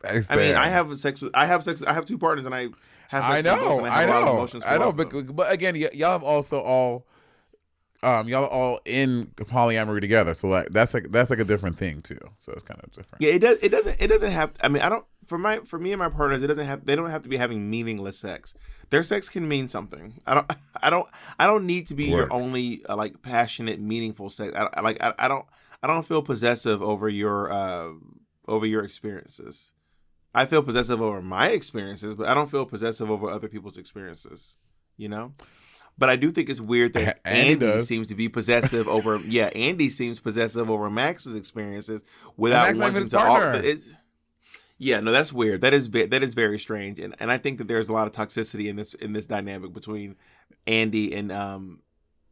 I 0.05 0.37
mean. 0.37 0.55
I 0.55 0.69
have 0.69 0.97
sex. 0.99 1.23
With, 1.23 1.35
I 1.35 1.47
have 1.47 1.63
sex. 1.63 1.83
I 1.83 1.93
have 1.93 2.07
two 2.07 2.19
partners, 2.19 2.47
and 2.47 2.55
I 2.55 2.69
have. 3.09 3.25
I 3.25 3.41
Sex 3.41 3.45
with 3.45 3.69
both, 3.69 3.83
know, 3.83 3.87
I 3.87 4.01
have 4.03 4.11
of 4.11 4.25
know, 4.25 4.33
emotions 4.37 4.65
I 4.67 4.79
know. 4.79 4.93
But, 4.93 5.35
but 5.35 5.51
again, 5.51 5.75
y- 5.75 5.91
y'all 5.95 6.13
have 6.13 6.23
also 6.23 6.61
all, 6.61 7.07
um, 8.03 8.29
y'all 8.29 8.45
are 8.45 8.51
all 8.51 8.81
in 8.85 9.33
polyamory 9.37 10.01
together. 10.01 10.35
So 10.35 10.49
like 10.49 10.69
that's 10.71 10.95
like 10.95 11.11
that's 11.11 11.31
like 11.31 11.39
a 11.39 11.45
different 11.45 11.79
thing 11.79 12.03
too. 12.03 12.19
So 12.37 12.53
it's 12.53 12.63
kind 12.63 12.81
of 12.83 12.91
different. 12.93 13.21
Yeah, 13.21 13.31
it 13.31 13.39
does. 13.41 13.59
It 13.63 13.71
doesn't. 13.71 14.01
It 14.01 14.09
doesn't 14.09 14.31
have. 14.31 14.53
I 14.63 14.69
mean, 14.69 14.83
I 14.83 14.89
don't. 14.89 15.05
For 15.27 15.37
my, 15.37 15.59
for 15.59 15.79
me 15.79 15.93
and 15.93 15.99
my 15.99 16.09
partners, 16.09 16.43
it 16.43 16.47
doesn't 16.47 16.67
have. 16.67 16.87
They 16.87 16.97
don't 16.97 17.11
have 17.11 17.23
to 17.23 17.29
be 17.29 17.37
having 17.37 17.69
meaningless 17.69 18.19
sex. 18.19 18.55
Their 18.91 19.03
sex 19.03 19.29
can 19.29 19.49
mean 19.49 19.69
something. 19.69 20.21
I 20.27 20.35
don't. 20.35 20.53
I 20.83 20.91
don't. 20.91 21.09
I 21.39 21.47
don't 21.47 21.67
need 21.67 21.89
to 21.89 21.95
be 21.95 22.05
your 22.05 22.33
only 22.33 22.85
uh, 22.89 22.95
like 22.97 23.21
passionate, 23.23 23.81
meaningful 23.81 24.29
sex. 24.29 24.55
I, 24.55 24.69
I 24.75 24.81
like. 24.83 25.03
I, 25.03 25.15
I 25.19 25.29
don't. 25.29 25.47
I 25.83 25.87
don't 25.87 26.05
feel 26.05 26.23
possessive 26.23 26.83
over 26.83 27.09
your 27.09 27.51
uh 27.51 27.91
over 28.47 28.67
your 28.67 28.85
experiences. 28.85 29.73
I 30.35 30.47
feel 30.47 30.63
possessive 30.63 31.01
over 31.01 31.23
my 31.23 31.49
experiences, 31.49 32.15
but 32.15 32.29
I 32.29 32.35
don't 32.35 32.51
feel 32.51 32.67
possessive 32.67 33.11
over 33.11 33.29
other 33.29 33.49
people's 33.49 33.79
experiences. 33.79 34.57
You 34.97 35.09
know. 35.09 35.33
But 35.99 36.11
I 36.11 36.17
do 36.17 36.31
think 36.31 36.49
it's 36.49 36.61
weird 36.61 36.93
that 36.93 37.19
Andy 37.25 37.67
Andy, 37.67 37.81
seems 37.81 38.07
to 38.09 38.15
be 38.15 38.29
possessive 38.29 38.87
over. 38.89 39.19
Yeah, 39.19 39.47
Andy 39.55 39.91
seems 39.91 40.21
possessive 40.21 40.71
over 40.71 40.89
Max's 40.89 41.35
experiences 41.35 42.05
without 42.37 42.67
Max 42.67 42.79
not 42.79 42.89
even 42.89 42.95
wanting 42.95 43.09
to. 43.09 43.19
All, 43.19 43.55
it, 43.55 43.81
yeah, 44.79 45.01
no, 45.01 45.11
that's 45.11 45.33
weird. 45.33 45.61
That 45.61 45.75
is 45.75 45.91
that 45.91 46.23
is 46.23 46.35
very 46.35 46.59
strange, 46.59 47.01
and 47.01 47.17
and 47.19 47.33
I 47.33 47.39
think 47.39 47.59
that 47.59 47.67
there's 47.67 47.89
a 47.89 47.93
lot 47.93 48.07
of 48.07 48.13
toxicity 48.13 48.69
in 48.69 48.77
this 48.77 48.95
in 48.95 49.13
this 49.13 49.27
dynamic 49.27 49.73
between 49.73 50.15
Andy 50.69 51.15
and 51.15 51.33
um, 51.33 51.81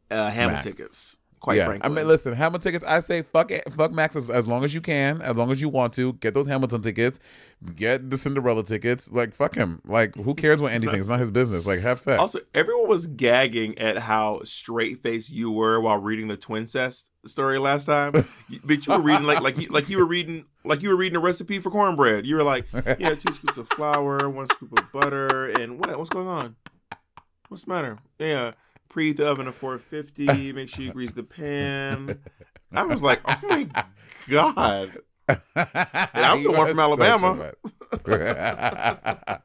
uh, 0.09 0.29
Hamilton 0.29 0.53
Max. 0.53 0.65
tickets. 0.65 1.17
Quite 1.39 1.57
yeah. 1.57 1.65
frankly, 1.67 1.89
I 1.89 1.93
mean, 1.93 2.07
listen, 2.07 2.33
Hamilton 2.33 2.61
tickets. 2.61 2.85
I 2.87 2.99
say 2.99 3.21
fuck 3.21 3.51
it, 3.51 3.71
fuck 3.73 3.91
Max 3.91 4.15
as, 4.15 4.31
as 4.31 4.47
long 4.47 4.63
as 4.63 4.73
you 4.73 4.81
can, 4.81 5.21
as 5.21 5.35
long 5.35 5.51
as 5.51 5.61
you 5.61 5.69
want 5.69 5.93
to. 5.93 6.13
Get 6.13 6.33
those 6.33 6.47
Hamilton 6.47 6.81
tickets, 6.81 7.19
get 7.75 8.09
the 8.09 8.17
Cinderella 8.17 8.63
tickets. 8.63 9.11
Like 9.11 9.35
fuck 9.35 9.55
him. 9.55 9.79
Like 9.85 10.15
who 10.15 10.33
cares 10.33 10.61
what 10.61 10.71
Andy 10.71 10.87
thinks? 10.87 11.01
It's 11.01 11.09
not 11.09 11.19
his 11.19 11.29
business. 11.29 11.67
Like 11.67 11.79
have 11.81 11.99
sex. 11.99 12.19
Also, 12.19 12.39
everyone 12.55 12.87
was 12.87 13.05
gagging 13.05 13.77
at 13.77 13.99
how 13.99 14.41
straight 14.43 15.03
faced 15.03 15.31
you 15.31 15.51
were 15.51 15.79
while 15.79 15.99
reading 15.99 16.27
the 16.27 16.37
twincest 16.37 17.11
story 17.25 17.59
last 17.59 17.85
time. 17.85 18.13
But 18.63 18.87
you 18.87 18.93
were 18.93 19.01
reading 19.01 19.27
like 19.27 19.41
like 19.41 19.57
you, 19.57 19.67
like 19.67 19.89
you 19.89 19.97
were 19.99 20.05
reading 20.05 20.45
like 20.65 20.81
you 20.81 20.89
were 20.89 20.95
reading 20.95 21.17
a 21.17 21.19
recipe 21.19 21.59
for 21.59 21.69
cornbread. 21.69 22.25
You 22.25 22.35
were 22.35 22.43
like, 22.43 22.65
yeah, 22.73 23.13
two 23.13 23.31
scoops 23.31 23.57
of 23.57 23.67
flour, 23.69 24.27
one 24.29 24.47
scoop 24.49 24.77
of 24.79 24.91
butter, 24.91 25.49
and 25.49 25.79
what? 25.79 25.97
What's 25.97 26.09
going 26.09 26.27
on? 26.27 26.55
What's 27.49 27.63
the 27.63 27.69
matter? 27.69 27.99
Yeah, 28.19 28.53
preheat 28.97 29.17
the 29.17 29.27
oven 29.27 29.45
to 29.45 29.51
450. 29.51 30.53
Make 30.53 30.69
sure 30.69 30.85
you 30.85 30.91
grease 30.93 31.11
the 31.11 31.23
pan. 31.23 32.19
I 32.73 32.83
was 32.83 33.01
like, 33.03 33.21
oh 33.25 33.39
my 33.43 33.69
god. 34.29 34.97
I'm 35.29 36.43
the 36.43 36.51
one 36.55 36.67
from 36.69 36.79
Alabama. 36.79 37.51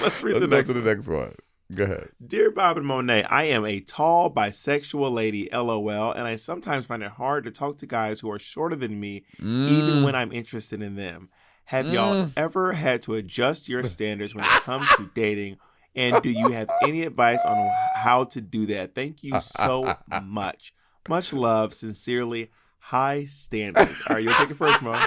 Let's 0.00 0.22
read 0.22 0.34
the 0.34 0.40
Let's 0.40 0.48
next 0.48 0.68
to 0.68 0.74
the 0.74 0.80
one. 0.80 0.84
next 0.84 1.08
one. 1.08 1.34
Go 1.74 1.84
ahead. 1.84 2.10
Dear 2.24 2.50
Bob 2.50 2.76
and 2.76 2.86
Monet, 2.86 3.24
I 3.24 3.44
am 3.44 3.64
a 3.64 3.80
tall 3.80 4.30
bisexual 4.32 5.10
lady, 5.10 5.48
lol, 5.52 6.12
and 6.12 6.26
I 6.28 6.36
sometimes 6.36 6.84
find 6.86 7.02
it 7.02 7.12
hard 7.12 7.44
to 7.44 7.50
talk 7.50 7.78
to 7.78 7.86
guys 7.86 8.20
who 8.20 8.30
are 8.30 8.38
shorter 8.38 8.76
than 8.76 9.00
me, 9.00 9.24
even 9.40 9.96
Mm. 9.96 10.04
when 10.04 10.14
I'm 10.14 10.30
interested 10.30 10.82
in 10.82 10.96
them. 10.96 11.30
Have 11.66 11.88
y'all 11.88 12.14
Mm. 12.26 12.32
ever 12.36 12.74
had 12.74 13.00
to 13.02 13.14
adjust 13.14 13.68
your 13.70 13.82
standards 13.84 14.34
when 14.34 14.44
it 14.44 14.50
comes 14.50 14.86
to 14.96 15.10
dating? 15.14 15.56
And 15.96 16.20
do 16.22 16.30
you 16.30 16.48
have 16.50 16.68
any 16.82 17.02
advice 17.04 17.44
on 17.44 17.70
how 17.94 18.24
to 18.24 18.40
do 18.40 18.66
that? 18.66 18.94
Thank 18.94 19.22
you 19.22 19.40
so 19.40 19.94
much. 20.22 20.74
Much 21.08 21.32
love. 21.32 21.72
Sincerely, 21.74 22.50
high 22.78 23.24
standards. 23.26 24.02
All 24.08 24.16
right, 24.16 24.24
you'll 24.24 24.34
take 24.34 24.50
it 24.50 24.56
first, 24.56 24.82
Mo. 24.82 24.92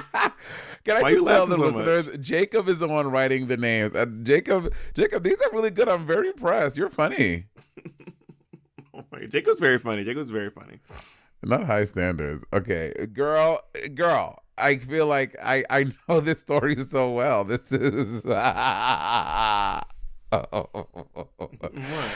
Can 0.85 0.95
I 0.95 1.01
Why 1.01 1.13
just 1.15 1.27
tell 1.27 1.45
the 1.47 1.55
so 1.57 1.71
much? 1.71 1.85
listeners? 1.85 2.17
Jacob 2.25 2.69
is 2.69 2.79
the 2.79 2.87
one 2.87 3.11
writing 3.11 3.47
the 3.47 3.57
names. 3.57 3.93
Uh, 3.95 4.05
Jacob, 4.23 4.71
Jacob, 4.93 5.23
these 5.23 5.41
are 5.41 5.51
really 5.51 5.69
good. 5.71 5.89
I'm 5.89 6.07
very 6.07 6.29
impressed. 6.29 6.77
You're 6.77 6.89
funny. 6.89 7.45
Oh 8.93 9.03
my- 9.11 9.25
Jacob's 9.27 9.59
very 9.59 9.77
funny. 9.77 10.03
Jacob's 10.03 10.31
very 10.31 10.49
funny. 10.49 10.79
Not 11.43 11.65
high 11.65 11.83
standards. 11.83 12.43
Okay, 12.51 12.91
girl, 13.13 13.61
girl. 13.93 14.41
I 14.57 14.77
feel 14.77 15.05
like 15.05 15.35
I 15.43 15.63
I 15.69 15.85
know 16.09 16.19
this 16.19 16.39
story 16.39 16.75
so 16.83 17.11
well. 17.11 17.43
This 17.43 17.61
is. 17.71 18.23
Uh, 20.31 20.45
uh, 20.51 20.63
uh, 20.73 21.23
what? 21.61 22.11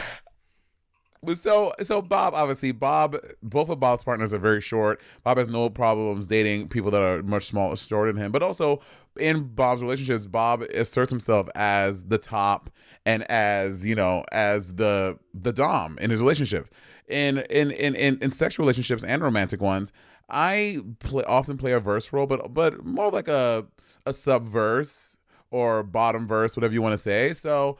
But 1.23 1.37
so 1.37 1.71
so 1.83 2.01
Bob 2.01 2.33
obviously 2.33 2.71
Bob 2.71 3.15
both 3.43 3.69
of 3.69 3.79
Bob's 3.79 4.03
partners 4.03 4.33
are 4.33 4.39
very 4.39 4.59
short. 4.59 4.99
Bob 5.23 5.37
has 5.37 5.47
no 5.47 5.69
problems 5.69 6.25
dating 6.25 6.69
people 6.69 6.89
that 6.91 7.01
are 7.01 7.21
much 7.21 7.45
smaller 7.45 7.75
shorter 7.75 8.11
than 8.11 8.21
him. 8.21 8.31
But 8.31 8.41
also 8.41 8.81
in 9.19 9.43
Bob's 9.53 9.83
relationships, 9.83 10.25
Bob 10.25 10.63
asserts 10.63 11.11
himself 11.11 11.47
as 11.53 12.05
the 12.05 12.17
top 12.17 12.71
and 13.05 13.23
as 13.29 13.85
you 13.85 13.93
know 13.93 14.25
as 14.31 14.75
the 14.75 15.19
the 15.33 15.53
dom 15.53 15.99
in 15.99 16.09
his 16.09 16.21
relationships. 16.21 16.71
In 17.07 17.39
in 17.49 17.69
in 17.71 17.93
in, 17.95 18.17
in 18.19 18.29
sexual 18.31 18.63
relationships 18.63 19.03
and 19.03 19.21
romantic 19.21 19.61
ones, 19.61 19.91
I 20.29 20.79
play, 20.99 21.23
often 21.25 21.57
play 21.57 21.73
a 21.73 21.79
verse 21.79 22.11
role, 22.11 22.25
but 22.25 22.51
but 22.51 22.83
more 22.83 23.11
like 23.11 23.27
a 23.27 23.67
a 24.07 24.11
subverse 24.11 25.17
or 25.51 25.83
bottom 25.83 26.27
verse, 26.27 26.55
whatever 26.55 26.73
you 26.73 26.81
want 26.81 26.93
to 26.93 27.01
say. 27.01 27.33
So 27.33 27.77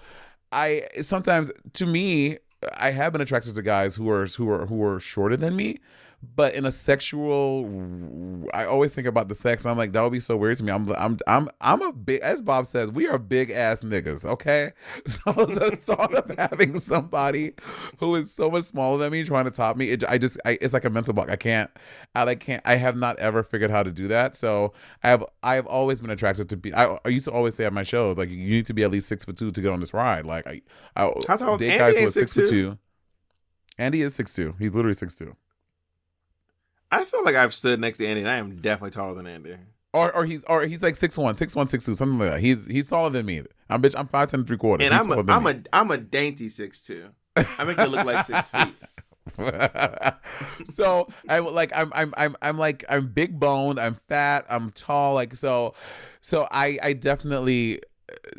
I 0.52 0.88
sometimes 1.02 1.52
to 1.74 1.86
me 1.86 2.38
I 2.78 2.92
have 2.92 3.12
been 3.12 3.22
attracted 3.22 3.56
to 3.56 3.62
guys 3.62 3.96
who 3.96 4.10
are 4.10 4.28
who 4.28 4.50
are 4.50 4.66
who 4.66 4.84
are 4.84 5.00
shorter 5.00 5.38
than 5.38 5.56
me, 5.56 5.80
but 6.36 6.54
in 6.54 6.66
a 6.66 6.72
sexual, 6.72 8.46
I 8.54 8.66
always 8.66 8.94
think 8.94 9.08
about 9.08 9.28
the 9.28 9.36
sex. 9.36 9.66
I'm 9.66 9.78
like 9.78 9.92
that 9.94 10.02
would 10.02 10.12
be 10.12 10.20
so 10.20 10.38
weird 10.38 10.58
to 10.58 10.64
me. 10.64 10.72
I'm 10.72 10.88
I'm 10.94 11.18
I'm 11.26 11.50
I'm 11.60 11.82
a 11.82 11.92
big 11.92 12.22
as 12.22 12.42
Bob 12.42 12.68
says 12.68 12.92
we 12.92 13.08
are 13.08 13.18
big 13.18 13.50
ass 13.50 13.82
niggas. 13.82 14.26
Okay, 14.26 14.72
so 15.08 15.32
the 15.34 15.80
thought 15.86 16.14
of 16.14 16.38
having 16.38 16.80
somebody 16.80 17.54
who 18.00 18.16
is 18.16 18.32
so 18.32 18.52
much 18.52 18.66
smaller 18.66 19.00
than 19.00 19.12
me 19.12 19.24
trying 19.24 19.46
to 19.46 19.52
top 19.52 19.78
me, 19.78 19.90
it, 19.90 20.04
I 20.08 20.18
just 20.20 20.38
I, 20.46 20.58
it's 20.62 20.74
like 20.74 20.86
a 20.86 20.90
mental 20.92 21.14
block. 21.14 21.30
I 21.30 21.36
can't 21.36 21.72
I 22.14 22.24
like 22.24 22.40
can't 22.40 22.62
I 22.66 22.76
have 22.76 22.96
not 22.96 23.18
ever 23.20 23.42
figured 23.42 23.72
how 23.72 23.82
to 23.82 23.92
do 23.92 24.08
that. 24.10 24.36
So 24.36 24.74
I 25.04 25.10
have 25.10 25.26
I 25.42 25.56
have 25.56 25.66
always 25.66 26.00
been 26.00 26.12
attracted 26.12 26.50
to 26.50 26.58
be. 26.58 26.74
I, 26.74 27.00
I 27.04 27.10
used 27.10 27.26
to 27.26 27.32
always 27.32 27.56
say 27.56 27.66
at 27.66 27.74
my 27.74 27.84
shows 27.84 28.18
like 28.18 28.30
you 28.30 28.38
need 28.38 28.68
to 28.68 28.74
be 28.74 28.84
at 28.84 28.92
least 28.92 29.08
six 29.08 29.26
foot 29.26 29.38
two 29.38 29.50
to 29.50 29.62
get 29.62 29.72
on 29.72 29.80
this 29.80 29.94
ride. 29.94 30.26
Like 30.26 30.46
I, 30.46 30.62
I 30.96 31.12
How 31.28 31.38
tall 31.38 31.54
Andy 31.54 31.70
guys 31.78 31.96
ain't 31.96 32.12
six 32.12 32.32
6'2"? 32.34 32.36
foot 32.36 32.50
two. 32.50 32.78
Andy 33.80 34.02
is 34.04 34.14
six 34.14 34.34
two. 34.34 34.56
He's 34.60 34.74
literally 34.74 34.94
six 34.94 35.16
two. 35.16 35.36
I 36.92 37.06
feel 37.06 37.24
like 37.24 37.36
I've 37.36 37.54
stood 37.54 37.80
next 37.80 38.00
to 38.00 38.08
Andy, 38.08 38.22
and 38.22 38.30
I 38.30 38.36
am 38.36 38.58
definitely 38.58 38.92
taller 38.92 39.14
than 39.16 39.28
Andy. 39.28 39.56
Or 39.94 40.14
or 40.16 40.26
he's 40.26 40.44
or 40.46 40.66
he's 40.66 40.82
like 40.82 40.96
six 40.96 41.18
one, 41.18 41.36
six 41.36 41.56
one, 41.56 41.68
six 41.68 41.86
two, 41.86 41.94
something 41.94 42.18
like 42.20 42.32
that. 42.32 42.40
He's 42.40 42.66
he's 42.68 42.88
taller 42.88 43.10
than 43.10 43.26
me. 43.26 43.44
I'm 43.70 43.82
bitch. 43.82 43.96
I'm 43.98 44.08
five 44.08 44.30
ten 44.30 44.46
three 44.46 44.58
quarters. 44.58 44.86
And 44.88 44.94
He's 44.98 45.06
I'm 45.08 45.12
a 45.28 45.32
I'm 45.32 45.44
me. 45.44 45.52
a 45.52 45.64
I'm 45.74 45.92
a 45.92 45.98
dainty 45.98 46.48
six 46.50 46.82
two. 46.82 47.10
I 47.36 47.64
make 47.64 47.78
it 47.78 47.90
look 47.90 48.06
like 48.06 48.26
six 48.26 48.50
feet. 48.50 48.74
so 50.74 51.08
I 51.30 51.40
like 51.40 51.72
I'm 51.76 51.92
I'm 51.94 52.14
I'm 52.18 52.36
I'm 52.42 52.58
like 52.58 52.86
I'm 52.90 53.08
big 53.08 53.40
boned, 53.40 53.80
I'm 53.80 53.96
fat, 54.08 54.46
I'm 54.50 54.72
tall, 54.72 55.14
like 55.14 55.36
so 55.36 55.74
so 56.22 56.48
I 56.52 56.78
I 56.82 56.94
definitely 56.94 57.82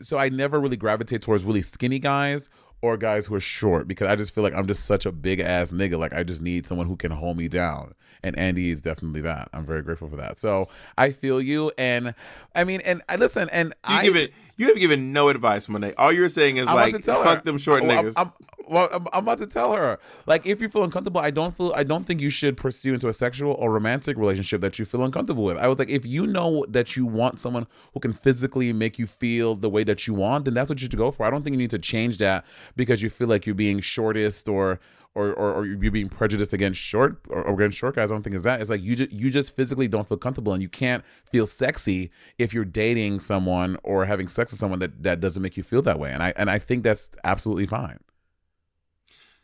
so 0.03 0.18
I 0.18 0.28
never 0.28 0.61
really 0.61 0.76
gravitate 0.76 1.22
towards 1.22 1.44
really 1.44 1.62
skinny 1.62 1.98
guys 1.98 2.48
or 2.83 2.97
guys 2.97 3.26
who 3.26 3.35
are 3.35 3.41
short 3.41 3.89
because 3.89 4.09
I 4.09 4.16
just 4.16 4.35
feel 4.35 4.45
like 4.45 4.55
I'm 4.55 4.66
just 4.66 4.85
such 4.85 5.07
a 5.07 5.12
big 5.12 5.41
ass 5.41 5.72
nigga. 5.72 5.99
Like 5.99 6.12
I 6.12 6.22
just 6.24 6.43
need 6.43 6.66
someone 6.68 6.87
who 6.87 6.97
can 6.97 7.11
hold 7.12 7.37
me 7.39 7.49
down. 7.49 7.95
And 8.24 8.39
Andy 8.39 8.70
is 8.70 8.80
definitely 8.80 9.20
that. 9.22 9.49
I'm 9.53 9.64
very 9.66 9.83
grateful 9.83 10.09
for 10.09 10.16
that. 10.16 10.39
So 10.39 10.68
I 10.99 11.11
feel 11.12 11.41
you 11.41 11.72
and 11.78 12.14
I 12.55 12.62
mean 12.64 12.80
and 12.83 13.03
I 13.09 13.16
listen 13.16 13.49
and 13.51 13.68
You 13.89 13.95
I 13.97 14.03
given 14.03 14.28
you 14.57 14.68
have 14.68 14.78
given 14.78 15.12
no 15.12 15.28
advice, 15.28 15.68
Monet. 15.68 15.95
All 15.97 16.12
you're 16.12 16.28
saying 16.28 16.59
is 16.59 16.68
I'm 16.68 16.74
like 16.74 17.03
fuck 17.05 17.39
her. 17.39 17.43
them 17.43 17.59
short 17.59 17.83
Oh, 17.83 17.89
I'm- 17.89 18.05
niggas. 18.05 18.12
I'm, 18.16 18.33
well, 18.73 18.89
I'm, 18.93 19.07
I'm 19.12 19.23
about 19.25 19.39
to 19.39 19.47
tell 19.47 19.75
her. 19.75 19.99
Like, 20.27 20.47
if 20.47 20.61
you 20.61 20.68
feel 20.68 20.83
uncomfortable, 20.83 21.20
I 21.20 21.31
don't 21.31 21.57
feel. 21.57 21.73
I 21.77 21.83
don't 21.83 22.07
think 22.07 22.20
you 22.20 22.31
should 22.31 22.57
pursue 22.57 22.95
into 22.95 23.09
a 23.09 23.12
sexual 23.12 23.53
or 23.53 23.70
romantic 23.70 24.16
relationship 24.16 24.61
that 24.62 24.79
you 24.79 24.85
feel 24.85 25.05
uncomfortable 25.05 25.45
with. 25.45 25.59
I 25.59 25.68
was 25.68 25.79
like, 25.79 25.91
if 25.91 26.05
you 26.07 26.27
know 26.27 26.64
that 26.68 26.97
you 26.97 27.07
want 27.07 27.39
someone 27.39 27.66
who 27.93 28.01
can 28.01 28.12
physically 28.12 28.73
make 28.73 28.99
you 28.99 29.07
feel 29.07 29.55
the 29.55 29.68
way 29.68 29.85
that 29.85 30.07
you 30.07 30.14
want, 30.14 30.47
then 30.47 30.55
that's 30.55 30.70
what 30.70 30.81
you 30.81 30.87
should 30.87 30.97
go 30.97 31.11
for. 31.11 31.27
I 31.27 31.31
don't 31.31 31.43
think 31.43 31.55
you 31.55 31.59
need 31.59 31.70
to 31.70 31.79
change 31.79 32.18
that 32.18 32.45
because 32.75 33.03
you 33.03 33.11
feel 33.11 33.29
like 33.29 33.47
you're 33.47 33.55
being 33.55 33.81
shortest 33.81 34.49
or. 34.49 34.81
Or, 35.14 35.31
or, 35.35 35.53
or 35.53 35.66
you're 35.66 35.91
being 35.91 36.09
prejudiced 36.09 36.55
against 36.55 36.81
short 36.81 37.18
or, 37.29 37.43
or 37.43 37.53
against 37.53 37.77
short 37.77 37.97
guys. 37.97 38.11
I 38.11 38.14
don't 38.14 38.23
think 38.23 38.35
it's 38.35 38.45
that. 38.45 38.62
It's 38.62 38.70
like 38.70 38.81
you 38.81 38.97
just 38.97 39.12
you 39.12 39.29
just 39.29 39.55
physically 39.55 39.87
don't 39.87 40.09
feel 40.09 40.16
comfortable, 40.16 40.55
and 40.55 40.62
you 40.62 40.70
can't 40.70 41.05
feel 41.31 41.47
sexy 41.47 42.11
if 42.39 42.55
you're 42.55 42.64
dating 42.64 43.20
someone 43.20 43.77
or 43.83 44.07
having 44.07 44.27
sex 44.27 44.53
with 44.53 44.59
someone 44.61 44.79
that, 44.79 45.03
that 45.03 45.20
doesn't 45.20 45.43
make 45.43 45.59
you 45.59 45.62
feel 45.62 45.83
that 45.83 45.99
way. 45.99 46.11
And 46.12 46.23
I 46.23 46.33
and 46.35 46.49
I 46.49 46.59
think 46.59 46.83
that's 46.83 47.11
absolutely 47.25 47.66
fine. 47.66 47.99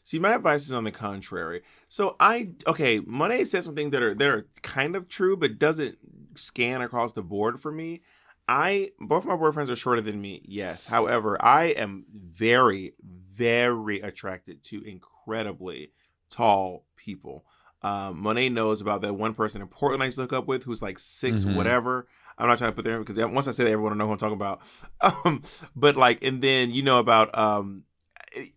See, 0.09 0.18
my 0.18 0.36
advice 0.36 0.64
is 0.64 0.72
on 0.72 0.84
the 0.84 0.90
contrary. 0.90 1.61
So 1.86 2.16
I 2.18 2.52
okay, 2.66 3.00
Monet 3.00 3.44
said 3.44 3.62
something 3.62 3.90
that 3.90 4.02
are 4.02 4.14
that 4.14 4.26
are 4.26 4.46
kind 4.62 4.96
of 4.96 5.06
true, 5.06 5.36
but 5.36 5.59
doesn't 5.59 5.98
scan 6.34 6.80
across 6.80 7.12
the 7.12 7.20
board 7.20 7.61
for 7.61 7.70
me. 7.70 8.00
I 8.48 8.92
both 8.98 9.26
my 9.26 9.34
boyfriends 9.34 9.68
are 9.68 9.76
shorter 9.76 10.00
than 10.00 10.18
me, 10.22 10.40
yes. 10.46 10.86
However, 10.86 11.36
I 11.44 11.64
am 11.64 12.06
very, 12.11 12.94
very 13.34 14.00
attracted 14.00 14.64
to 14.64 14.82
incredibly 14.82 15.90
tall 16.30 16.86
people. 16.96 17.44
Um, 17.82 18.18
Monet 18.22 18.48
knows 18.48 18.80
about 18.80 19.02
that 19.02 19.12
one 19.12 19.34
person 19.34 19.61
in 19.61 19.68
Portland 19.68 20.02
I 20.02 20.06
used 20.06 20.16
to 20.16 20.22
look 20.22 20.32
up 20.32 20.46
with 20.48 20.64
who's 20.64 20.80
like 20.80 20.98
6 20.98 21.44
Mhm. 21.44 21.54
whatever. 21.54 22.06
I'm 22.38 22.48
not 22.48 22.56
trying 22.56 22.70
to 22.70 22.74
put 22.74 22.86
there 22.86 22.98
because 22.98 23.18
once 23.26 23.46
I 23.46 23.50
say 23.50 23.64
that, 23.64 23.72
everyone 23.72 23.92
will 23.92 23.98
know 23.98 24.06
who 24.06 24.12
I'm 24.12 24.18
talking 24.18 24.32
about. 24.36 24.62
Um, 25.26 25.42
but 25.76 25.96
like, 25.96 26.24
and 26.24 26.40
then 26.42 26.70
you 26.70 26.82
know 26.82 26.98
about 26.98 27.36
um, 27.36 27.84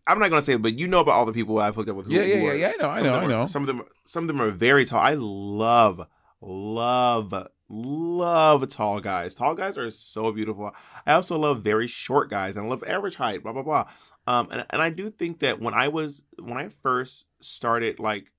I'm 0.08 0.20
not 0.20 0.30
gonna 0.30 0.42
say 0.42 0.58
but 0.58 0.78
you 0.78 0.88
know 0.88 1.00
about 1.00 1.14
all 1.14 1.26
the 1.26 1.34
people 1.34 1.58
I've 1.60 1.76
hooked 1.76 1.90
up 1.90 1.96
with. 1.96 2.08
Who, 2.08 2.14
Yeah, 2.14 2.24
yeah, 2.24 2.36
who 2.36 2.46
yeah, 2.46 2.52
are- 2.52 2.56
yeah. 2.56 2.68
I 2.68 2.76
know, 2.82 2.90
I 2.90 3.00
know, 3.02 3.14
I 3.16 3.24
are- 3.24 3.28
know. 3.28 3.46
Some 3.46 3.64
of 3.64 3.68
them, 3.68 3.84
some 4.06 4.24
of 4.24 4.28
them 4.28 4.42
are 4.42 4.52
very 4.52 4.86
tall. 4.86 5.00
I 5.00 5.14
love, 5.18 6.08
love, 6.42 7.48
love 7.70 8.68
tall 8.70 9.00
guys. 9.00 9.34
Tall 9.36 9.56
guys 9.56 9.78
are 9.78 9.90
so 9.92 10.32
beautiful. 10.32 10.72
I 11.06 11.14
also 11.14 11.38
love 11.38 11.62
very 11.64 11.88
short 11.88 12.30
guys 12.30 12.56
and 12.58 12.66
I 12.66 12.70
love 12.70 12.84
average 12.86 13.16
height. 13.16 13.44
Blah 13.44 13.54
blah 13.54 13.64
blah. 13.64 13.90
Um, 14.28 14.50
and 14.52 14.66
and 14.70 14.82
I 14.82 14.90
do 14.90 15.10
think 15.10 15.40
that 15.40 15.60
when 15.60 15.74
I 15.74 15.88
was 15.88 16.24
when 16.40 16.58
I 16.58 16.70
first 16.70 17.26
started 17.40 18.00
like 18.00 18.32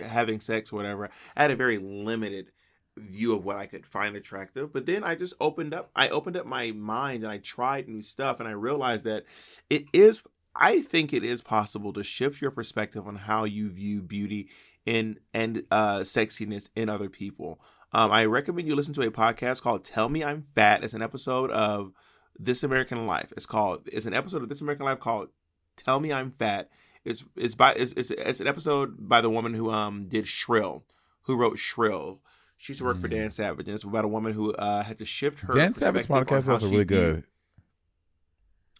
having 0.00 0.40
sex 0.40 0.72
or 0.72 0.76
whatever, 0.76 1.10
I 1.36 1.42
had 1.42 1.50
a 1.50 1.56
very 1.56 1.78
limited 1.78 2.50
view 2.98 3.34
of 3.34 3.44
what 3.44 3.56
I 3.56 3.66
could 3.66 3.86
find 3.86 4.16
attractive. 4.16 4.72
But 4.72 4.84
then 4.86 5.02
I 5.02 5.14
just 5.14 5.34
opened 5.40 5.74
up 5.74 5.90
I 5.96 6.08
opened 6.08 6.36
up 6.36 6.46
my 6.46 6.70
mind 6.72 7.24
and 7.24 7.32
I 7.32 7.38
tried 7.38 7.88
new 7.88 8.02
stuff 8.02 8.38
and 8.38 8.48
I 8.48 8.52
realized 8.52 9.04
that 9.04 9.24
it 9.70 9.86
is 9.92 10.22
I 10.54 10.80
think 10.82 11.12
it 11.12 11.24
is 11.24 11.40
possible 11.42 11.92
to 11.94 12.04
shift 12.04 12.40
your 12.42 12.50
perspective 12.50 13.06
on 13.06 13.16
how 13.16 13.44
you 13.44 13.70
view 13.70 14.02
beauty 14.02 14.48
in 14.84 15.18
and 15.32 15.62
uh 15.70 16.00
sexiness 16.00 16.68
in 16.74 16.88
other 16.88 17.08
people. 17.08 17.60
Um, 17.92 18.10
I 18.10 18.24
recommend 18.24 18.66
you 18.68 18.74
listen 18.74 18.94
to 18.94 19.02
a 19.02 19.10
podcast 19.10 19.62
called 19.62 19.84
Tell 19.84 20.08
Me 20.08 20.24
I'm 20.24 20.46
Fat. 20.54 20.82
It's 20.82 20.94
an 20.94 21.02
episode 21.02 21.50
of 21.50 21.92
This 22.38 22.62
American 22.62 23.06
Life. 23.06 23.32
It's 23.36 23.46
called 23.46 23.88
it's 23.92 24.06
an 24.06 24.14
episode 24.14 24.42
of 24.42 24.48
This 24.48 24.60
American 24.60 24.86
Life 24.86 25.00
called 25.00 25.28
Tell 25.76 26.00
Me 26.00 26.12
I'm 26.12 26.32
Fat. 26.32 26.68
It's 27.04 27.24
it's 27.36 27.54
by 27.54 27.72
it's, 27.74 27.92
it's, 27.92 28.10
it's 28.10 28.40
an 28.40 28.46
episode 28.46 29.08
by 29.08 29.20
the 29.20 29.30
woman 29.30 29.54
who 29.54 29.70
um 29.70 30.06
did 30.08 30.26
Shrill, 30.26 30.84
who 31.22 31.36
wrote 31.36 31.58
Shrill. 31.58 32.20
She 32.56 32.72
used 32.72 32.78
to 32.80 32.84
work 32.84 33.00
for 33.00 33.08
Mm. 33.08 33.12
Dan 33.12 33.30
Savage, 33.32 33.66
and 33.66 33.74
it's 33.74 33.84
about 33.84 34.04
a 34.04 34.08
woman 34.08 34.32
who 34.32 34.52
uh 34.54 34.82
had 34.82 34.98
to 34.98 35.04
shift 35.04 35.40
her. 35.40 35.54
Dan 35.54 35.72
Savage 35.72 36.06
podcast 36.06 36.38
is 36.38 36.48
also 36.48 36.68
really 36.68 36.84
good. 36.84 37.24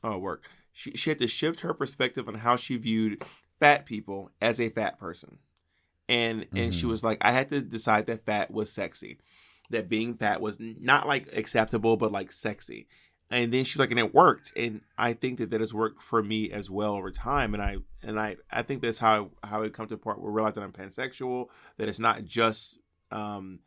Oh, 0.04 0.18
work. 0.18 0.50
She 0.72 0.92
she 0.92 1.10
had 1.10 1.18
to 1.18 1.28
shift 1.28 1.60
her 1.60 1.74
perspective 1.74 2.28
on 2.28 2.34
how 2.36 2.56
she 2.56 2.76
viewed 2.76 3.22
fat 3.60 3.86
people 3.86 4.30
as 4.40 4.60
a 4.60 4.70
fat 4.70 4.98
person, 4.98 5.38
and 6.08 6.46
and 6.56 6.72
she 6.74 6.86
Mhm. 6.86 6.90
was 6.90 7.04
like, 7.04 7.18
I 7.24 7.32
had 7.32 7.48
to 7.50 7.60
decide 7.60 8.06
that 8.06 8.24
fat 8.24 8.50
was 8.50 8.72
sexy, 8.72 9.18
that 9.70 9.88
being 9.88 10.14
fat 10.14 10.40
was 10.40 10.58
not 10.60 11.06
like 11.06 11.32
acceptable, 11.36 11.96
but 11.96 12.12
like 12.12 12.32
sexy. 12.32 12.88
And 13.30 13.50
then 13.52 13.64
she's 13.64 13.78
like, 13.78 13.90
and 13.90 13.98
it 13.98 14.12
worked, 14.12 14.52
and 14.56 14.82
I 14.98 15.14
think 15.14 15.38
that 15.38 15.48
that 15.50 15.60
has 15.62 15.72
worked 15.72 16.02
for 16.02 16.22
me 16.22 16.50
as 16.50 16.68
well 16.68 16.94
over 16.94 17.10
time. 17.10 17.54
And 17.54 17.62
I 17.62 17.76
and 18.02 18.20
I 18.20 18.36
I 18.50 18.62
think 18.62 18.82
that's 18.82 18.98
how 18.98 19.30
how 19.42 19.62
it 19.62 19.72
come 19.72 19.86
to 19.88 19.96
part 19.96 20.20
where 20.20 20.30
I 20.30 20.34
realize 20.34 20.54
that 20.54 20.62
I'm 20.64 20.72
pansexual, 20.72 21.48
that 21.78 21.88
it's 21.88 21.98
not 21.98 22.24
just 22.24 22.78
um 23.10 23.60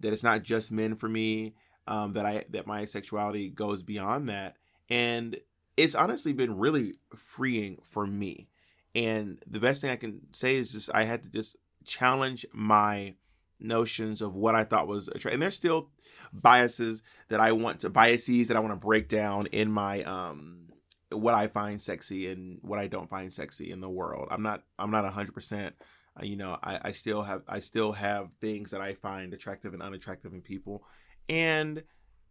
that 0.00 0.12
it's 0.12 0.22
not 0.22 0.42
just 0.42 0.72
men 0.72 0.96
for 0.96 1.08
me, 1.08 1.54
um 1.86 2.14
that 2.14 2.24
I 2.24 2.44
that 2.50 2.66
my 2.66 2.84
sexuality 2.86 3.50
goes 3.50 3.82
beyond 3.82 4.28
that, 4.30 4.56
and 4.88 5.36
it's 5.76 5.94
honestly 5.94 6.32
been 6.32 6.56
really 6.56 6.94
freeing 7.14 7.78
for 7.84 8.06
me. 8.06 8.48
And 8.94 9.38
the 9.46 9.60
best 9.60 9.82
thing 9.82 9.90
I 9.90 9.96
can 9.96 10.20
say 10.32 10.56
is 10.56 10.72
just 10.72 10.90
I 10.94 11.04
had 11.04 11.22
to 11.24 11.30
just 11.30 11.56
challenge 11.84 12.46
my 12.52 13.14
notions 13.60 14.20
of 14.20 14.34
what 14.34 14.54
I 14.54 14.64
thought 14.64 14.88
was 14.88 15.08
attractive. 15.08 15.34
And 15.34 15.42
there's 15.42 15.54
still 15.54 15.90
biases 16.32 17.02
that 17.28 17.40
I 17.40 17.52
want 17.52 17.80
to 17.80 17.90
biases 17.90 18.48
that 18.48 18.56
I 18.56 18.60
want 18.60 18.72
to 18.72 18.86
break 18.86 19.08
down 19.08 19.46
in 19.46 19.70
my 19.70 20.02
um 20.04 20.68
what 21.10 21.34
I 21.34 21.46
find 21.46 21.80
sexy 21.80 22.30
and 22.30 22.58
what 22.62 22.78
I 22.78 22.86
don't 22.86 23.08
find 23.08 23.32
sexy 23.32 23.70
in 23.70 23.80
the 23.80 23.88
world. 23.88 24.28
I'm 24.30 24.42
not 24.42 24.62
I'm 24.78 24.90
not 24.90 25.10
hundred 25.12 25.32
percent. 25.32 25.74
uh, 26.20 26.24
You 26.24 26.36
know, 26.36 26.58
I, 26.62 26.80
I 26.84 26.92
still 26.92 27.22
have 27.22 27.42
I 27.48 27.60
still 27.60 27.92
have 27.92 28.32
things 28.40 28.70
that 28.72 28.80
I 28.80 28.94
find 28.94 29.32
attractive 29.32 29.72
and 29.72 29.82
unattractive 29.82 30.32
in 30.32 30.40
people. 30.40 30.84
And 31.28 31.82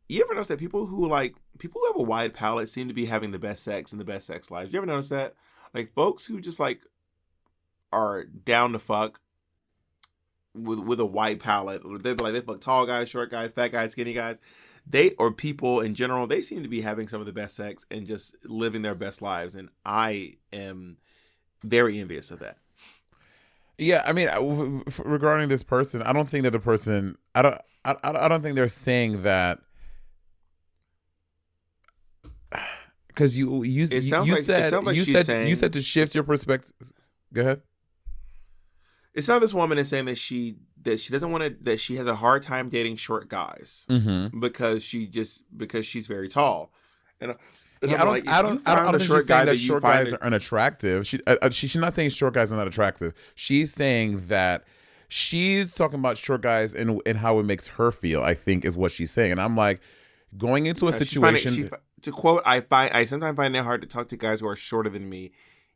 you 0.07 0.21
ever 0.21 0.33
notice 0.33 0.49
that 0.49 0.59
people 0.59 0.85
who 0.85 1.07
like 1.07 1.35
people 1.57 1.81
who 1.81 1.87
have 1.87 1.99
a 1.99 2.03
wide 2.03 2.33
palate 2.33 2.69
seem 2.69 2.87
to 2.87 2.93
be 2.93 3.05
having 3.05 3.31
the 3.31 3.39
best 3.39 3.63
sex 3.63 3.91
and 3.91 3.99
the 3.99 4.05
best 4.05 4.27
sex 4.27 4.51
lives? 4.51 4.71
You 4.71 4.77
ever 4.77 4.85
notice 4.85 5.09
that? 5.09 5.35
Like 5.73 5.93
folks 5.93 6.25
who 6.25 6.39
just 6.39 6.59
like 6.59 6.81
are 7.91 8.23
down 8.23 8.73
to 8.73 8.79
fuck 8.79 9.19
with 10.53 10.79
with 10.79 10.99
a 10.99 11.05
wide 11.05 11.39
palette. 11.39 11.81
They 12.03 12.13
like 12.13 12.33
they 12.33 12.41
fuck 12.41 12.61
tall 12.61 12.85
guys, 12.85 13.09
short 13.09 13.31
guys, 13.31 13.51
fat 13.51 13.71
guys, 13.71 13.91
skinny 13.91 14.13
guys. 14.13 14.39
They 14.87 15.11
or 15.11 15.31
people 15.31 15.81
in 15.81 15.95
general, 15.95 16.27
they 16.27 16.41
seem 16.41 16.61
to 16.61 16.69
be 16.69 16.81
having 16.81 17.07
some 17.07 17.19
of 17.19 17.25
the 17.25 17.33
best 17.33 17.55
sex 17.55 17.85
and 17.89 18.05
just 18.05 18.35
living 18.45 18.83
their 18.83 18.95
best 18.95 19.21
lives. 19.21 19.55
And 19.55 19.69
I 19.83 20.35
am 20.53 20.97
very 21.63 21.99
envious 21.99 22.29
of 22.29 22.39
that. 22.39 22.57
Yeah, 23.77 24.03
I 24.05 24.13
mean, 24.13 24.29
uh, 24.29 25.01
regarding 25.03 25.49
this 25.49 25.63
person, 25.63 26.01
I 26.01 26.13
don't 26.13 26.29
think 26.29 26.43
that 26.43 26.51
the 26.51 26.59
person, 26.59 27.17
I 27.33 27.41
don't, 27.41 27.61
I 27.83 27.95
I 28.03 28.27
don't 28.29 28.41
think 28.41 28.55
they're 28.55 28.69
saying 28.69 29.23
that 29.23 29.59
because 33.07 33.37
you 33.37 33.63
you 33.63 33.83
It 33.89 34.03
sounds 34.03 34.27
you 34.27 34.33
like- 34.33 34.43
it 34.43 34.45
said 34.45 34.65
sounds 34.65 34.85
like 34.85 34.95
you 34.97 35.03
she's 35.03 35.15
said 35.17 35.25
saying- 35.25 35.47
you 35.49 35.55
said 35.55 35.73
to 35.73 35.81
shift 35.81 36.13
your 36.15 36.23
perspective. 36.23 36.73
Go 37.33 37.41
ahead. 37.41 37.61
It's 39.13 39.27
not 39.27 39.39
this 39.39 39.53
woman 39.53 39.77
is 39.77 39.87
saying 39.89 40.05
that 40.05 40.17
she 40.17 40.57
that 40.83 40.99
she 40.99 41.11
doesn't 41.13 41.31
want 41.31 41.43
to 41.43 41.55
that 41.63 41.79
she 41.79 41.95
has 41.95 42.07
a 42.07 42.15
hard 42.15 42.43
time 42.43 42.69
dating 42.69 42.97
short 42.97 43.29
guys 43.29 43.85
Mm-hmm. 43.89 44.39
because 44.39 44.83
she 44.83 45.07
just 45.07 45.43
because 45.55 45.85
she's 45.85 46.07
very 46.07 46.27
tall. 46.27 46.71
And, 47.21 47.31
and 47.81 47.91
Yeah, 47.91 47.93
I'm 47.97 48.05
don't, 48.05 48.09
like, 48.09 48.27
I 48.27 48.41
don't, 48.41 48.45
I 48.45 48.49
don't, 48.49 48.63
found 48.65 48.79
I 48.79 48.83
don't 48.83 48.95
a 48.95 48.97
think 48.99 49.07
short 49.07 49.21
she's 49.21 49.27
guy 49.27 49.45
that 49.45 49.51
that 49.53 49.57
short 49.57 49.83
guys 49.83 50.11
are 50.13 50.21
unattractive. 50.23 51.07
She, 51.07 51.19
uh, 51.25 51.35
uh, 51.41 51.49
she, 51.49 51.67
she's 51.67 51.79
not 51.79 51.93
saying 51.93 52.09
short 52.09 52.33
guys 52.33 52.51
are 52.51 52.57
not 52.57 52.67
attractive. 52.67 53.13
She's 53.35 53.73
saying 53.73 54.27
that 54.27 54.65
she's 55.07 55.73
talking 55.73 55.99
about 55.99 56.17
short 56.17 56.41
guys 56.41 56.75
and 56.75 57.01
and 57.05 57.17
how 57.17 57.39
it 57.39 57.43
makes 57.43 57.69
her 57.69 57.91
feel. 57.93 58.21
I 58.21 58.33
think 58.33 58.65
is 58.65 58.75
what 58.75 58.91
she's 58.91 59.11
saying. 59.11 59.31
And 59.31 59.39
I'm 59.41 59.55
like, 59.55 59.79
going 60.37 60.65
into 60.65 60.85
a 60.85 60.89
Uh, 60.89 60.91
she's 60.97 61.13
finding- 61.17 61.41
situation. 61.41 61.63
she 61.63 61.69
fi- 61.69 61.77
to 62.05 62.11
quote, 62.11 62.41
I 62.45 62.61
find 62.61 62.91
I 62.93 63.05
sometimes 63.05 63.35
find 63.35 63.55
it 63.55 63.63
hard 63.63 63.81
to 63.81 63.87
talk 63.87 64.07
to 64.09 64.17
guys 64.17 64.39
who 64.41 64.47
are 64.47 64.55
shorter 64.55 64.89
than 64.89 65.09
me, 65.09 65.31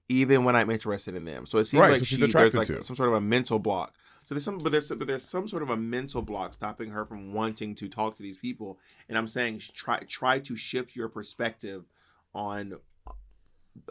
even 0.07 0.43
when 0.43 0.55
I'm 0.55 0.69
interested 0.69 1.15
in 1.15 1.25
them. 1.25 1.45
So 1.45 1.57
it 1.59 1.65
seems 1.65 1.81
Right, 1.81 1.89
like 1.91 1.99
so 1.99 2.05
she's 2.05 2.19
she 2.19 2.31
there's 2.31 2.55
like 2.55 2.67
to. 2.67 2.81
some 2.83 2.95
sort 2.95 3.09
of 3.09 3.15
a 3.15 3.21
mental 3.21 3.59
block. 3.59 3.93
So 4.25 4.35
there's 4.35 4.43
some, 4.45 4.59
but 4.59 4.71
there's 4.71 4.89
but 4.89 5.07
there's 5.07 5.23
some 5.23 5.47
sort 5.47 5.63
of 5.63 5.69
a 5.71 5.77
mental 5.77 6.21
block 6.21 6.53
stopping 6.53 6.91
her 6.91 7.03
from 7.05 7.33
wanting 7.33 7.73
to 7.75 7.89
talk 7.89 8.15
to 8.17 8.23
these 8.23 8.37
people. 8.37 8.77
And 9.07 9.17
I'm 9.17 9.27
saying 9.27 9.61
try 9.73 9.99
try 10.07 10.39
to 10.39 10.55
shift 10.55 10.95
your 10.95 11.09
perspective 11.09 11.85
on 12.33 12.75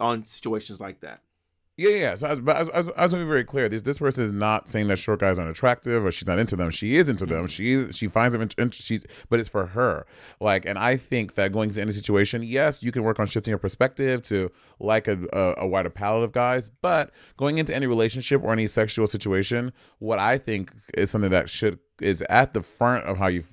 on 0.00 0.24
situations 0.26 0.80
like 0.80 1.00
that. 1.00 1.22
Yeah, 1.78 1.90
yeah. 1.90 2.14
So 2.16 2.26
I 2.26 2.30
was, 2.30 2.40
but 2.40 2.56
I 2.56 2.58
was, 2.58 2.68
I 2.70 2.76
was, 2.78 2.86
I 2.96 3.02
was 3.04 3.12
going 3.12 3.22
to 3.22 3.24
be 3.24 3.28
very 3.28 3.44
clear. 3.44 3.68
This 3.68 3.82
this 3.82 3.98
person 3.98 4.24
is 4.24 4.32
not 4.32 4.68
saying 4.68 4.88
that 4.88 4.98
short 4.98 5.20
guys 5.20 5.38
aren't 5.38 5.52
attractive 5.52 6.04
or 6.04 6.10
she's 6.10 6.26
not 6.26 6.36
into 6.40 6.56
them. 6.56 6.70
She 6.70 6.96
is 6.96 7.08
into 7.08 7.24
them. 7.24 7.46
She 7.46 7.92
she 7.92 8.08
finds 8.08 8.32
them. 8.32 8.42
Int- 8.42 8.56
int- 8.58 8.74
she's, 8.74 9.06
but 9.28 9.38
it's 9.38 9.48
for 9.48 9.64
her. 9.66 10.04
Like, 10.40 10.66
and 10.66 10.76
I 10.76 10.96
think 10.96 11.36
that 11.36 11.52
going 11.52 11.68
into 11.68 11.80
any 11.80 11.92
situation, 11.92 12.42
yes, 12.42 12.82
you 12.82 12.90
can 12.90 13.04
work 13.04 13.20
on 13.20 13.28
shifting 13.28 13.52
your 13.52 13.58
perspective 13.58 14.22
to 14.22 14.50
like 14.80 15.06
a, 15.06 15.20
a, 15.32 15.62
a 15.62 15.66
wider 15.68 15.88
palette 15.88 16.24
of 16.24 16.32
guys. 16.32 16.68
But 16.68 17.12
going 17.36 17.58
into 17.58 17.72
any 17.72 17.86
relationship 17.86 18.42
or 18.42 18.52
any 18.52 18.66
sexual 18.66 19.06
situation, 19.06 19.72
what 20.00 20.18
I 20.18 20.36
think 20.36 20.74
is 20.94 21.12
something 21.12 21.30
that 21.30 21.48
should 21.48 21.78
is 22.00 22.22
at 22.22 22.54
the 22.54 22.62
front 22.62 23.04
of 23.04 23.18
how 23.18 23.28
you. 23.28 23.44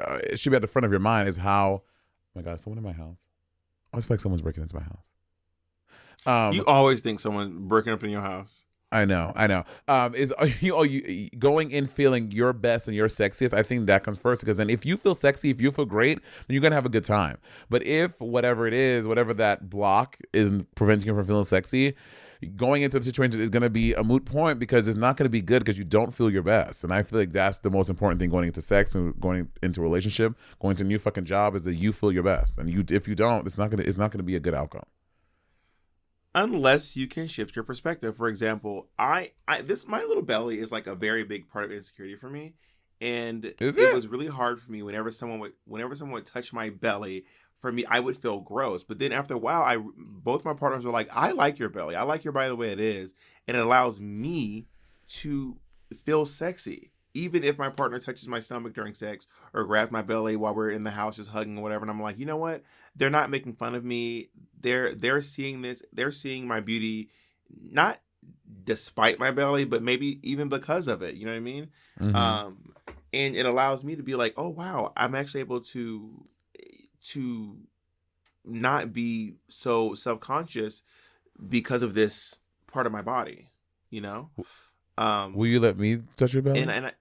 Uh, 0.00 0.18
it 0.24 0.40
should 0.40 0.50
be 0.50 0.56
at 0.56 0.62
the 0.62 0.68
front 0.68 0.86
of 0.86 0.90
your 0.90 0.98
mind 0.98 1.28
is 1.28 1.36
how. 1.36 1.82
Oh 1.84 2.32
my 2.34 2.42
God, 2.42 2.58
someone 2.58 2.78
in 2.78 2.84
my 2.84 2.92
house. 2.92 3.26
I 3.92 3.96
always 3.96 4.06
feel 4.06 4.14
like 4.14 4.20
someone's 4.20 4.42
breaking 4.42 4.64
into 4.64 4.74
my 4.74 4.82
house. 4.82 5.09
Um, 6.26 6.52
you 6.52 6.64
always 6.64 7.00
think 7.00 7.20
someone 7.20 7.66
breaking 7.66 7.92
up 7.92 8.04
in 8.04 8.10
your 8.10 8.22
house. 8.22 8.64
I 8.92 9.04
know, 9.04 9.32
I 9.36 9.46
know. 9.46 9.64
Um, 9.86 10.16
is 10.16 10.32
are 10.32 10.48
you, 10.48 10.76
are 10.76 10.84
you 10.84 11.30
going 11.38 11.70
in 11.70 11.86
feeling 11.86 12.32
your 12.32 12.52
best 12.52 12.88
and 12.88 12.96
your 12.96 13.06
sexiest? 13.06 13.54
I 13.54 13.62
think 13.62 13.86
that 13.86 14.02
comes 14.02 14.18
first 14.18 14.40
because 14.40 14.56
then 14.56 14.68
if 14.68 14.84
you 14.84 14.96
feel 14.96 15.14
sexy, 15.14 15.50
if 15.50 15.60
you 15.60 15.70
feel 15.70 15.84
great, 15.84 16.18
then 16.18 16.54
you're 16.54 16.62
gonna 16.62 16.74
have 16.74 16.86
a 16.86 16.90
good 16.90 17.04
time. 17.04 17.38
But 17.68 17.84
if 17.84 18.18
whatever 18.20 18.66
it 18.66 18.74
is, 18.74 19.06
whatever 19.06 19.32
that 19.34 19.70
block 19.70 20.18
is 20.32 20.50
preventing 20.74 21.06
you 21.06 21.14
from 21.14 21.24
feeling 21.24 21.44
sexy, 21.44 21.94
going 22.56 22.82
into 22.82 22.98
the 22.98 23.04
situation 23.04 23.40
is 23.40 23.48
gonna 23.48 23.70
be 23.70 23.94
a 23.94 24.02
moot 24.02 24.24
point 24.24 24.58
because 24.58 24.88
it's 24.88 24.98
not 24.98 25.16
gonna 25.16 25.30
be 25.30 25.40
good 25.40 25.60
because 25.60 25.78
you 25.78 25.84
don't 25.84 26.12
feel 26.12 26.28
your 26.28 26.42
best. 26.42 26.82
And 26.82 26.92
I 26.92 27.04
feel 27.04 27.20
like 27.20 27.30
that's 27.32 27.60
the 27.60 27.70
most 27.70 27.90
important 27.90 28.18
thing 28.18 28.30
going 28.30 28.48
into 28.48 28.60
sex 28.60 28.96
and 28.96 29.18
going 29.20 29.50
into 29.62 29.82
a 29.82 29.84
relationship, 29.84 30.34
going 30.58 30.74
to 30.76 30.84
a 30.84 30.86
new 30.86 30.98
fucking 30.98 31.26
job 31.26 31.54
is 31.54 31.62
that 31.62 31.74
you 31.74 31.92
feel 31.92 32.10
your 32.10 32.24
best. 32.24 32.58
And 32.58 32.68
you, 32.68 32.84
if 32.90 33.06
you 33.06 33.14
don't, 33.14 33.46
it's 33.46 33.56
not 33.56 33.70
gonna, 33.70 33.84
it's 33.84 33.98
not 33.98 34.10
gonna 34.10 34.24
be 34.24 34.34
a 34.34 34.40
good 34.40 34.54
outcome. 34.54 34.82
Unless 36.34 36.96
you 36.96 37.06
can 37.06 37.26
shift 37.26 37.56
your 37.56 37.64
perspective. 37.64 38.16
For 38.16 38.28
example, 38.28 38.88
I, 38.98 39.32
I 39.48 39.62
this 39.62 39.86
my 39.86 40.02
little 40.02 40.22
belly 40.22 40.58
is 40.58 40.72
like 40.72 40.86
a 40.86 40.94
very 40.94 41.24
big 41.24 41.48
part 41.48 41.64
of 41.64 41.72
insecurity 41.72 42.16
for 42.16 42.30
me, 42.30 42.54
and 43.00 43.44
it 43.44 43.60
it? 43.60 43.94
was 43.94 44.08
really 44.08 44.26
hard 44.26 44.60
for 44.60 44.70
me 44.70 44.82
whenever 44.82 45.10
someone 45.10 45.38
would 45.40 45.52
whenever 45.64 45.94
someone 45.94 46.14
would 46.14 46.26
touch 46.26 46.52
my 46.52 46.70
belly. 46.70 47.24
For 47.58 47.70
me, 47.70 47.84
I 47.84 48.00
would 48.00 48.16
feel 48.16 48.40
gross, 48.40 48.84
but 48.84 48.98
then 48.98 49.12
after 49.12 49.34
a 49.34 49.38
while, 49.38 49.62
I 49.62 49.76
both 49.98 50.46
my 50.46 50.54
partners 50.54 50.82
were 50.82 50.90
like, 50.90 51.14
"I 51.14 51.32
like 51.32 51.58
your 51.58 51.68
belly. 51.68 51.94
I 51.94 52.04
like 52.04 52.24
your 52.24 52.32
body 52.32 52.48
the 52.48 52.56
way 52.56 52.72
it 52.72 52.80
is, 52.80 53.14
and 53.46 53.54
it 53.54 53.60
allows 53.60 54.00
me 54.00 54.66
to 55.08 55.58
feel 55.94 56.24
sexy." 56.24 56.89
Even 57.12 57.42
if 57.42 57.58
my 57.58 57.68
partner 57.68 57.98
touches 57.98 58.28
my 58.28 58.40
stomach 58.40 58.72
during 58.72 58.94
sex 58.94 59.26
or 59.52 59.64
grabs 59.64 59.90
my 59.90 60.02
belly 60.02 60.36
while 60.36 60.54
we're 60.54 60.70
in 60.70 60.84
the 60.84 60.90
house 60.92 61.16
just 61.16 61.30
hugging 61.30 61.58
or 61.58 61.62
whatever, 61.62 61.82
and 61.82 61.90
I'm 61.90 62.00
like, 62.00 62.18
you 62.18 62.26
know 62.26 62.36
what? 62.36 62.62
They're 62.94 63.10
not 63.10 63.30
making 63.30 63.54
fun 63.54 63.74
of 63.74 63.84
me. 63.84 64.28
They're 64.60 64.94
they're 64.94 65.22
seeing 65.22 65.62
this. 65.62 65.82
They're 65.92 66.12
seeing 66.12 66.46
my 66.46 66.60
beauty, 66.60 67.10
not 67.60 68.00
despite 68.64 69.18
my 69.18 69.30
belly, 69.30 69.64
but 69.64 69.82
maybe 69.82 70.20
even 70.22 70.48
because 70.48 70.86
of 70.86 71.02
it. 71.02 71.14
You 71.14 71.26
know 71.26 71.32
what 71.32 71.38
I 71.38 71.40
mean? 71.40 71.70
Mhm. 72.00 72.14
Um, 72.14 72.74
and 73.12 73.34
it 73.34 73.46
allows 73.46 73.82
me 73.82 73.96
to 73.96 74.02
be 74.02 74.14
like, 74.14 74.34
oh 74.36 74.48
wow, 74.48 74.92
I'm 74.96 75.14
actually 75.14 75.40
able 75.40 75.60
to 75.62 76.26
to 77.02 77.56
not 78.44 78.92
be 78.92 79.34
so 79.48 79.94
self-conscious 79.94 80.82
because 81.48 81.82
of 81.82 81.94
this 81.94 82.38
part 82.66 82.86
of 82.86 82.92
my 82.92 83.02
body. 83.02 83.50
You 83.90 84.02
know? 84.02 84.30
Um, 84.96 85.34
Will 85.34 85.46
you 85.46 85.60
let 85.60 85.78
me 85.78 86.02
touch 86.16 86.34
your 86.34 86.42
belly? 86.42 86.60
and 86.60 86.70
and 86.70 86.86
I, 86.86 86.92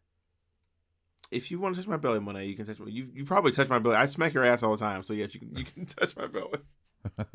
if 1.32 1.52
you 1.52 1.60
want 1.60 1.76
to 1.76 1.82
touch 1.82 1.88
my 1.88 1.98
belly, 1.98 2.20
Monet, 2.20 2.46
you 2.48 2.56
can 2.56 2.66
touch 2.66 2.80
my. 2.80 2.88
You 2.88 3.08
you 3.14 3.26
probably 3.26 3.52
touch 3.52 3.70
my 3.70 3.80
belly. 3.80 3.96
I 3.96 4.06
smack 4.08 4.34
your 4.34 4.44
ass 4.44 4.64
all 4.64 4.72
the 4.72 4.78
time, 4.78 5.04
so 5.04 5.14
yes, 5.14 5.34
you 5.34 5.40
can 5.40 5.56
you 5.56 5.64
can 5.64 5.86
touch 5.86 6.16
my 6.18 6.28
belly. 6.28 6.60
I 7.18 7.32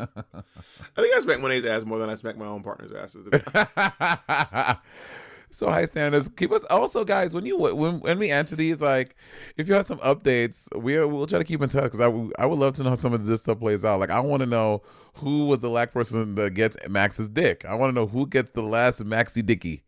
think 0.96 1.14
I 1.16 1.20
smack 1.20 1.40
Monet's 1.40 1.66
ass 1.66 1.84
more 1.84 1.98
than 1.98 2.10
I 2.10 2.16
smack 2.16 2.36
my 2.36 2.46
own 2.46 2.62
partner's 2.62 2.92
asses. 2.92 3.24
to 3.24 3.30
be 3.30 3.40
honest. 3.54 4.78
so 5.50 5.68
high 5.70 5.84
standards. 5.86 6.28
Keep 6.36 6.52
us 6.52 6.64
also, 6.64 7.02
guys. 7.04 7.32
When 7.32 7.46
you 7.46 7.56
when 7.56 8.00
when 8.00 8.18
we 8.18 8.30
answer 8.30 8.56
these, 8.56 8.80
like, 8.82 9.16
if 9.56 9.66
you 9.68 9.74
have 9.74 9.86
some 9.86 9.98
updates, 10.00 10.66
we 10.76 10.98
we'll 11.04 11.26
try 11.26 11.38
to 11.38 11.44
keep 11.44 11.62
in 11.62 11.68
touch 11.70 11.84
because 11.84 12.00
I 12.00 12.08
would- 12.08 12.32
I 12.38 12.44
would 12.46 12.58
love 12.58 12.74
to 12.74 12.82
know 12.82 12.90
how 12.90 12.94
some 12.96 13.12
of 13.14 13.24
this 13.26 13.40
stuff 13.40 13.58
plays 13.60 13.84
out. 13.84 14.00
Like, 14.00 14.10
I 14.10 14.20
want 14.20 14.40
to 14.40 14.46
know 14.46 14.82
who 15.14 15.46
was 15.46 15.60
the 15.60 15.70
last 15.70 15.92
person 15.92 16.34
that 16.34 16.50
gets 16.54 16.76
Max's 16.88 17.28
dick. 17.28 17.64
I 17.64 17.74
want 17.74 17.90
to 17.90 17.94
know 17.94 18.06
who 18.06 18.26
gets 18.26 18.50
the 18.50 18.62
last 18.62 19.02
Maxi 19.04 19.44
Dicky. 19.46 19.84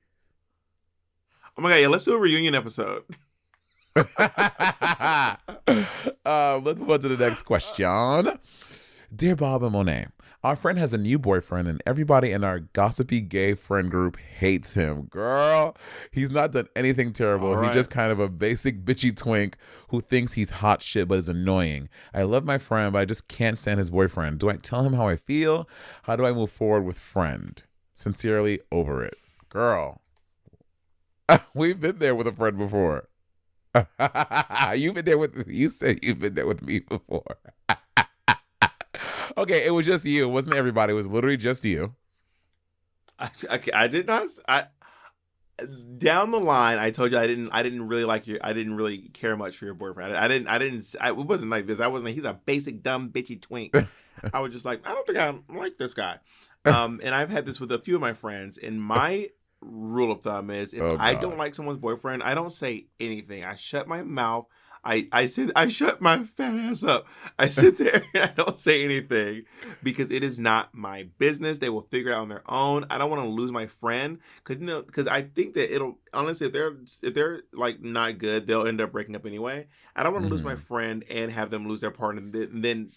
oh 1.58 1.62
my 1.62 1.70
god, 1.70 1.76
yeah, 1.76 1.88
let's 1.88 2.04
do 2.04 2.14
a 2.14 2.18
reunion 2.18 2.54
episode. 2.54 3.02
um, 6.26 6.64
let's 6.64 6.78
move 6.78 6.90
on 6.90 7.00
to 7.00 7.08
the 7.08 7.16
next 7.18 7.42
question. 7.42 8.38
Dear 9.14 9.36
Bob 9.36 9.62
and 9.62 9.72
Monet, 9.72 10.08
our 10.44 10.54
friend 10.54 10.78
has 10.78 10.92
a 10.92 10.98
new 10.98 11.18
boyfriend, 11.18 11.66
and 11.66 11.82
everybody 11.86 12.30
in 12.32 12.44
our 12.44 12.60
gossipy 12.60 13.22
gay 13.22 13.54
friend 13.54 13.90
group 13.90 14.18
hates 14.18 14.74
him. 14.74 15.04
Girl, 15.04 15.74
he's 16.10 16.30
not 16.30 16.52
done 16.52 16.68
anything 16.76 17.14
terrible. 17.14 17.54
All 17.54 17.62
He's 17.62 17.72
just 17.72 17.90
kind 17.90 18.12
of 18.12 18.20
a 18.20 18.28
basic 18.28 18.84
bitchy 18.84 19.16
twink 19.16 19.56
who 19.88 20.02
thinks 20.02 20.34
he's 20.34 20.50
hot 20.50 20.82
shit 20.82 21.08
but 21.08 21.18
is 21.18 21.28
annoying. 21.30 21.88
I 22.12 22.24
love 22.24 22.44
my 22.44 22.58
friend, 22.58 22.92
but 22.92 22.98
I 22.98 23.04
just 23.06 23.28
can't 23.28 23.58
stand 23.58 23.78
his 23.78 23.90
boyfriend. 23.90 24.40
Do 24.40 24.50
I 24.50 24.56
tell 24.56 24.82
him 24.82 24.92
how 24.92 25.08
I 25.08 25.16
feel? 25.16 25.68
How 26.02 26.16
do 26.16 26.26
I 26.26 26.32
move 26.32 26.50
forward 26.50 26.82
with 26.82 26.98
friend? 26.98 27.62
Sincerely, 27.94 28.60
over 28.70 29.02
it. 29.02 29.16
Girl, 29.48 30.02
we've 31.54 31.80
been 31.80 31.98
there 31.98 32.14
with 32.14 32.26
a 32.26 32.32
friend 32.32 32.58
before. 32.58 33.08
you've 34.74 34.94
been 34.94 35.04
there 35.04 35.18
with 35.18 35.46
you 35.48 35.68
said 35.68 36.00
you've 36.02 36.20
been 36.20 36.34
there 36.34 36.46
with 36.46 36.62
me 36.62 36.80
before. 36.80 37.36
okay, 39.36 39.66
it 39.66 39.70
was 39.70 39.86
just 39.86 40.04
you. 40.04 40.24
It 40.24 40.32
wasn't 40.32 40.54
everybody. 40.54 40.92
It 40.92 40.96
was 40.96 41.08
literally 41.08 41.36
just 41.36 41.64
you. 41.64 41.94
I, 43.18 43.30
I, 43.50 43.60
I 43.74 43.88
did 43.88 44.06
not. 44.06 44.28
I 44.48 44.66
down 45.96 46.30
the 46.30 46.40
line, 46.40 46.78
I 46.78 46.90
told 46.90 47.12
you 47.12 47.18
I 47.18 47.26
didn't. 47.26 47.50
I 47.50 47.62
didn't 47.62 47.88
really 47.88 48.04
like 48.04 48.26
your. 48.26 48.38
I 48.42 48.52
didn't 48.52 48.74
really 48.74 48.98
care 48.98 49.36
much 49.36 49.56
for 49.56 49.64
your 49.64 49.74
boyfriend. 49.74 50.16
I, 50.16 50.24
I 50.24 50.28
didn't. 50.28 50.48
I 50.48 50.58
didn't. 50.58 50.94
I, 51.00 51.08
it 51.08 51.16
wasn't 51.16 51.50
like 51.50 51.66
this. 51.66 51.80
I 51.80 51.86
wasn't. 51.86 52.10
He's 52.10 52.24
a 52.24 52.34
basic 52.34 52.82
dumb 52.82 53.10
bitchy 53.10 53.40
twink. 53.40 53.74
I 54.34 54.40
was 54.40 54.52
just 54.52 54.64
like, 54.64 54.80
I 54.86 54.92
don't 54.92 55.06
think 55.06 55.18
I 55.18 55.34
like 55.54 55.76
this 55.76 55.94
guy. 55.94 56.18
Um, 56.64 57.00
and 57.02 57.14
I've 57.14 57.30
had 57.30 57.46
this 57.46 57.60
with 57.60 57.70
a 57.70 57.78
few 57.78 57.94
of 57.94 58.00
my 58.00 58.12
friends. 58.12 58.58
And 58.58 58.82
my 58.82 59.30
rule 59.60 60.12
of 60.12 60.22
thumb 60.22 60.50
is, 60.50 60.74
if 60.74 60.82
Oh, 60.82 60.96
I 60.98 61.14
don't 61.14 61.38
like 61.38 61.54
someone's 61.54 61.78
boyfriend, 61.78 62.22
I 62.22 62.34
don't 62.34 62.52
say 62.52 62.86
anything. 63.00 63.44
I 63.44 63.56
shut 63.56 63.88
my 63.88 64.02
mouth. 64.02 64.46
I, 64.86 65.08
I 65.10 65.26
sit 65.26 65.50
I 65.56 65.66
shut 65.66 66.00
my 66.00 66.18
fat 66.22 66.54
ass 66.54 66.84
up. 66.84 67.06
I 67.38 67.48
sit 67.50 67.76
there 67.76 68.04
and 68.14 68.24
I 68.24 68.32
don't 68.36 68.58
say 68.58 68.84
anything 68.84 69.42
because 69.82 70.12
it 70.12 70.22
is 70.22 70.38
not 70.38 70.74
my 70.74 71.08
business. 71.18 71.58
They 71.58 71.68
will 71.68 71.82
figure 71.82 72.12
it 72.12 72.14
out 72.14 72.20
on 72.20 72.28
their 72.28 72.48
own. 72.48 72.86
I 72.88 72.96
don't 72.96 73.10
want 73.10 73.22
to 73.22 73.28
lose 73.28 73.50
my 73.50 73.66
friend 73.66 74.18
because 74.36 74.60
you 74.60 74.66
know, 74.66 74.82
because 74.82 75.08
I 75.08 75.22
think 75.22 75.54
that 75.54 75.74
it'll 75.74 75.98
honestly 76.14 76.46
if 76.46 76.52
they're 76.52 76.76
if 77.02 77.14
they're 77.14 77.42
like 77.52 77.82
not 77.82 78.18
good, 78.18 78.46
they'll 78.46 78.66
end 78.66 78.80
up 78.80 78.92
breaking 78.92 79.16
up 79.16 79.26
anyway. 79.26 79.66
I 79.96 80.04
don't 80.04 80.12
want 80.12 80.24
to 80.24 80.30
lose 80.30 80.44
my 80.44 80.52
mm-hmm. 80.52 80.60
friend 80.60 81.04
and 81.10 81.32
have 81.32 81.50
them 81.50 81.66
lose 81.66 81.80
their 81.80 81.90
partner. 81.90 82.22
Then 82.22 82.60
then 82.62 82.90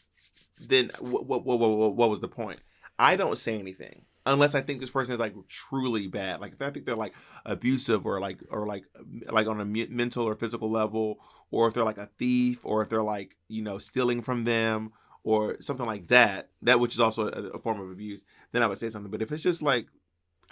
then 0.61 0.91
what 0.99 1.25
what, 1.25 1.43
what 1.43 1.59
what 1.59 1.95
what 1.95 2.09
was 2.11 2.19
the 2.19 2.27
point? 2.27 2.59
I 2.99 3.15
don't 3.15 3.37
say 3.37 3.57
anything 3.57 4.03
unless 4.29 4.55
I 4.55 4.61
think 4.61 4.79
this 4.79 4.89
person 4.89 5.13
is 5.13 5.19
like 5.19 5.33
truly 5.47 6.07
bad. 6.07 6.39
Like 6.39 6.53
if 6.53 6.61
I 6.61 6.69
think 6.69 6.85
they're 6.85 6.95
like 6.95 7.13
abusive 7.45 8.05
or 8.05 8.19
like 8.19 8.39
or 8.49 8.65
like 8.65 8.85
like 9.29 9.47
on 9.47 9.59
a 9.59 9.65
mental 9.65 10.27
or 10.27 10.35
physical 10.35 10.69
level, 10.69 11.19
or 11.51 11.67
if 11.67 11.73
they're 11.73 11.83
like 11.83 11.97
a 11.97 12.09
thief, 12.17 12.59
or 12.63 12.81
if 12.81 12.89
they're 12.89 13.03
like 13.03 13.35
you 13.47 13.61
know 13.61 13.79
stealing 13.79 14.21
from 14.21 14.45
them 14.45 14.93
or 15.23 15.57
something 15.59 15.85
like 15.85 16.07
that, 16.07 16.49
that 16.61 16.79
which 16.79 16.93
is 16.93 16.99
also 16.99 17.27
a, 17.27 17.49
a 17.49 17.59
form 17.59 17.79
of 17.81 17.91
abuse, 17.91 18.23
then 18.51 18.63
I 18.63 18.67
would 18.67 18.77
say 18.77 18.89
something. 18.89 19.11
But 19.11 19.21
if 19.21 19.31
it's 19.31 19.43
just 19.43 19.61
like 19.61 19.87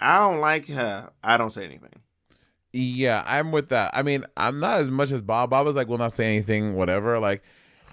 I 0.00 0.18
don't 0.18 0.40
like 0.40 0.66
her, 0.68 1.10
I 1.22 1.36
don't 1.36 1.50
say 1.50 1.64
anything. 1.64 2.02
Yeah, 2.72 3.24
I'm 3.26 3.50
with 3.50 3.70
that. 3.70 3.92
I 3.94 4.02
mean, 4.02 4.26
I'm 4.36 4.60
not 4.60 4.80
as 4.80 4.90
much 4.90 5.10
as 5.10 5.22
Bob. 5.22 5.50
Bob 5.50 5.66
was 5.66 5.74
like, 5.74 5.88
will 5.88 5.98
not 5.98 6.12
say 6.12 6.26
anything, 6.26 6.74
whatever. 6.74 7.18
Like, 7.18 7.42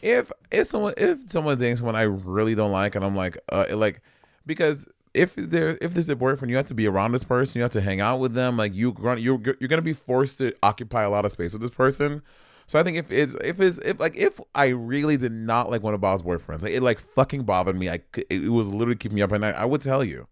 if 0.01 0.31
if 0.51 0.67
someone 0.67 0.93
if 0.97 1.31
someone's 1.31 1.59
dating 1.59 1.77
someone 1.77 1.95
I 1.95 2.03
really 2.03 2.55
don't 2.55 2.71
like, 2.71 2.95
and 2.95 3.05
I'm 3.05 3.15
like, 3.15 3.37
uh, 3.49 3.65
like, 3.71 4.01
because 4.45 4.87
if 5.15 5.35
they're 5.35 5.77
if 5.81 5.93
this 5.93 6.13
boyfriend, 6.13 6.51
you 6.51 6.57
have 6.57 6.67
to 6.67 6.73
be 6.73 6.87
around 6.87 7.13
this 7.13 7.23
person, 7.23 7.59
you 7.59 7.63
have 7.63 7.71
to 7.71 7.81
hang 7.81 8.01
out 8.01 8.19
with 8.19 8.33
them. 8.33 8.57
Like, 8.57 8.73
you, 8.73 8.95
you're 9.17 9.39
you're 9.59 9.67
gonna 9.67 9.81
be 9.81 9.93
forced 9.93 10.37
to 10.39 10.53
occupy 10.61 11.03
a 11.03 11.09
lot 11.09 11.25
of 11.25 11.31
space 11.31 11.53
with 11.53 11.61
this 11.61 11.71
person. 11.71 12.21
So 12.67 12.79
I 12.79 12.83
think 12.83 12.97
if 12.97 13.11
it's 13.11 13.35
if 13.43 13.59
it's 13.59 13.79
if 13.79 13.99
like 13.99 14.15
if 14.15 14.39
I 14.53 14.67
really 14.67 15.17
did 15.17 15.31
not 15.31 15.69
like 15.69 15.83
one 15.83 15.93
of 15.93 16.01
Bob's 16.01 16.23
boyfriends, 16.23 16.61
like, 16.61 16.73
it 16.73 16.83
like 16.83 16.99
fucking 16.99 17.43
bothered 17.43 17.77
me. 17.77 17.89
I 17.89 18.01
it 18.29 18.51
was 18.51 18.69
literally 18.69 18.97
keeping 18.97 19.15
me 19.15 19.21
up 19.21 19.31
at 19.31 19.41
night. 19.41 19.55
I 19.55 19.65
would 19.65 19.81
tell 19.81 20.03
you. 20.03 20.27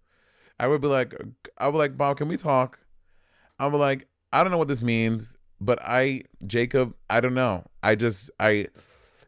I 0.60 0.68
would 0.68 0.82
be 0.82 0.88
like, 0.88 1.14
I 1.58 1.68
would 1.68 1.78
like 1.78 1.98
Bob, 1.98 2.18
can 2.18 2.28
we 2.28 2.38
talk? 2.38 2.80
I'm 3.60 3.74
like, 3.74 4.08
I 4.32 4.44
don't 4.44 4.52
know 4.52 4.58
what 4.58 4.68
this 4.68 4.84
means, 4.84 5.36
but 5.60 5.80
I, 5.82 6.24
Jacob, 6.46 6.96
I 7.10 7.22
don't 7.22 7.34
know. 7.34 7.66
I 7.82 7.96
just, 7.96 8.30
I, 8.40 8.68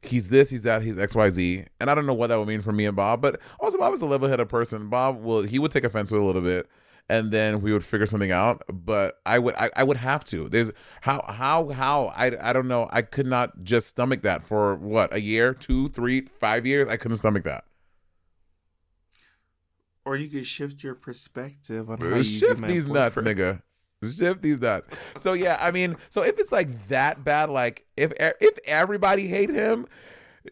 he's 0.07 0.29
this, 0.29 0.49
he's 0.49 0.63
that, 0.63 0.81
he's 0.81 0.97
X, 0.97 1.15
Y, 1.15 1.29
Z, 1.29 1.65
and 1.79 1.89
I 1.89 1.95
don't 1.95 2.05
know 2.05 2.13
what 2.13 2.27
that 2.27 2.37
would 2.37 2.47
mean 2.47 2.61
for 2.61 2.71
me 2.71 2.85
and 2.85 2.95
Bob. 2.95 3.21
But 3.21 3.39
also, 3.59 3.77
Bob 3.77 3.93
is 3.93 4.01
a 4.01 4.05
level-headed 4.05 4.49
person. 4.49 4.89
Bob 4.89 5.21
will, 5.21 5.43
he 5.43 5.59
would 5.59 5.71
take 5.71 5.83
offense 5.83 6.11
with 6.11 6.21
a 6.21 6.25
little 6.25 6.41
bit, 6.41 6.67
and 7.09 7.31
then 7.31 7.61
we 7.61 7.71
would 7.71 7.83
figure 7.83 8.05
something 8.05 8.31
out. 8.31 8.63
But 8.71 9.19
I 9.25 9.39
would, 9.39 9.55
I, 9.55 9.69
I 9.75 9.83
would 9.83 9.97
have 9.97 10.25
to. 10.25 10.49
There's 10.49 10.71
how, 11.01 11.23
how, 11.27 11.69
how. 11.69 12.13
I, 12.15 12.49
I 12.49 12.53
don't 12.53 12.67
know. 12.67 12.89
I 12.91 13.01
could 13.01 13.27
not 13.27 13.63
just 13.63 13.87
stomach 13.87 14.21
that 14.23 14.45
for 14.45 14.75
what 14.75 15.13
a 15.13 15.21
year, 15.21 15.53
two, 15.53 15.89
three, 15.89 16.21
five 16.39 16.65
years. 16.65 16.87
I 16.87 16.97
couldn't 16.97 17.17
stomach 17.17 17.43
that. 17.43 17.63
Or 20.05 20.15
you 20.15 20.29
could 20.29 20.45
shift 20.45 20.83
your 20.83 20.93
perspective 20.93 21.89
on 21.89 22.01
uh, 22.01 22.09
how 22.09 22.15
you 22.17 22.23
Shift 22.23 22.61
these 22.61 22.85
nuts, 22.85 23.15
nigga. 23.15 23.61
Shift 24.11 24.41
these 24.41 24.59
nuts. 24.59 24.87
So 25.17 25.33
yeah, 25.33 25.57
I 25.59 25.71
mean, 25.71 25.95
so 26.09 26.21
if 26.21 26.37
it's 26.39 26.51
like 26.51 26.87
that 26.87 27.23
bad, 27.23 27.49
like 27.49 27.85
if 27.97 28.13
if 28.17 28.57
everybody 28.65 29.27
hate 29.27 29.49
him, 29.49 29.87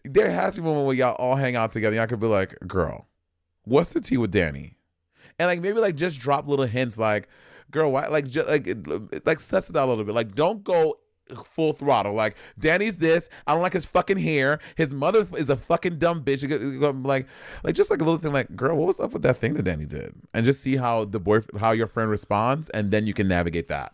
there 0.04 0.32
has 0.32 0.56
to 0.56 0.62
be 0.62 0.68
a 0.68 0.70
moment 0.70 0.88
where 0.88 0.96
y'all 0.96 1.16
all 1.16 1.36
hang 1.36 1.56
out 1.56 1.72
together. 1.72 1.96
Y'all 1.96 2.08
could 2.08 2.20
be 2.20 2.28
like, 2.28 2.58
"Girl, 2.68 3.08
what's 3.64 3.94
the 3.94 4.02
tea 4.02 4.18
with 4.18 4.32
Danny?" 4.32 4.78
And 5.40 5.48
like 5.48 5.62
maybe 5.62 5.80
like 5.80 5.96
just 5.96 6.20
drop 6.20 6.48
little 6.48 6.66
hints, 6.66 6.98
like, 6.98 7.28
"Girl, 7.72 7.92
why?" 7.92 8.08
Like 8.08 8.28
just 8.28 8.48
like 8.48 8.68
like 9.26 9.40
suss 9.40 9.70
it 9.70 9.76
out 9.76 9.88
a 9.88 9.90
little 9.90 10.06
bit. 10.06 10.16
Like 10.16 10.36
don't 10.36 10.64
go 10.64 10.98
full 11.34 11.74
throttle. 11.74 12.14
Like 12.14 12.36
Danny's 12.60 12.98
this. 12.98 13.30
I 13.48 13.54
don't 13.54 13.62
like 13.62 13.74
his 13.74 13.86
fucking 13.86 14.18
hair. 14.18 14.60
His 14.76 14.94
mother 14.94 15.28
is 15.38 15.50
a 15.50 15.58
fucking 15.58 16.00
dumb 16.00 16.24
bitch. 16.24 16.44
Like 17.06 17.28
like 17.64 17.76
just 17.76 17.90
like 17.90 18.02
a 18.02 18.04
little 18.04 18.20
thing. 18.20 18.34
Like 18.34 18.56
girl, 18.56 18.78
what 18.78 18.88
was 18.88 19.00
up 19.00 19.14
with 19.14 19.24
that 19.24 19.38
thing 19.38 19.54
that 19.56 19.64
Danny 19.64 19.86
did? 19.86 20.14
And 20.34 20.46
just 20.46 20.62
see 20.62 20.78
how 20.78 21.06
the 21.06 21.20
boy 21.20 21.42
how 21.60 21.72
your 21.72 21.88
friend 21.88 22.10
responds, 22.10 22.70
and 22.70 22.92
then 22.92 23.08
you 23.08 23.14
can 23.14 23.28
navigate 23.28 23.68
that. 23.70 23.94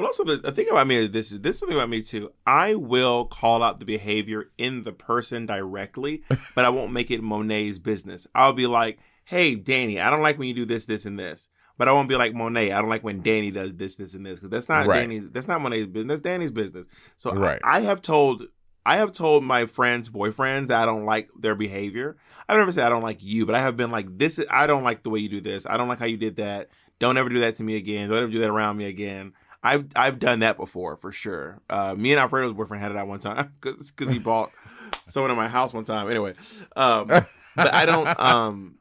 Well, 0.00 0.06
also 0.06 0.24
the, 0.24 0.38
the 0.38 0.50
thing 0.50 0.66
about 0.70 0.86
me 0.86 0.96
is 0.96 1.10
this 1.10 1.30
is 1.30 1.42
this 1.42 1.56
is 1.56 1.60
something 1.60 1.76
about 1.76 1.90
me 1.90 2.00
too. 2.00 2.32
I 2.46 2.74
will 2.74 3.26
call 3.26 3.62
out 3.62 3.80
the 3.80 3.84
behavior 3.84 4.50
in 4.56 4.84
the 4.84 4.92
person 4.92 5.44
directly, 5.44 6.22
but 6.54 6.64
I 6.64 6.70
won't 6.70 6.92
make 6.92 7.10
it 7.10 7.22
Monet's 7.22 7.78
business. 7.78 8.26
I'll 8.34 8.54
be 8.54 8.66
like, 8.66 8.98
"Hey, 9.24 9.54
Danny, 9.56 10.00
I 10.00 10.08
don't 10.08 10.22
like 10.22 10.38
when 10.38 10.48
you 10.48 10.54
do 10.54 10.64
this, 10.64 10.86
this, 10.86 11.04
and 11.04 11.18
this." 11.18 11.50
But 11.80 11.88
I 11.88 11.92
won't 11.92 12.10
be 12.10 12.14
like 12.16 12.34
Monet. 12.34 12.72
I 12.72 12.78
don't 12.78 12.90
like 12.90 13.02
when 13.02 13.22
Danny 13.22 13.50
does 13.50 13.72
this, 13.74 13.96
this, 13.96 14.12
and 14.12 14.26
this 14.26 14.34
because 14.34 14.50
that's 14.50 14.68
not 14.68 14.86
Right. 14.86 15.00
Danny's. 15.00 15.30
That's 15.30 15.48
not 15.48 15.62
Monet's 15.62 15.86
business. 15.86 16.08
That's 16.08 16.20
Danny's 16.20 16.50
business. 16.50 16.84
So 17.16 17.30
I- 17.30 17.34
Right. 17.36 17.60
I, 17.64 17.80
have 17.80 18.02
told. 18.02 18.48
I 18.84 18.96
have 18.98 19.12
told 19.12 19.44
my 19.44 19.64
friends' 19.64 20.10
boyfriends 20.10 20.66
that 20.66 20.82
I 20.82 20.84
don't 20.84 21.06
like 21.06 21.30
their 21.38 21.54
behavior. 21.54 22.18
I've 22.50 22.58
never 22.58 22.70
said 22.70 22.84
I 22.84 22.90
don't 22.90 23.00
like 23.02 23.22
you, 23.22 23.46
but 23.46 23.54
I 23.54 23.60
have 23.60 23.78
been 23.78 23.90
like, 23.90 24.14
"This. 24.14 24.38
Is, 24.38 24.44
I 24.50 24.66
don't 24.66 24.84
like 24.84 25.02
the 25.04 25.08
way 25.08 25.20
you 25.20 25.30
do 25.30 25.40
this. 25.40 25.66
I 25.66 25.78
don't 25.78 25.88
like 25.88 26.00
how 26.00 26.04
you 26.04 26.18
did 26.18 26.36
that. 26.36 26.68
Don't 26.98 27.16
ever 27.16 27.30
do 27.30 27.38
that 27.40 27.56
to 27.56 27.62
me 27.62 27.76
again. 27.76 28.10
Don't 28.10 28.18
ever 28.18 28.30
do 28.30 28.40
that 28.40 28.50
around 28.50 28.76
me 28.76 28.84
again." 28.84 29.32
I've 29.62 29.86
I've 29.96 30.18
done 30.18 30.40
that 30.40 30.58
before 30.58 30.96
for 30.96 31.12
sure. 31.12 31.60
Uh, 31.70 31.94
me 31.96 32.12
and 32.12 32.20
Alfredo's 32.20 32.52
boyfriend 32.52 32.82
had 32.82 32.92
it 32.92 32.96
at 32.98 33.06
one 33.06 33.20
time 33.20 33.54
because 33.62 33.92
he 33.98 34.18
bought 34.18 34.50
someone 35.06 35.30
in 35.30 35.36
my 35.38 35.48
house 35.48 35.72
one 35.72 35.84
time. 35.84 36.10
Anyway, 36.10 36.34
um, 36.76 37.06
but 37.08 37.28
I 37.56 37.86
don't. 37.86 38.06
Um, 38.20 38.74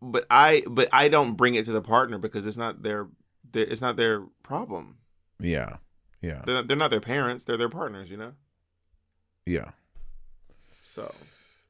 but 0.00 0.26
I 0.30 0.62
but 0.68 0.88
I 0.92 1.08
don't 1.08 1.34
bring 1.34 1.54
it 1.54 1.64
to 1.66 1.72
the 1.72 1.82
partner 1.82 2.18
because 2.18 2.46
it's 2.46 2.56
not 2.56 2.82
their, 2.82 3.08
their 3.52 3.64
it's 3.64 3.80
not 3.80 3.96
their 3.96 4.22
problem. 4.42 4.98
Yeah, 5.40 5.76
yeah, 6.20 6.42
They're, 6.46 6.62
they're 6.62 6.76
not 6.76 6.90
their 6.90 7.00
parents. 7.00 7.44
They're 7.44 7.56
their 7.56 7.68
partners. 7.68 8.10
You 8.10 8.16
know. 8.18 8.32
yeah. 9.46 9.70
So 10.82 11.12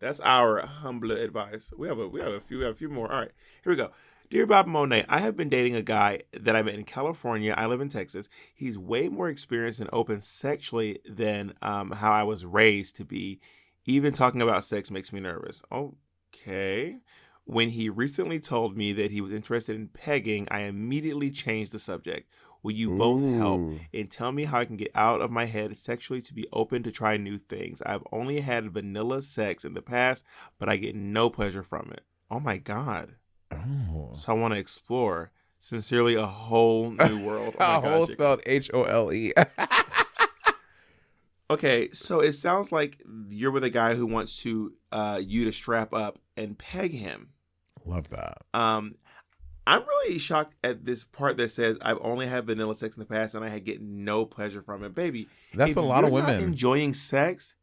that's 0.00 0.20
our 0.20 0.66
humble 0.66 1.12
advice. 1.12 1.72
We 1.76 1.88
have 1.88 1.98
a 1.98 2.08
we 2.08 2.20
have 2.20 2.32
a 2.32 2.40
few 2.40 2.58
we 2.58 2.64
have 2.64 2.74
a 2.74 2.76
few 2.76 2.88
more. 2.88 3.10
All 3.10 3.20
right, 3.20 3.30
here 3.62 3.72
we 3.72 3.76
go. 3.76 3.90
Dear 4.30 4.46
Bob 4.46 4.66
Monet, 4.66 5.04
I 5.08 5.20
have 5.20 5.36
been 5.36 5.48
dating 5.48 5.76
a 5.76 5.82
guy 5.82 6.22
that 6.32 6.56
I 6.56 6.62
met 6.62 6.74
in 6.74 6.84
California. 6.84 7.54
I 7.56 7.66
live 7.66 7.80
in 7.80 7.88
Texas. 7.88 8.28
He's 8.54 8.76
way 8.76 9.08
more 9.08 9.28
experienced 9.28 9.80
and 9.80 9.90
open 9.92 10.18
sexually 10.20 10.98
than 11.08 11.54
um, 11.62 11.92
how 11.92 12.12
I 12.12 12.22
was 12.22 12.44
raised 12.44 12.96
to 12.96 13.04
be. 13.04 13.38
Even 13.84 14.12
talking 14.12 14.42
about 14.42 14.64
sex 14.64 14.90
makes 14.90 15.12
me 15.12 15.20
nervous. 15.20 15.62
Okay. 15.70 16.96
When 17.46 17.68
he 17.70 17.88
recently 17.90 18.40
told 18.40 18.76
me 18.76 18.92
that 18.94 19.10
he 19.10 19.20
was 19.20 19.32
interested 19.32 19.76
in 19.76 19.88
pegging, 19.88 20.48
I 20.50 20.60
immediately 20.60 21.30
changed 21.30 21.72
the 21.72 21.78
subject. 21.78 22.30
Will 22.62 22.72
you 22.72 22.96
both 22.96 23.22
help 23.36 23.60
and 23.92 24.10
tell 24.10 24.32
me 24.32 24.44
how 24.44 24.60
I 24.60 24.64
can 24.64 24.76
get 24.78 24.90
out 24.94 25.20
of 25.20 25.30
my 25.30 25.44
head 25.44 25.76
sexually 25.76 26.22
to 26.22 26.32
be 26.32 26.46
open 26.54 26.82
to 26.84 26.90
try 26.90 27.18
new 27.18 27.36
things? 27.36 27.82
I've 27.82 28.02
only 28.10 28.40
had 28.40 28.72
vanilla 28.72 29.20
sex 29.20 29.66
in 29.66 29.74
the 29.74 29.82
past, 29.82 30.24
but 30.58 30.70
I 30.70 30.76
get 30.78 30.94
no 30.96 31.28
pleasure 31.28 31.62
from 31.62 31.90
it. 31.92 32.04
Oh 32.30 32.40
my 32.40 32.56
God. 32.56 33.16
Oh. 33.52 34.08
So 34.14 34.32
I 34.32 34.36
want 34.38 34.54
to 34.54 34.60
explore. 34.60 35.30
Sincerely, 35.58 36.14
a 36.14 36.26
whole 36.26 36.90
new 36.90 37.24
world. 37.24 37.54
Oh 37.60 37.76
A 37.76 37.80
whole 37.80 38.06
Jacob. 38.06 38.12
spelled 38.18 38.40
H 38.46 38.70
O 38.72 38.84
L 38.84 39.12
E. 39.12 39.32
Okay, 41.50 41.90
so 41.90 42.20
it 42.20 42.32
sounds 42.32 42.72
like 42.72 43.02
you're 43.28 43.50
with 43.50 43.64
a 43.64 43.70
guy 43.70 43.94
who 43.94 44.06
wants 44.06 44.42
to 44.42 44.72
uh, 44.92 45.20
you 45.22 45.44
to 45.44 45.52
strap 45.52 45.92
up 45.92 46.18
and 46.36 46.56
peg 46.58 46.92
him. 46.94 47.30
Love 47.84 48.08
that. 48.10 48.38
Um, 48.54 48.94
I'm 49.66 49.82
really 49.82 50.18
shocked 50.18 50.54
at 50.62 50.84
this 50.84 51.04
part 51.04 51.36
that 51.38 51.50
says 51.50 51.78
I've 51.82 51.98
only 52.00 52.26
had 52.26 52.46
vanilla 52.46 52.74
sex 52.74 52.96
in 52.96 53.00
the 53.00 53.06
past 53.06 53.34
and 53.34 53.44
I 53.44 53.48
had 53.48 53.64
get 53.64 53.80
no 53.80 54.24
pleasure 54.24 54.62
from 54.62 54.84
it, 54.84 54.94
baby. 54.94 55.28
That's 55.54 55.72
if 55.72 55.76
a 55.76 55.80
lot 55.80 56.04
of 56.04 56.12
women. 56.12 56.42
enjoying 56.42 56.92
sex, 56.92 57.54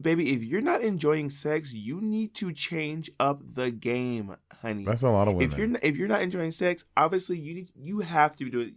baby. 0.00 0.32
If 0.32 0.42
you're 0.42 0.60
not 0.60 0.82
enjoying 0.82 1.30
sex, 1.30 1.72
you 1.72 2.00
need 2.00 2.34
to 2.36 2.52
change 2.52 3.10
up 3.18 3.40
the 3.42 3.70
game, 3.70 4.36
honey. 4.60 4.84
That's 4.84 5.02
a 5.02 5.08
lot 5.08 5.28
of 5.28 5.34
women. 5.34 5.52
if 5.52 5.58
you're 5.58 5.66
not, 5.66 5.84
if 5.84 5.96
you're 5.96 6.08
not 6.08 6.22
enjoying 6.22 6.52
sex, 6.52 6.84
obviously 6.96 7.38
you 7.38 7.54
need 7.54 7.70
you 7.74 8.00
have 8.00 8.36
to 8.36 8.50
do 8.50 8.60
it, 8.60 8.74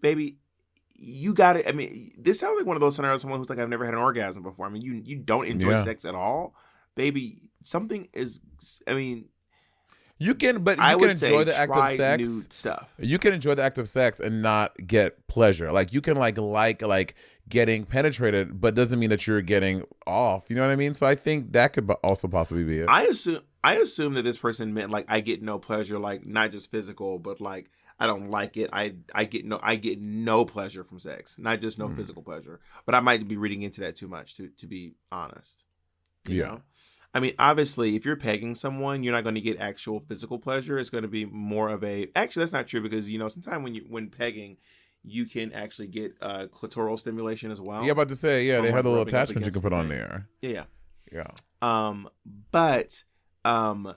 baby. 0.00 0.38
You 0.98 1.34
got 1.34 1.56
it. 1.56 1.68
I 1.68 1.72
mean, 1.72 2.10
this 2.18 2.40
sounds 2.40 2.56
like 2.58 2.66
one 2.66 2.76
of 2.76 2.80
those 2.80 2.96
scenarios. 2.96 3.20
Someone 3.22 3.38
who's 3.38 3.50
like, 3.50 3.58
"I've 3.58 3.68
never 3.68 3.84
had 3.84 3.94
an 3.94 4.00
orgasm 4.00 4.42
before." 4.42 4.66
I 4.66 4.70
mean, 4.70 4.82
you 4.82 5.02
you 5.04 5.16
don't 5.16 5.46
enjoy 5.46 5.70
Yeah. 5.70 5.76
sex 5.84 6.04
at 6.04 6.14
all, 6.14 6.54
baby. 6.94 7.50
Something 7.62 8.08
is. 8.12 8.40
I 8.88 8.94
mean, 8.94 9.26
you 10.18 10.34
can, 10.34 10.62
but 10.64 10.78
you 10.78 10.84
I 10.84 10.90
can 10.92 11.00
would 11.00 11.10
enjoy 11.10 11.28
say 11.28 11.44
the 11.44 11.56
act 11.56 11.72
try 11.72 11.90
of 11.92 11.96
sex. 11.98 12.22
new 12.22 12.40
stuff. 12.48 12.94
You 12.98 13.18
can 13.18 13.34
enjoy 13.34 13.54
the 13.54 13.62
act 13.62 13.76
of 13.78 13.88
sex 13.88 14.18
and 14.20 14.40
not 14.40 14.74
get 14.86 15.26
pleasure. 15.28 15.70
Like 15.72 15.92
you 15.92 16.00
can 16.00 16.16
like 16.16 16.38
like 16.38 16.80
like 16.82 17.14
getting 17.48 17.84
penetrated, 17.84 18.60
but 18.60 18.74
doesn't 18.74 18.98
mean 18.98 19.10
that 19.10 19.26
you're 19.26 19.42
getting 19.42 19.84
off. 20.06 20.44
You 20.48 20.56
know 20.56 20.62
what 20.62 20.70
I 20.70 20.76
mean? 20.76 20.94
So 20.94 21.06
I 21.06 21.14
think 21.14 21.52
that 21.52 21.72
could 21.74 21.90
also 22.02 22.26
possibly 22.28 22.64
be 22.64 22.78
it. 22.78 22.88
I 22.88 23.02
assume 23.04 23.40
I 23.62 23.74
assume 23.76 24.14
that 24.14 24.22
this 24.22 24.38
person 24.38 24.72
meant 24.72 24.90
like 24.90 25.04
I 25.08 25.20
get 25.20 25.42
no 25.42 25.58
pleasure, 25.58 25.98
like 25.98 26.24
not 26.24 26.52
just 26.52 26.70
physical, 26.70 27.18
but 27.18 27.40
like 27.40 27.68
I 27.98 28.06
don't 28.06 28.30
like 28.30 28.56
it. 28.56 28.68
I 28.72 28.94
I 29.14 29.24
get 29.24 29.44
no 29.44 29.58
I 29.62 29.76
get 29.76 30.00
no 30.00 30.44
pleasure 30.44 30.84
from 30.84 30.98
sex, 30.98 31.36
not 31.38 31.60
just 31.60 31.78
no 31.78 31.88
Mm. 31.88 31.96
physical 31.96 32.22
pleasure. 32.22 32.60
But 32.84 32.94
I 32.94 33.00
might 33.00 33.26
be 33.26 33.36
reading 33.36 33.62
into 33.62 33.80
that 33.82 33.96
too 33.96 34.08
much 34.08 34.36
to 34.36 34.48
to 34.48 34.66
be 34.66 34.94
honest. 35.10 35.64
You 36.26 36.36
Yeah. 36.36 36.46
know? 36.46 36.62
I 37.14 37.20
mean, 37.20 37.32
obviously, 37.38 37.96
if 37.96 38.04
you're 38.04 38.16
pegging 38.16 38.54
someone, 38.54 39.02
you're 39.02 39.14
not 39.14 39.22
going 39.24 39.36
to 39.36 39.40
get 39.40 39.58
actual 39.58 40.00
physical 40.00 40.38
pleasure. 40.38 40.78
It's 40.78 40.90
going 40.90 41.02
to 41.02 41.08
be 41.08 41.24
more 41.24 41.70
of 41.70 41.82
a. 41.82 42.08
Actually, 42.14 42.42
that's 42.42 42.52
not 42.52 42.66
true 42.66 42.82
because 42.82 43.08
you 43.08 43.18
know, 43.18 43.28
sometimes 43.28 43.64
when 43.64 43.74
you 43.74 43.86
when 43.88 44.10
pegging, 44.10 44.58
you 45.02 45.24
can 45.24 45.50
actually 45.52 45.86
get 45.86 46.14
uh, 46.20 46.46
clitoral 46.52 46.98
stimulation 46.98 47.50
as 47.50 47.60
well. 47.60 47.84
yeah, 47.84 47.92
about 47.92 48.08
to 48.10 48.16
say, 48.16 48.44
yeah, 48.44 48.60
they 48.60 48.70
have 48.70 48.84
the 48.84 48.90
little 48.90 48.98
rubbing 49.04 49.14
up 49.14 49.22
attachment 49.22 49.46
you 49.46 49.52
can 49.52 49.62
put 49.62 49.72
on 49.72 49.88
there. 49.88 50.28
yeah, 50.42 50.50
yeah. 50.50 50.64
Yeah. 51.12 51.30
Um, 51.62 52.10
but 52.50 53.04
um, 53.46 53.94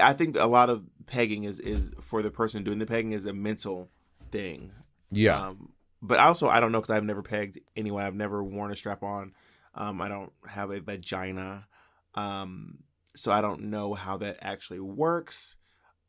I 0.00 0.12
think 0.12 0.36
a 0.36 0.46
lot 0.46 0.70
of 0.70 0.84
pegging 1.06 1.44
is 1.44 1.58
is 1.60 1.90
for 2.00 2.22
the 2.22 2.30
person 2.30 2.62
doing 2.64 2.78
the 2.78 2.86
pegging 2.86 3.12
is 3.12 3.26
a 3.26 3.32
mental 3.32 3.90
thing. 4.30 4.72
Yeah. 5.10 5.48
Um, 5.48 5.72
but 6.02 6.18
also 6.18 6.48
I 6.48 6.60
don't 6.60 6.72
know 6.72 6.80
because 6.80 6.94
I've 6.96 7.04
never 7.04 7.22
pegged 7.22 7.58
anyone. 7.76 8.02
I've 8.04 8.14
never 8.14 8.42
worn 8.44 8.70
a 8.70 8.76
strap 8.76 9.02
on. 9.02 9.32
Um, 9.74 10.00
I 10.00 10.08
don't 10.08 10.32
have 10.46 10.70
a 10.70 10.80
vagina. 10.80 11.66
Um, 12.14 12.78
so 13.14 13.32
I 13.32 13.40
don't 13.40 13.64
know 13.70 13.94
how 13.94 14.16
that 14.18 14.38
actually 14.40 14.80
works. 14.80 15.56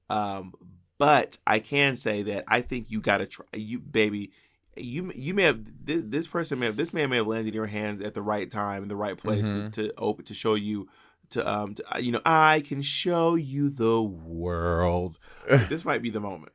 Um, 0.09 0.53
but 0.97 1.37
I 1.45 1.59
can 1.59 1.95
say 1.95 2.23
that 2.23 2.43
I 2.47 2.61
think 2.61 2.89
you 2.91 3.01
gotta 3.01 3.25
try 3.27 3.45
you 3.55 3.79
baby. 3.79 4.31
You 4.75 5.11
you 5.15 5.33
may 5.33 5.43
have 5.43 5.63
this, 5.85 6.03
this 6.05 6.27
person 6.27 6.59
may 6.59 6.67
have 6.67 6.77
this 6.77 6.93
man 6.93 7.09
may 7.09 7.17
have 7.17 7.27
landed 7.27 7.49
in 7.49 7.53
your 7.53 7.65
hands 7.67 8.01
at 8.01 8.13
the 8.13 8.21
right 8.21 8.49
time 8.49 8.83
in 8.83 8.89
the 8.89 8.95
right 8.95 9.17
place 9.17 9.47
Mhm. 9.47 9.71
to, 9.73 9.87
to 9.89 9.93
open 9.97 10.25
to 10.25 10.33
show 10.33 10.55
you 10.55 10.87
to 11.31 11.47
um 11.47 11.75
to, 11.75 11.83
you 11.99 12.11
know 12.11 12.21
I 12.25 12.61
can 12.61 12.81
show 12.81 13.35
you 13.35 13.69
the 13.69 14.01
world. 14.01 15.19
this 15.47 15.85
might 15.85 16.01
be 16.01 16.09
the 16.09 16.19
moment. 16.19 16.53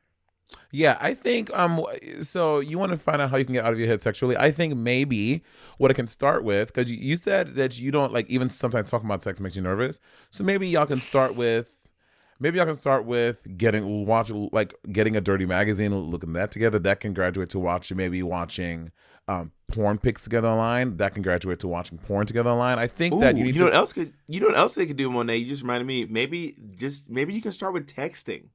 Yeah, 0.71 0.97
I 0.99 1.13
think 1.13 1.49
um 1.53 1.85
so 2.21 2.59
you 2.59 2.79
want 2.79 2.91
to 2.91 2.97
find 2.97 3.21
out 3.21 3.29
how 3.29 3.37
you 3.37 3.45
can 3.45 3.53
get 3.53 3.65
out 3.65 3.73
of 3.73 3.79
your 3.79 3.87
head 3.87 4.01
sexually. 4.01 4.37
I 4.37 4.51
think 4.51 4.75
maybe 4.75 5.43
what 5.77 5.91
i 5.91 5.93
can 5.93 6.07
start 6.07 6.43
with 6.43 6.73
cuz 6.73 6.91
you, 6.91 6.97
you 6.97 7.17
said 7.17 7.55
that 7.55 7.79
you 7.79 7.91
don't 7.91 8.13
like 8.13 8.29
even 8.29 8.49
sometimes 8.49 8.89
talking 8.89 9.05
about 9.07 9.21
sex 9.21 9.39
makes 9.39 9.55
you 9.55 9.61
nervous. 9.61 9.99
So 10.31 10.43
maybe 10.43 10.67
y'all 10.67 10.85
can 10.85 10.99
start 10.99 11.35
with 11.43 11.69
maybe 12.39 12.57
y'all 12.57 12.65
can 12.65 12.75
start 12.75 13.05
with 13.05 13.37
getting 13.57 14.05
watch 14.05 14.29
like 14.51 14.73
getting 14.91 15.15
a 15.15 15.21
dirty 15.21 15.45
magazine 15.45 15.95
looking 15.95 16.33
that 16.33 16.51
together 16.51 16.79
that 16.79 16.99
can 16.99 17.13
graduate 17.13 17.49
to 17.49 17.59
watching 17.59 17.97
maybe 17.97 18.21
watching 18.23 18.91
um 19.27 19.51
porn 19.67 19.97
pics 19.97 20.23
together 20.23 20.47
online 20.47 20.97
that 20.97 21.13
can 21.13 21.23
graduate 21.23 21.59
to 21.59 21.67
watching 21.67 21.97
porn 21.97 22.25
together 22.27 22.49
online. 22.51 22.77
I 22.77 22.87
think 22.87 23.19
that 23.21 23.35
Ooh, 23.35 23.39
you 23.39 23.43
need 23.45 23.55
know 23.55 23.59
to 23.59 23.63
what 23.65 23.73
else 23.73 23.93
could 23.93 24.13
you 24.27 24.39
know 24.39 24.47
what 24.47 24.57
else 24.57 24.73
they 24.75 24.85
could 24.85 24.97
do, 24.97 25.09
Monet? 25.11 25.37
You 25.37 25.45
just 25.45 25.61
reminded 25.63 25.85
me. 25.87 26.05
Maybe 26.05 26.55
just 26.75 27.09
maybe 27.09 27.33
you 27.33 27.41
can 27.41 27.51
start 27.51 27.73
with 27.73 27.87
texting. 27.87 28.49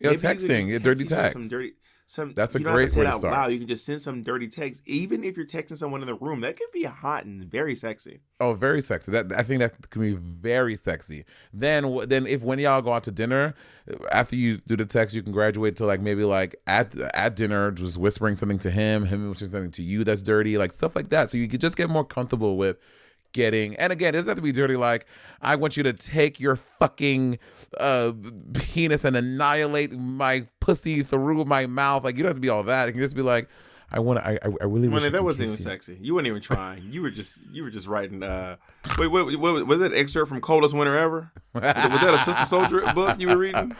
Yeah, 0.00 0.12
you 0.12 0.18
texting, 0.18 0.70
yeah, 0.70 0.78
dirty 0.78 1.04
other 1.04 1.30
Some 1.30 1.42
text. 1.42 1.50
dirty, 1.50 1.72
some. 2.12 2.34
That's 2.34 2.54
a 2.54 2.58
you 2.58 2.64
don't 2.64 2.78
have 2.78 2.92
great 2.92 3.04
way 3.04 3.10
to 3.10 3.18
start. 3.18 3.34
Loud. 3.34 3.52
You 3.52 3.58
can 3.58 3.68
just 3.68 3.84
send 3.84 4.02
some 4.02 4.22
dirty 4.22 4.48
text, 4.48 4.82
even 4.86 5.24
if 5.24 5.36
you're 5.36 5.46
texting 5.46 5.76
someone 5.76 6.00
in 6.00 6.06
the 6.06 6.14
room. 6.14 6.40
That 6.40 6.56
could 6.56 6.70
be 6.72 6.84
hot 6.84 7.24
and 7.24 7.44
very 7.44 7.74
sexy. 7.74 8.20
Oh, 8.40 8.54
very 8.54 8.82
sexy. 8.82 9.12
That 9.12 9.32
I 9.32 9.42
think 9.42 9.60
that 9.60 9.90
can 9.90 10.02
be 10.02 10.12
very 10.12 10.76
sexy. 10.76 11.24
Then, 11.52 12.08
then 12.08 12.26
if 12.26 12.42
when 12.42 12.58
y'all 12.58 12.82
go 12.82 12.92
out 12.92 13.04
to 13.04 13.10
dinner, 13.10 13.54
after 14.10 14.36
you 14.36 14.58
do 14.66 14.76
the 14.76 14.84
text, 14.84 15.14
you 15.14 15.22
can 15.22 15.32
graduate 15.32 15.76
to 15.76 15.86
like 15.86 16.00
maybe 16.00 16.24
like 16.24 16.56
at 16.66 16.94
at 17.14 17.36
dinner, 17.36 17.70
just 17.70 17.96
whispering 17.96 18.34
something 18.34 18.58
to 18.60 18.70
him, 18.70 19.06
him 19.06 19.28
whispering 19.28 19.50
something 19.50 19.70
to 19.72 19.82
you 19.82 20.04
that's 20.04 20.22
dirty, 20.22 20.58
like 20.58 20.72
stuff 20.72 20.94
like 20.94 21.08
that. 21.08 21.30
So 21.30 21.38
you 21.38 21.48
could 21.48 21.60
just 21.60 21.76
get 21.76 21.88
more 21.88 22.04
comfortable 22.04 22.56
with 22.56 22.78
getting. 23.32 23.74
And 23.76 23.92
again, 23.92 24.10
it 24.14 24.18
doesn't 24.18 24.28
have 24.28 24.36
to 24.36 24.42
be 24.42 24.52
dirty. 24.52 24.76
Like 24.76 25.06
I 25.40 25.56
want 25.56 25.76
you 25.76 25.82
to 25.84 25.92
take 25.92 26.38
your 26.40 26.56
fucking 26.78 27.38
uh 27.78 28.12
penis 28.54 29.04
and 29.04 29.16
annihilate 29.16 29.92
my 29.98 30.46
pussy 30.60 31.02
through 31.02 31.44
my 31.44 31.66
mouth. 31.66 32.04
Like 32.04 32.16
you 32.16 32.22
don't 32.22 32.30
have 32.30 32.36
to 32.36 32.40
be 32.40 32.48
all 32.48 32.62
that. 32.64 32.88
It 32.88 32.92
can 32.92 33.00
just 33.00 33.16
be 33.16 33.22
like. 33.22 33.48
I 33.94 33.98
want 33.98 34.20
to. 34.20 34.26
I, 34.26 34.38
I 34.62 34.64
really. 34.64 34.88
I 34.88 35.10
that 35.10 35.22
wasn't 35.22 35.48
even 35.48 35.58
you. 35.58 35.62
sexy. 35.62 35.98
You 36.00 36.14
weren't 36.14 36.26
even 36.26 36.40
trying. 36.40 36.90
You 36.90 37.02
were 37.02 37.10
just 37.10 37.40
you 37.52 37.62
were 37.62 37.68
just 37.70 37.86
writing. 37.86 38.22
uh 38.22 38.56
Wait, 38.96 39.08
wait, 39.08 39.26
wait 39.38 39.66
was 39.66 39.80
that 39.80 39.92
an 39.92 39.98
excerpt 39.98 40.30
from 40.30 40.40
Coldest 40.40 40.74
Winter 40.74 40.96
Ever? 40.96 41.30
Was 41.52 41.60
that- 41.62 41.90
was 41.92 42.00
that 42.00 42.14
a 42.14 42.18
Sister 42.18 42.42
Souljah 42.44 42.94
book 42.94 43.20
you 43.20 43.28
were 43.28 43.36
reading? 43.36 43.76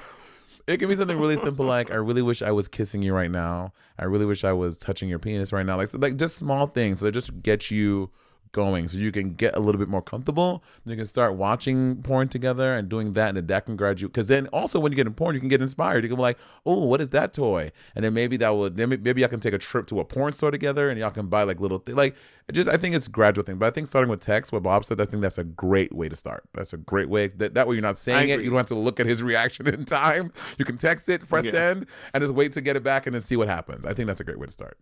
It 0.66 0.76
can 0.76 0.88
be 0.88 0.96
something 0.96 1.18
really 1.18 1.38
simple 1.38 1.64
like 1.64 1.90
I 1.90 1.94
really 1.94 2.20
wish 2.20 2.42
I 2.42 2.50
was 2.52 2.68
kissing 2.68 3.02
you 3.02 3.14
right 3.14 3.30
now. 3.30 3.72
I 3.98 4.04
really 4.04 4.26
wish 4.26 4.44
I 4.44 4.52
was 4.52 4.76
touching 4.76 5.08
your 5.08 5.18
penis 5.18 5.50
right 5.50 5.64
now. 5.64 5.78
Like 5.78 5.88
like 5.94 6.16
just 6.18 6.36
small 6.36 6.66
things 6.66 7.00
that 7.00 7.12
just 7.12 7.42
get 7.42 7.70
you 7.70 8.10
going 8.52 8.86
so 8.88 8.96
you 8.98 9.10
can 9.10 9.34
get 9.34 9.56
a 9.56 9.60
little 9.60 9.78
bit 9.78 9.88
more 9.88 10.02
comfortable. 10.02 10.62
Then 10.84 10.92
you 10.92 10.96
can 10.96 11.06
start 11.06 11.34
watching 11.34 12.02
porn 12.02 12.28
together 12.28 12.74
and 12.74 12.88
doing 12.88 13.14
that 13.14 13.28
and 13.28 13.36
then 13.38 13.46
that 13.48 13.66
can 13.66 13.76
graduate 13.76 14.12
because 14.12 14.26
then 14.26 14.46
also 14.48 14.78
when 14.78 14.92
you 14.92 14.96
get 14.96 15.06
in 15.06 15.14
porn 15.14 15.34
you 15.34 15.40
can 15.40 15.48
get 15.48 15.60
inspired. 15.62 16.04
You 16.04 16.08
can 16.08 16.16
be 16.16 16.22
like, 16.22 16.38
oh, 16.64 16.84
what 16.84 17.00
is 17.00 17.08
that 17.10 17.32
toy? 17.32 17.72
And 17.96 18.04
then 18.04 18.14
maybe 18.14 18.36
that 18.38 18.50
would 18.50 18.76
then 18.76 18.88
maybe 18.90 19.20
y'all 19.20 19.28
can 19.28 19.40
take 19.40 19.54
a 19.54 19.58
trip 19.58 19.86
to 19.88 20.00
a 20.00 20.04
porn 20.04 20.32
store 20.32 20.50
together 20.50 20.90
and 20.90 20.98
y'all 20.98 21.10
can 21.10 21.26
buy 21.26 21.42
like 21.42 21.60
little 21.60 21.78
things. 21.78 21.96
Like 21.96 22.14
just 22.52 22.68
I 22.68 22.76
think 22.76 22.94
it's 22.94 23.06
a 23.06 23.10
gradual 23.10 23.44
thing. 23.44 23.56
But 23.58 23.66
I 23.66 23.70
think 23.70 23.88
starting 23.88 24.10
with 24.10 24.20
text, 24.20 24.52
what 24.52 24.62
Bob 24.62 24.84
said, 24.84 25.00
I 25.00 25.04
think 25.04 25.22
that's 25.22 25.38
a 25.38 25.44
great 25.44 25.92
way 25.92 26.08
to 26.08 26.16
start. 26.16 26.44
That's 26.54 26.72
a 26.72 26.76
great 26.76 27.08
way. 27.08 27.28
That, 27.28 27.54
that 27.54 27.66
way 27.66 27.76
you're 27.76 27.82
not 27.82 27.98
saying 27.98 28.28
it. 28.28 28.40
You 28.42 28.50
don't 28.50 28.58
have 28.58 28.66
to 28.66 28.74
look 28.74 29.00
at 29.00 29.06
his 29.06 29.22
reaction 29.22 29.66
in 29.72 29.84
time. 29.86 30.32
You 30.58 30.64
can 30.64 30.76
text 30.76 31.08
it, 31.08 31.26
press 31.28 31.46
Yeah. 31.46 31.52
send, 31.52 31.86
and 32.12 32.22
just 32.22 32.34
wait 32.34 32.52
to 32.52 32.60
get 32.60 32.76
it 32.76 32.82
back 32.82 33.06
and 33.06 33.14
then 33.14 33.22
see 33.22 33.36
what 33.36 33.48
happens. 33.48 33.86
I 33.86 33.94
think 33.94 34.06
that's 34.06 34.20
a 34.20 34.24
great 34.24 34.38
way 34.38 34.46
to 34.46 34.52
start. 34.52 34.76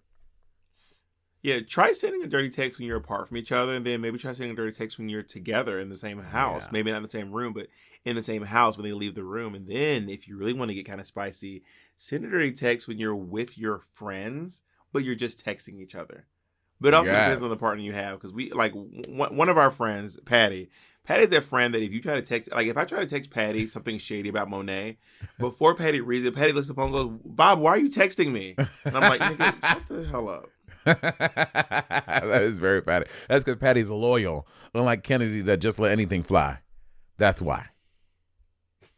Yeah, 1.43 1.61
try 1.61 1.93
sending 1.93 2.23
a 2.23 2.27
dirty 2.27 2.51
text 2.51 2.79
when 2.79 2.87
you're 2.87 2.99
apart 2.99 3.29
from 3.29 3.39
each 3.39 3.51
other, 3.51 3.73
and 3.73 3.87
then 3.87 4.03
maybe 4.03 4.19
try 4.19 4.33
sending 4.33 4.53
a 4.53 4.57
dirty 4.57 4.77
text 4.77 4.99
when 4.99 5.09
you're 5.09 5.23
together 5.23 5.81
in 5.81 5.89
the 5.89 5.97
same 5.97 6.21
house. 6.21 6.65
Yeah. 6.65 6.73
Maybe 6.73 6.91
not 6.91 6.99
in 6.99 7.03
the 7.03 7.11
same 7.11 7.33
room, 7.33 7.55
but 7.55 7.69
in 8.05 8.15
the 8.15 8.23
same 8.23 8.45
house 8.45 8.77
when 8.77 8.85
they 8.85 8.93
leave 8.93 9.15
the 9.15 9.25
room. 9.25 9.55
And 9.55 9.67
then, 9.67 10.11
if 10.11 10.29
you 10.29 10.37
really 10.37 10.53
want 10.53 10.71
to 10.71 10.75
get 10.75 10.85
kind 10.87 11.01
of 11.01 11.07
spicy, 11.07 11.63
send 11.97 12.27
a 12.27 12.29
dirty 12.29 12.53
text 12.53 12.87
when 12.87 12.99
you're 12.99 13.17
with 13.17 13.57
your 13.57 13.81
friends, 13.93 14.63
but 14.93 15.03
you're 15.03 15.15
just 15.15 15.45
texting 15.45 15.81
each 15.81 15.95
other. 15.95 16.27
But 16.79 16.89
it 16.89 16.95
also 16.95 17.11
depends 17.13 17.43
on 17.43 17.51
the 17.51 17.57
partner 17.57 17.85
you 17.85 17.93
have, 17.93 18.19
because 18.19 18.33
we 18.33 18.51
like 18.51 18.73
one 18.75 19.37
one 19.37 19.49
of 19.49 19.59
our 19.59 19.71
friends, 19.71 20.19
Patty. 20.25 20.71
Patty's 21.05 21.31
that 21.31 21.45
friend 21.45 21.73
that 21.75 21.83
if 21.83 21.93
you 21.93 22.01
try 22.01 22.15
to 22.15 22.23
text, 22.23 22.53
like 22.53 22.67
if 22.67 22.77
I 22.77 22.85
try 22.85 23.01
to 23.01 23.07
text 23.07 23.31
Patty 23.31 23.67
something 23.69 23.99
shady 23.99 24.29
about 24.29 24.51
Monet, 24.51 24.99
before 25.39 25.75
Patty 25.75 26.01
reads 26.01 26.27
it, 26.27 26.35
Patty 26.35 26.53
looks 26.53 26.69
at 26.69 26.77
the 26.77 26.83
phone, 26.83 26.95
and 26.95 27.11
goes, 27.11 27.21
"Bob, 27.25 27.59
why 27.59 27.71
are 27.71 27.79
you 27.79 27.91
texting 27.91 28.31
me?" 28.31 28.55
And 28.85 28.97
I'm 28.97 29.11
like, 29.11 29.21
"Nigga, 29.21 29.73
shut 29.73 29.89
the 29.89 30.07
hell 30.09 30.29
up." 30.29 30.51
that 31.03 32.43
is 32.43 32.59
very 32.59 32.83
Patty. 32.83 33.07
That's 33.29 33.45
because 33.45 33.61
Patty's 33.61 33.91
loyal, 33.91 34.47
unlike 34.75 35.03
Kennedy 35.03 35.43
that 35.43 35.59
just 35.59 35.79
let 35.79 35.93
anything 35.93 36.23
fly. 36.23 36.59
That's 37.19 37.43
why. 37.43 37.67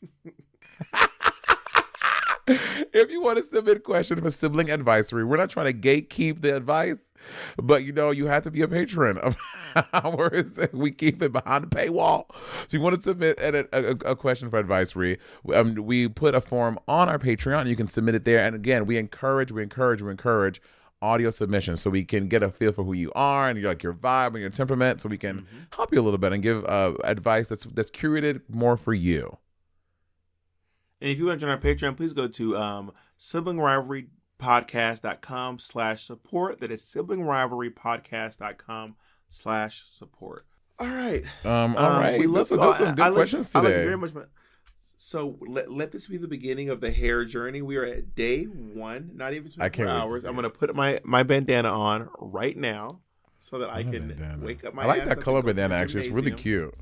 if 2.46 3.10
you 3.10 3.22
want 3.22 3.38
to 3.38 3.42
submit 3.42 3.84
questions 3.84 4.20
for 4.20 4.30
sibling 4.30 4.70
advisory, 4.70 5.24
we're 5.24 5.36
not 5.36 5.50
trying 5.50 5.66
to 5.66 5.78
gatekeep 5.78 6.40
the 6.40 6.56
advice, 6.56 6.98
but 7.56 7.84
you 7.84 7.92
know, 7.92 8.10
you 8.10 8.26
have 8.26 8.42
to 8.44 8.50
be 8.50 8.62
a 8.62 8.68
patron 8.68 9.18
of 9.18 9.36
ours. 9.92 10.58
We 10.72 10.90
keep 10.90 11.22
it 11.22 11.32
behind 11.32 11.64
the 11.64 11.68
paywall. 11.68 12.26
So 12.68 12.76
you 12.76 12.80
want 12.80 12.96
to 12.96 13.02
submit 13.02 13.38
a, 13.38 13.68
a, 13.72 14.12
a 14.12 14.16
question 14.16 14.50
for 14.50 14.58
advisory, 14.58 15.18
um, 15.54 15.74
we 15.74 16.08
put 16.08 16.34
a 16.34 16.40
form 16.40 16.78
on 16.88 17.08
our 17.08 17.18
Patreon. 17.18 17.68
You 17.68 17.76
can 17.76 17.88
submit 17.88 18.14
it 18.14 18.24
there. 18.24 18.40
And 18.40 18.56
again, 18.56 18.86
we 18.86 18.96
encourage, 18.96 19.52
we 19.52 19.62
encourage, 19.62 20.02
we 20.02 20.10
encourage 20.10 20.60
audio 21.02 21.28
submissions 21.30 21.82
so 21.82 21.90
we 21.90 22.04
can 22.04 22.28
get 22.28 22.42
a 22.42 22.48
feel 22.50 22.72
for 22.72 22.84
who 22.84 22.92
you 22.94 23.12
are 23.14 23.48
and 23.50 23.58
your 23.58 23.68
like 23.70 23.82
your 23.82 23.92
vibe 23.92 24.28
and 24.28 24.38
your 24.40 24.48
temperament 24.50 25.00
so 25.02 25.08
we 25.08 25.18
can 25.18 25.40
Mm-hmm. 25.40 25.56
help 25.74 25.92
you 25.92 26.00
a 26.00 26.04
little 26.04 26.18
bit 26.18 26.32
and 26.32 26.42
give 26.42 26.64
uh, 26.64 26.94
advice 27.04 27.48
that's 27.48 27.64
that's 27.64 27.90
curated 27.90 28.40
more 28.48 28.76
for 28.76 28.94
you. 28.94 29.36
And 31.00 31.10
if 31.10 31.18
you 31.18 31.26
want 31.26 31.40
to 31.40 31.46
join 31.46 31.50
our 31.50 31.58
Patreon, 31.58 31.96
please 31.96 32.12
go 32.12 32.28
to 32.28 32.56
um, 32.56 32.92
siblingrivalrypodcast.com 33.18 35.58
slash 35.58 36.04
support. 36.04 36.60
That 36.60 36.70
is 36.70 36.82
siblingrivalrypodcast.com 36.84 38.94
slash 39.28 39.82
support. 39.84 40.46
All 40.78 40.86
right. 40.86 41.24
Um, 41.44 41.76
all 41.76 42.00
right, 42.00 42.18
we 42.20 42.26
those, 42.26 42.50
love 42.50 42.60
those 42.60 42.78
you. 42.80 42.86
some 42.86 42.92
I- 42.92 42.94
good 42.94 43.02
I 43.02 43.08
like- 43.08 43.14
questions 43.16 43.54
I 43.54 43.58
like 43.60 43.68
you 43.68 43.74
today. 43.74 43.84
very 43.84 43.98
much. 43.98 44.12
So 45.04 45.36
let, 45.40 45.70
let 45.70 45.90
this 45.90 46.06
be 46.06 46.16
the 46.16 46.28
beginning 46.28 46.70
of 46.70 46.80
the 46.80 46.92
hair 46.92 47.24
journey. 47.24 47.60
We 47.60 47.76
are 47.76 47.84
at 47.84 48.14
day 48.14 48.44
one, 48.44 49.10
not 49.14 49.34
even 49.34 49.50
I 49.58 49.68
24 49.68 49.70
can't 49.70 49.78
wait 49.88 49.94
to 49.94 50.00
hours. 50.00 50.24
I'm 50.24 50.34
going 50.34 50.44
to 50.44 50.50
put 50.50 50.74
my, 50.76 51.00
my 51.02 51.24
bandana 51.24 51.70
on 51.70 52.08
right 52.18 52.56
now 52.56 53.00
so 53.40 53.58
that 53.58 53.68
I 53.68 53.82
love 53.82 53.92
can 53.92 54.08
bandana. 54.08 54.44
wake 54.44 54.64
up 54.64 54.74
my 54.74 54.84
I 54.84 54.86
like 54.86 55.02
ass 55.02 55.08
that 55.08 55.20
color 55.20 55.38
and 55.38 55.46
go 55.46 55.48
to 55.48 55.54
the 55.54 55.60
bandana. 55.60 55.82
Actually, 55.82 56.06
it's 56.06 56.14
really 56.14 56.30
cute. 56.30 56.72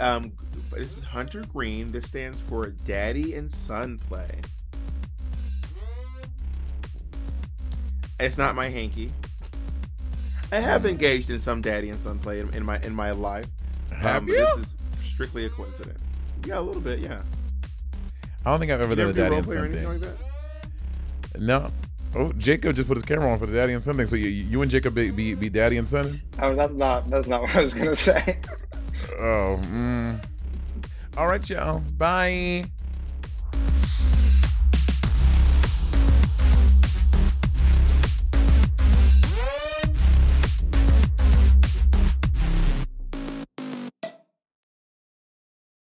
Um, 0.00 0.32
this 0.72 0.98
is 0.98 1.04
Hunter 1.04 1.44
Green. 1.52 1.92
This 1.92 2.06
stands 2.06 2.40
for 2.40 2.70
Daddy 2.70 3.34
and 3.34 3.50
Son 3.50 3.96
Play. 3.96 4.28
It's 8.18 8.36
not 8.36 8.56
my 8.56 8.68
hanky. 8.68 9.12
I 10.50 10.56
have 10.56 10.82
Hmm. 10.82 10.88
engaged 10.88 11.30
in 11.30 11.38
some 11.38 11.60
daddy 11.60 11.90
and 11.90 12.00
son 12.00 12.18
play 12.18 12.40
in, 12.40 12.52
in 12.52 12.64
my 12.64 12.80
in 12.80 12.94
my 12.94 13.12
life. 13.12 13.46
Have 13.92 14.22
um, 14.22 14.28
you? 14.28 14.34
This 14.34 14.66
is 14.66 14.74
strictly 15.02 15.44
a 15.44 15.50
coincidence. 15.50 16.00
Yeah, 16.44 16.58
a 16.58 16.60
little 16.60 16.80
bit. 16.82 17.00
Yeah. 17.00 17.22
I 18.44 18.50
don't 18.50 18.60
think 18.60 18.70
I've 18.72 18.80
ever 18.80 18.90
You 18.90 18.96
done 18.96 19.08
ever 19.08 19.10
a 19.10 19.12
do 19.14 19.20
daddy 19.20 19.30
role 19.30 19.38
and 19.38 19.46
or 19.46 19.52
son 19.52 19.64
anything 19.64 19.82
thing. 19.82 20.00
like 20.00 20.18
that? 21.32 21.40
No. 21.40 21.68
Oh, 22.14 22.32
Jacob 22.38 22.74
just 22.76 22.88
put 22.88 22.96
his 22.96 23.04
camera 23.04 23.30
on 23.32 23.38
for 23.38 23.46
the 23.46 23.54
daddy 23.54 23.72
and 23.72 23.82
son 23.84 23.96
thing. 23.96 24.06
So 24.06 24.16
you, 24.16 24.28
you 24.28 24.62
and 24.62 24.70
Jacob 24.70 24.94
be, 24.94 25.10
be, 25.10 25.34
be 25.34 25.48
daddy 25.50 25.76
and 25.76 25.86
son? 25.88 26.22
Oh, 26.40 26.54
that's 26.54 26.72
not 26.74 27.08
that's 27.08 27.26
not 27.26 27.42
what 27.42 27.56
I 27.56 27.62
was 27.62 27.74
gonna 27.74 27.94
say. 27.94 28.38
Oh, 29.18 29.60
mm. 29.62 30.24
all 31.16 31.26
right, 31.26 31.48
y'all. 31.50 31.80
Bye. 31.98 32.64